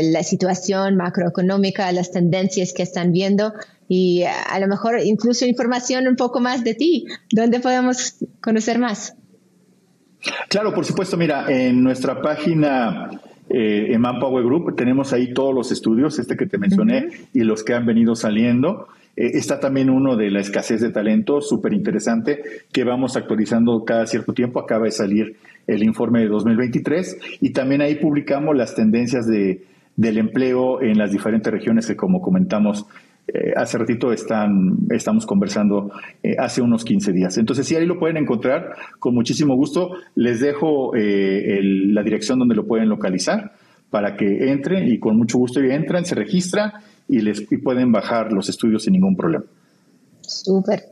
la 0.05 0.23
situación 0.23 0.95
macroeconómica, 0.95 1.91
las 1.91 2.13
tendencias 2.13 2.73
que 2.73 2.85
están 2.85 3.11
viendo 3.11 3.53
y 3.89 4.23
a 4.23 4.61
lo 4.61 4.69
mejor 4.69 5.01
incluso 5.03 5.47
información 5.47 6.07
un 6.07 6.15
poco 6.15 6.39
más 6.39 6.63
de 6.63 6.75
ti. 6.75 7.07
¿Dónde 7.33 7.59
podemos 7.59 8.19
conocer 8.41 8.79
más? 8.79 9.17
Claro, 10.49 10.73
por 10.73 10.85
supuesto. 10.85 11.17
Mira, 11.17 11.47
en 11.49 11.83
nuestra 11.83 12.23
página 12.23 13.11
eh, 13.51 13.89
en 13.93 14.01
Manpower 14.01 14.45
Group 14.45 14.77
tenemos 14.77 15.13
ahí 15.13 15.33
todos 15.33 15.55
los 15.55 15.73
estudios, 15.73 16.19
este 16.19 16.37
que 16.37 16.47
te 16.47 16.59
mencioné 16.59 17.09
y 17.35 17.41
los 17.41 17.65
que 17.65 17.75
han 17.75 17.87
venido 17.87 18.15
saliendo. 18.15 18.89
Eh, 19.17 19.33
está 19.35 19.61
también 19.61 19.91
uno 19.91 20.17
de 20.17 20.31
la 20.31 20.41
escasez 20.41 20.81
de 20.81 20.91
talento, 20.91 21.41
súper 21.41 21.73
interesante, 21.75 22.43
que 22.73 22.85
vamos 22.85 23.17
actualizando 23.17 23.85
cada 23.85 24.07
cierto 24.07 24.33
tiempo. 24.33 24.61
Acaba 24.61 24.87
de 24.87 24.93
salir 24.93 25.37
el 25.67 25.83
informe 25.83 26.21
de 26.21 26.29
2023 26.29 27.19
y 27.41 27.51
también 27.51 27.83
ahí 27.83 27.97
publicamos 27.97 28.57
las 28.57 28.75
tendencias 28.75 29.27
de, 29.27 29.63
del 29.97 30.19
empleo 30.19 30.81
en 30.83 30.99
las 30.99 31.13
diferentes 31.13 31.53
regiones 31.53 31.87
que, 31.87 31.97
como 31.97 32.23
comentamos, 32.23 32.87
eh, 33.29 33.53
hace 33.57 33.79
ratito 33.79 34.13
están, 34.13 34.79
estamos 34.91 35.27
conversando 35.27 35.91
eh, 36.23 36.37
hace 36.39 36.61
unos 36.61 36.85
15 36.85 37.13
días. 37.13 37.39
Entonces, 37.39 37.67
si 37.67 37.77
ahí 37.77 37.87
lo 37.87 37.99
pueden 37.99 38.17
encontrar, 38.17 38.75
con 38.99 39.15
muchísimo 39.15 39.55
gusto. 39.57 39.93
Les 40.15 40.41
dejo 40.41 40.93
la 40.95 42.03
dirección 42.03 42.39
donde 42.39 42.55
lo 42.55 42.67
pueden 42.67 42.89
localizar 42.89 43.53
para 43.91 44.17
que 44.17 44.51
entren 44.51 44.89
y 44.89 44.99
con 44.99 45.17
mucho 45.17 45.39
gusto 45.39 45.61
entran, 45.61 46.07
se 46.07 46.15
registran 46.15 46.73
y, 47.09 47.21
les, 47.21 47.47
pueden 47.63 47.93
bajar 47.93 48.33
los 48.33 48.49
estudios 48.49 48.85
sin 48.85 48.95
ningún 48.95 49.17
problema. 49.17 49.45
Súper. 50.23 50.92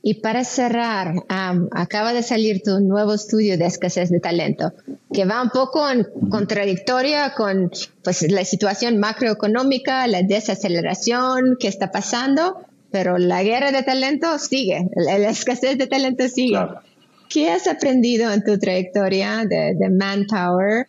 Y 0.00 0.14
para 0.14 0.44
cerrar, 0.44 1.24
acaba 1.72 2.12
de 2.12 2.22
salir 2.22 2.62
tu 2.62 2.78
nuevo 2.80 3.14
estudio 3.14 3.58
de 3.58 3.66
escasez 3.66 4.10
de 4.10 4.20
talento, 4.20 4.72
que 5.12 5.24
va 5.24 5.42
un 5.42 5.50
poco 5.50 5.90
en 5.90 6.06
contradictoria 6.30 7.34
con 7.34 7.70
pues, 8.04 8.30
la 8.30 8.44
situación 8.44 8.98
macroeconómica, 8.98 10.06
la 10.06 10.22
desaceleración 10.22 11.56
que 11.58 11.66
está 11.68 11.90
pasando, 11.90 12.58
pero 12.90 13.18
la 13.18 13.42
guerra 13.42 13.72
de 13.72 13.82
talento 13.82 14.38
sigue, 14.38 14.88
la, 14.94 15.16
escasez 15.28 15.76
de 15.76 15.86
talento 15.88 16.28
sigue. 16.28 16.60
¿Qué 17.28 17.50
has 17.50 17.66
aprendido 17.66 18.32
en 18.32 18.42
tu 18.42 18.58
trayectoria 18.58 19.44
de, 19.44 19.74
de 19.74 19.90
Manpower 19.90 20.86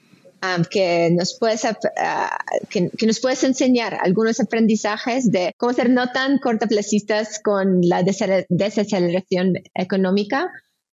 que, 0.69 1.09
nos 1.11 1.37
puedes, 1.37 1.65
ah, 1.65 2.37
que, 2.69 2.91
nos 3.05 3.19
puedes 3.19 3.43
enseñar 3.43 3.97
algunos 4.01 4.39
aprendizajes 4.39 5.31
de 5.31 5.53
cómo 5.57 5.73
ser 5.73 5.89
no 5.89 6.11
tan 6.11 6.39
cortoplacistas 6.39 7.39
con 7.43 7.81
la 7.81 8.03
desaceleración 8.03 9.53
económica 9.73 10.51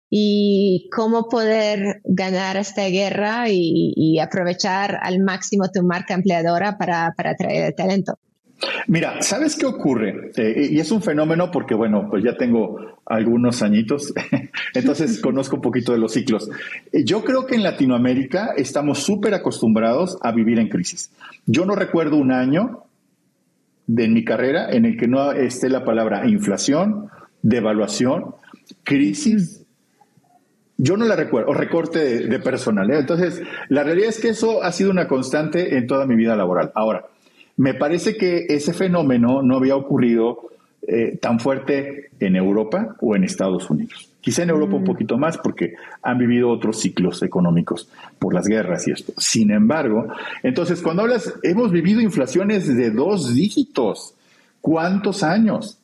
y 0.10 0.90
cómo 0.96 1.28
poder 1.30 2.02
ganar 2.04 2.58
esta 2.58 2.88
guerra 2.88 3.46
y, 3.50 4.20
aprovechar 4.20 5.00
al 5.02 5.20
máximo 5.20 5.70
tu 5.72 5.84
marca 5.84 6.14
empleadora 6.14 6.78
para, 6.78 7.14
para 7.16 7.32
atraer 7.32 7.66
el 7.66 7.76
talento. 7.76 8.18
Mira, 8.88 9.22
¿sabes 9.22 9.56
qué 9.56 9.66
ocurre? 9.66 10.32
Eh, 10.38 10.70
y 10.72 10.80
es 10.80 10.92
un 10.92 11.02
fenómeno 11.02 11.52
porque, 11.52 11.76
bueno, 11.76 12.08
pues 12.10 12.24
ya 12.24 12.38
tengo 12.38 13.00
algunos 13.06 13.62
añitos, 13.62 14.14
entonces 14.74 15.20
conozco 15.22 15.58
un 15.58 15.62
poquito 15.62 15.92
de 15.92 16.00
los 16.00 16.14
ciclos. 16.14 16.50
Eh, 16.92 17.04
yo 17.04 17.24
creo 17.24 17.46
que 17.46 17.56
en 17.56 17.64
Latinoamérica 17.64 18.54
estamos 18.56 19.00
súper 19.00 19.34
acostumbrados 19.34 20.18
a 20.22 20.32
vivir 20.32 20.60
en 20.60 20.70
crisis. 20.70 21.12
Yo 21.46 21.66
no 21.66 21.76
recuerdo 21.76 22.18
un 22.18 22.32
año 22.32 22.84
de 23.88 24.08
mi 24.08 24.24
carrera 24.24 24.72
en 24.72 24.86
el 24.86 24.98
que 24.98 25.08
no 25.08 25.32
esté 25.32 25.70
la 25.70 25.84
palabra 25.84 26.28
inflación, 26.28 27.10
devaluación, 27.42 28.36
crisis. 28.84 29.64
Yo 30.78 30.98
no 30.98 31.06
la 31.06 31.16
recuerdo, 31.16 31.52
o 31.52 31.54
recorte 31.54 32.28
de, 32.28 32.40
personal. 32.40 32.90
¿eh? 32.90 33.00
Entonces, 33.00 33.42
la 33.70 33.84
realidad 33.84 34.10
es 34.10 34.20
que 34.20 34.30
eso 34.30 34.64
ha 34.64 34.72
sido 34.72 34.92
una 34.92 35.08
constante 35.08 35.78
en 35.78 35.88
toda 35.88 36.06
mi 36.06 36.16
vida 36.16 36.36
laboral. 36.36 36.72
Ahora, 36.74 37.06
me 37.58 37.74
parece 37.74 38.18
que 38.18 38.46
ese 38.50 38.74
fenómeno 38.74 39.42
no 39.42 39.56
había 39.56 39.76
ocurrido 39.76 40.50
eh, 40.88 41.18
tan 41.20 41.40
fuerte 41.40 42.10
en 42.20 42.36
Europa 42.36 42.96
o 43.02 43.16
en 43.16 43.24
Estados 43.24 43.70
Unidos. 43.70 44.10
Quizá 44.22 44.44
en 44.44 44.50
Europa 44.50 44.76
un 44.76 44.84
mm. 44.84 44.86
poquito 44.86 45.18
más 45.18 45.38
porque 45.38 45.74
han 46.02 46.18
vivido 46.18 46.50
otros 46.50 46.80
ciclos 46.80 47.22
económicos 47.24 47.90
por 48.20 48.34
las 48.34 48.48
guerras 48.48 48.88
y 48.88 48.92
esto. 48.92 49.14
Sin 49.18 49.52
embargo, 49.52 50.08
entonces 50.44 50.82
cuando 50.82 51.04
hablas, 51.04 51.34
hemos 51.44 51.72
vivido 51.72 52.02
inflaciones 52.02 52.68
de 52.68 52.92
dos 52.92 53.34
dígitos. 53.34 54.14
¿Cuántos 54.62 55.24
años? 55.24 55.80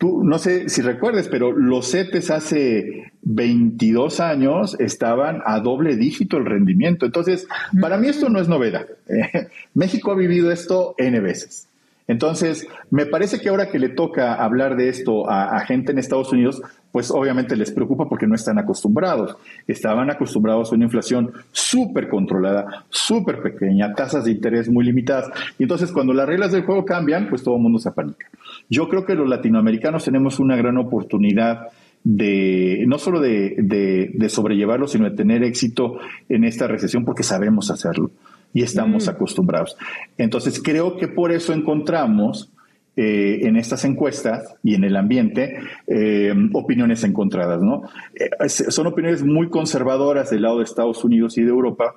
No 0.00 0.38
sé 0.38 0.68
si 0.68 0.82
recuerdes, 0.82 1.28
pero 1.28 1.52
los 1.52 1.90
CETES 1.90 2.30
hace 2.30 3.12
22 3.22 4.20
años 4.20 4.76
estaban 4.78 5.40
a 5.46 5.60
doble 5.60 5.96
dígito 5.96 6.36
el 6.36 6.44
rendimiento. 6.44 7.06
Entonces, 7.06 7.46
para 7.80 7.96
mí 7.96 8.08
esto 8.08 8.28
no 8.28 8.40
es 8.40 8.48
novedad. 8.48 8.86
México 9.74 10.12
ha 10.12 10.16
vivido 10.16 10.50
esto 10.50 10.94
N 10.98 11.18
veces. 11.20 11.68
Entonces, 12.06 12.68
me 12.90 13.06
parece 13.06 13.40
que 13.40 13.48
ahora 13.48 13.70
que 13.70 13.78
le 13.78 13.88
toca 13.88 14.34
hablar 14.34 14.76
de 14.76 14.88
esto 14.88 15.30
a, 15.30 15.58
gente 15.60 15.92
en 15.92 15.98
Estados 15.98 16.32
Unidos, 16.32 16.60
pues 16.92 17.10
obviamente 17.10 17.56
les 17.56 17.72
preocupa 17.72 18.08
porque 18.08 18.26
no 18.26 18.34
están 18.34 18.58
acostumbrados. 18.58 19.36
Estaban 19.66 20.10
acostumbrados 20.10 20.70
a 20.70 20.74
una 20.74 20.84
inflación 20.84 21.32
súper 21.50 22.08
controlada, 22.08 22.84
súper 22.90 23.40
pequeña, 23.40 23.94
tasas 23.94 24.24
de 24.24 24.32
interés 24.32 24.68
muy 24.68 24.84
limitadas. 24.84 25.30
Y 25.58 25.62
entonces, 25.62 25.92
cuando 25.92 26.12
las 26.12 26.26
reglas 26.26 26.52
del 26.52 26.64
juego 26.64 26.84
cambian, 26.84 27.28
pues 27.28 27.42
todo 27.42 27.56
el 27.56 27.62
mundo 27.62 27.78
se 27.78 27.88
apanica. 27.88 28.28
Yo 28.68 28.88
creo 28.88 29.06
que 29.06 29.14
los 29.14 29.28
latinoamericanos 29.28 30.04
tenemos 30.04 30.38
una 30.38 30.56
gran 30.56 30.76
oportunidad 30.76 31.68
de 32.04 32.84
no 32.86 32.98
solo 32.98 33.18
de, 33.18 34.10
de 34.12 34.28
sobrellevarlo, 34.28 34.86
sino 34.86 35.08
de 35.08 35.16
tener 35.16 35.42
éxito 35.42 35.98
en 36.28 36.44
esta 36.44 36.66
recesión 36.66 37.06
porque 37.06 37.22
sabemos 37.22 37.70
hacerlo 37.70 38.10
y 38.54 38.62
estamos 38.62 39.06
mm. 39.06 39.10
acostumbrados. 39.10 39.76
Entonces, 40.16 40.62
creo 40.62 40.96
que 40.96 41.08
por 41.08 41.32
eso 41.32 41.52
encontramos 41.52 42.50
eh, 42.96 43.40
en 43.48 43.56
estas 43.56 43.84
encuestas 43.84 44.54
y 44.62 44.76
en 44.76 44.84
el 44.84 44.94
ambiente 44.94 45.58
eh, 45.88 46.32
opiniones 46.52 47.02
encontradas, 47.02 47.60
¿no? 47.60 47.82
Eh, 48.14 48.48
son 48.48 48.86
opiniones 48.86 49.24
muy 49.24 49.50
conservadoras 49.50 50.30
del 50.30 50.42
lado 50.42 50.58
de 50.58 50.64
Estados 50.64 51.02
Unidos 51.04 51.36
y 51.36 51.42
de 51.42 51.48
Europa, 51.48 51.96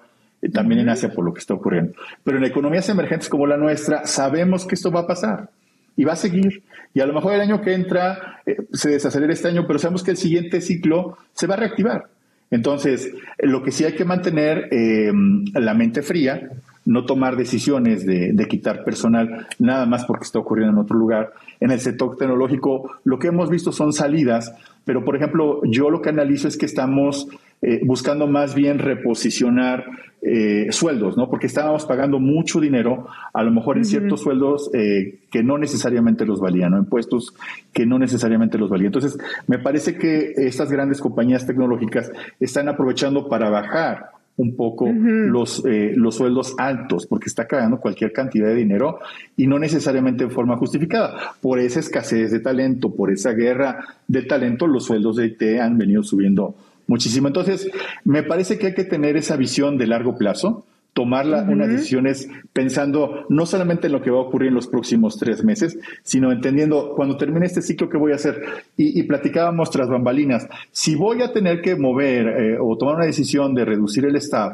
también 0.51 0.81
en 0.81 0.89
Asia 0.89 1.13
por 1.13 1.23
lo 1.23 1.33
que 1.35 1.39
está 1.39 1.53
ocurriendo. 1.53 1.93
Pero 2.23 2.39
en 2.39 2.45
economías 2.45 2.89
emergentes 2.89 3.29
como 3.29 3.45
la 3.45 3.57
nuestra, 3.57 4.07
sabemos 4.07 4.65
que 4.65 4.73
esto 4.73 4.91
va 4.91 5.01
a 5.01 5.07
pasar 5.07 5.51
y 5.95 6.03
va 6.03 6.13
a 6.13 6.15
seguir. 6.15 6.63
Y 6.95 6.99
a 6.99 7.05
lo 7.05 7.13
mejor 7.13 7.33
el 7.33 7.41
año 7.41 7.61
que 7.61 7.75
entra 7.75 8.41
se 8.73 8.89
desacelera 8.89 9.33
este 9.33 9.49
año, 9.49 9.65
pero 9.67 9.77
sabemos 9.77 10.03
que 10.03 10.11
el 10.11 10.17
siguiente 10.17 10.61
ciclo 10.61 11.17
se 11.33 11.45
va 11.45 11.53
a 11.55 11.57
reactivar. 11.57 12.07
Entonces, 12.49 13.11
lo 13.39 13.61
que 13.63 13.71
sí 13.71 13.83
hay 13.83 13.93
que 13.93 14.05
mantener 14.05 14.69
eh, 14.71 15.11
la 15.53 15.73
mente 15.73 16.01
fría, 16.01 16.49
no 16.87 17.05
tomar 17.05 17.35
decisiones 17.35 18.05
de, 18.05 18.47
quitar 18.49 18.85
personal 18.85 19.47
nada 19.59 19.85
más 19.85 20.05
porque 20.05 20.23
está 20.23 20.39
ocurriendo 20.39 20.73
en 20.73 20.79
otro 20.79 20.97
lugar. 20.97 21.33
En 21.59 21.71
el 21.71 21.81
sector 21.81 22.15
tecnológico, 22.15 22.89
lo 23.03 23.19
que 23.19 23.27
hemos 23.27 23.49
visto 23.49 23.73
son 23.73 23.91
salidas, 23.91 24.53
pero 24.85 25.03
por 25.03 25.17
ejemplo, 25.17 25.61
yo 25.65 25.89
lo 25.89 26.01
que 26.01 26.09
analizo 26.09 26.47
es 26.47 26.57
que 26.57 26.65
estamos 26.65 27.27
eh, 27.59 27.81
buscando 27.83 28.27
más 28.27 28.53
bien 28.53 28.77
reposicionar 28.77 29.83
eh, 30.21 30.67
sueldos, 30.69 31.17
¿no? 31.17 31.27
Porque 31.27 31.47
estábamos 31.47 31.87
pagando 31.87 32.19
mucho 32.19 32.59
dinero, 32.59 33.07
a 33.33 33.41
lo 33.41 33.49
mejor 33.49 33.77
en 33.77 33.85
ciertos 33.85 34.21
sueldos 34.21 34.69
eh, 34.75 35.21
que 35.31 35.41
no 35.41 35.57
necesariamente 35.57 36.23
los 36.23 36.39
valían, 36.39 36.71
¿no? 36.71 36.77
Impuestos 36.77 37.33
que 37.73 37.87
no 37.87 37.97
necesariamente 37.97 38.59
los 38.59 38.69
valían. 38.69 38.87
Entonces, 38.87 39.17
me 39.47 39.57
parece 39.57 39.97
que 39.97 40.33
estas 40.37 40.71
grandes 40.71 41.01
compañías 41.01 41.47
tecnológicas 41.47 42.11
están 42.39 42.69
aprovechando 42.69 43.27
para 43.27 43.49
bajar 43.49 44.11
un 44.37 44.55
poco 44.55 44.87
los, 44.87 45.63
los 45.65 46.13
sueldos 46.13 46.53
altos, 46.59 47.07
porque 47.07 47.25
está 47.25 47.47
cagando 47.47 47.79
cualquier 47.79 48.13
cantidad 48.13 48.49
de 48.49 48.53
dinero 48.53 48.99
y 49.35 49.47
no 49.47 49.57
necesariamente 49.57 50.25
en 50.25 50.29
forma 50.29 50.57
justificada. 50.57 51.33
Por 51.41 51.57
esa 51.57 51.79
escasez 51.79 52.29
de 52.31 52.39
talento, 52.39 52.93
por 52.93 53.11
esa 53.11 53.31
guerra 53.31 53.83
de 54.07 54.21
talento, 54.21 54.67
los 54.67 54.85
sueldos 54.85 55.15
de 55.15 55.25
IT 55.25 55.59
han 55.59 55.79
venido 55.79 56.03
subiendo 56.03 56.53
muchísimo. 56.87 57.27
Entonces, 57.27 57.69
me 58.03 58.23
parece 58.23 58.57
que 58.57 58.67
hay 58.67 58.73
que 58.73 58.83
tener 58.83 59.17
esa 59.17 59.35
visión 59.35 59.77
de 59.77 59.87
largo 59.87 60.17
plazo, 60.17 60.65
tomar 60.93 61.27
unas 61.27 61.69
decisiones 61.69 62.27
pensando 62.53 63.27
no 63.29 63.45
solamente 63.45 63.85
en 63.85 63.93
lo 63.93 64.01
que 64.01 64.09
va 64.09 64.17
a 64.17 64.21
ocurrir 64.21 64.47
en 64.47 64.55
los 64.55 64.65
próximos 64.65 65.19
tres 65.19 65.43
meses, 65.43 65.77
sino 66.01 66.31
entendiendo 66.31 66.93
cuando 66.95 67.17
termine 67.17 67.45
este 67.45 67.61
ciclo 67.61 67.87
qué 67.87 67.97
voy 67.97 68.13
a 68.13 68.15
hacer. 68.15 68.41
Y, 68.75 69.03
platicábamos 69.03 69.69
tras 69.69 69.89
bambalinas, 69.89 70.47
si 70.71 70.95
voy 70.95 71.21
a 71.21 71.31
tener 71.31 71.61
que 71.61 71.75
mover 71.75 72.27
eh, 72.27 72.57
o 72.59 72.75
tomar 72.79 72.95
una 72.95 73.05
decisión 73.05 73.53
de 73.53 73.65
reducir 73.65 74.05
el 74.05 74.15
staff, 74.15 74.53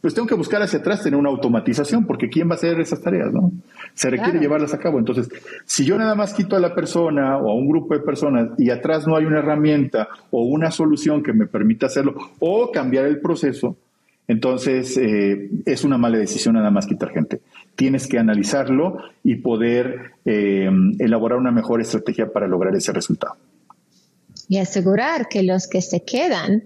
pues 0.00 0.14
tengo 0.14 0.26
que 0.26 0.34
buscar 0.34 0.62
hacia 0.62 0.78
atrás 0.78 1.02
tener 1.02 1.18
una 1.18 1.28
automatización, 1.28 2.06
porque 2.06 2.28
¿quién 2.28 2.48
va 2.48 2.52
a 2.52 2.56
hacer 2.56 2.80
esas 2.80 3.00
tareas? 3.00 3.32
no? 3.32 3.52
Se 3.94 4.08
requiere 4.08 4.38
llevarlas 4.38 4.72
a 4.72 4.78
cabo. 4.78 4.98
Entonces, 4.98 5.28
si 5.66 5.84
yo 5.84 5.98
nada 5.98 6.14
más 6.14 6.32
quito 6.32 6.56
a 6.56 6.60
la 6.60 6.74
persona 6.74 7.36
o 7.36 7.50
a 7.50 7.54
un 7.54 7.68
grupo 7.68 7.94
de 7.94 8.00
personas 8.00 8.50
y 8.58 8.70
atrás 8.70 9.06
no 9.06 9.16
hay 9.16 9.26
una 9.26 9.40
herramienta 9.40 10.08
o 10.30 10.44
una 10.44 10.70
solución 10.70 11.22
que 11.22 11.32
me 11.32 11.46
permita 11.46 11.86
hacerlo 11.86 12.14
o 12.38 12.70
cambiar 12.72 13.04
el 13.04 13.20
proceso, 13.20 13.76
entonces, 14.30 14.96
eh, 14.96 15.50
es 15.66 15.82
una 15.82 15.98
mala 15.98 16.16
decisión 16.16 16.54
nada 16.54 16.70
más 16.70 16.86
quitar 16.86 17.10
gente. 17.10 17.40
Tienes 17.74 18.06
que 18.06 18.16
analizarlo 18.16 18.98
y 19.24 19.34
poder 19.36 20.12
eh, 20.24 20.70
elaborar 21.00 21.36
una 21.36 21.50
mejor 21.50 21.80
estrategia 21.80 22.32
para 22.32 22.46
lograr 22.46 22.74
ese 22.76 22.92
resultado. 22.92 23.34
Y 24.48 24.58
asegurar 24.58 25.26
que 25.28 25.42
los 25.42 25.66
que 25.66 25.82
se 25.82 26.04
quedan 26.04 26.62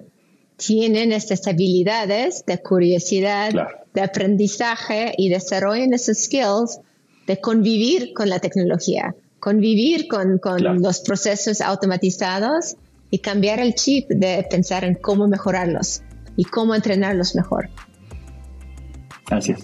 tienen 0.56 1.12
estas 1.12 1.46
habilidades 1.46 2.44
de 2.46 2.62
curiosidad, 2.62 3.52
de 3.92 4.00
aprendizaje 4.00 5.14
y 5.16 5.28
desarrollen 5.28 5.94
esos 5.94 6.18
skills 6.18 6.80
de 7.26 7.40
convivir 7.40 8.12
con 8.14 8.28
la 8.28 8.38
tecnología, 8.38 9.14
convivir 9.40 10.06
con, 10.08 10.40
los 10.80 11.00
procesos 11.00 11.60
automatizados 11.60 12.76
y 13.10 13.18
cambiar 13.18 13.60
el 13.60 13.74
chip 13.74 14.08
de 14.08 14.46
pensar 14.48 14.84
en 14.84 14.94
cómo 14.94 15.28
mejorarlos 15.28 16.02
y 16.36 16.44
cómo 16.44 16.74
entrenarlos 16.74 17.34
mejor. 17.34 17.68
Así 19.30 19.52
es, 19.52 19.60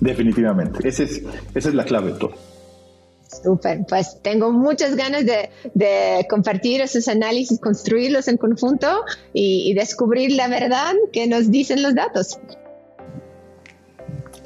definitivamente. 0.00 0.86
Esa 0.86 1.04
es, 1.04 1.22
esa 1.54 1.68
es 1.68 1.74
la 1.74 1.84
clave 1.84 2.12
de 2.12 2.18
todo. 2.18 2.51
Súper, 3.42 3.86
pues 3.88 4.18
tengo 4.22 4.52
muchas 4.52 4.96
ganas 4.96 5.24
de, 5.24 6.26
compartir 6.28 6.80
esos 6.80 7.08
análisis, 7.08 7.58
construirlos 7.58 8.28
en 8.28 8.36
conjunto 8.36 8.88
y, 9.32 9.72
descubrir 9.74 10.32
la 10.32 10.48
verdad 10.48 10.92
que 11.12 11.26
nos 11.26 11.50
dicen 11.50 11.82
los 11.82 11.94
datos. 11.94 12.38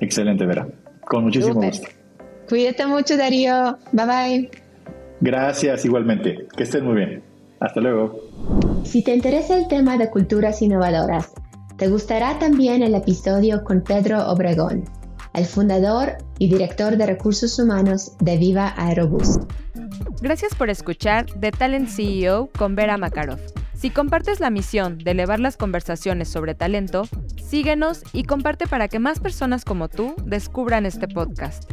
Excelente, 0.01 0.47
Vera. 0.47 0.69
Con 1.07 1.25
muchísimo 1.25 1.61
gusto. 1.61 1.89
Cuídate 2.49 2.87
mucho, 2.87 3.17
Darío. 3.17 3.79
Bye 3.93 4.07
bye. 4.07 4.51
Gracias, 5.21 5.85
igualmente. 5.85 6.47
Que 6.57 6.63
estén 6.63 6.85
muy 6.85 6.97
bien. 6.97 7.23
Hasta 7.61 7.81
luego. 7.81 8.21
Si 8.85 9.03
te 9.03 9.15
interesa 9.15 9.57
el 9.57 9.67
tema 9.67 9.97
de 9.97 10.11
culturas 10.11 10.61
innovadoras, 10.63 11.33
te 11.77 11.89
gustará 11.89 12.39
también 12.39 12.83
el 12.83 12.95
episodio 12.95 13.65
con 13.65 13.83
Pedro 13.83 14.29
Obregón, 14.31 14.85
el 15.37 15.45
fundador 15.45 16.17
y 16.39 16.49
director 16.49 16.97
de 16.97 17.07
recursos 17.07 17.59
humanos 17.59 18.13
de 18.21 18.39
Viva 18.39 18.75
Aerobús. 18.77 19.39
Gracias 20.23 20.55
por 20.55 20.71
escuchar 20.71 21.27
The 21.41 21.53
Talent 21.53 21.89
CEO 21.89 22.49
con 22.59 22.75
Vera 22.75 22.97
Makarov. 22.97 23.39
Si 23.75 23.91
compartes 23.91 24.41
la 24.41 24.49
misión 24.49 24.97
de 24.99 25.11
elevar 25.11 25.39
las 25.39 25.59
conversaciones 25.59 26.29
sobre 26.29 26.55
talento, 26.55 27.07
síguenos 27.47 28.03
y 28.15 28.25
comparte 28.25 28.67
para 28.67 28.89
que 28.89 28.99
más 28.99 29.21
personas 29.21 29.67
como 29.67 29.89
tú 29.89 30.15
descubran 30.25 30.87
este 30.87 31.07
podcast. 31.07 31.71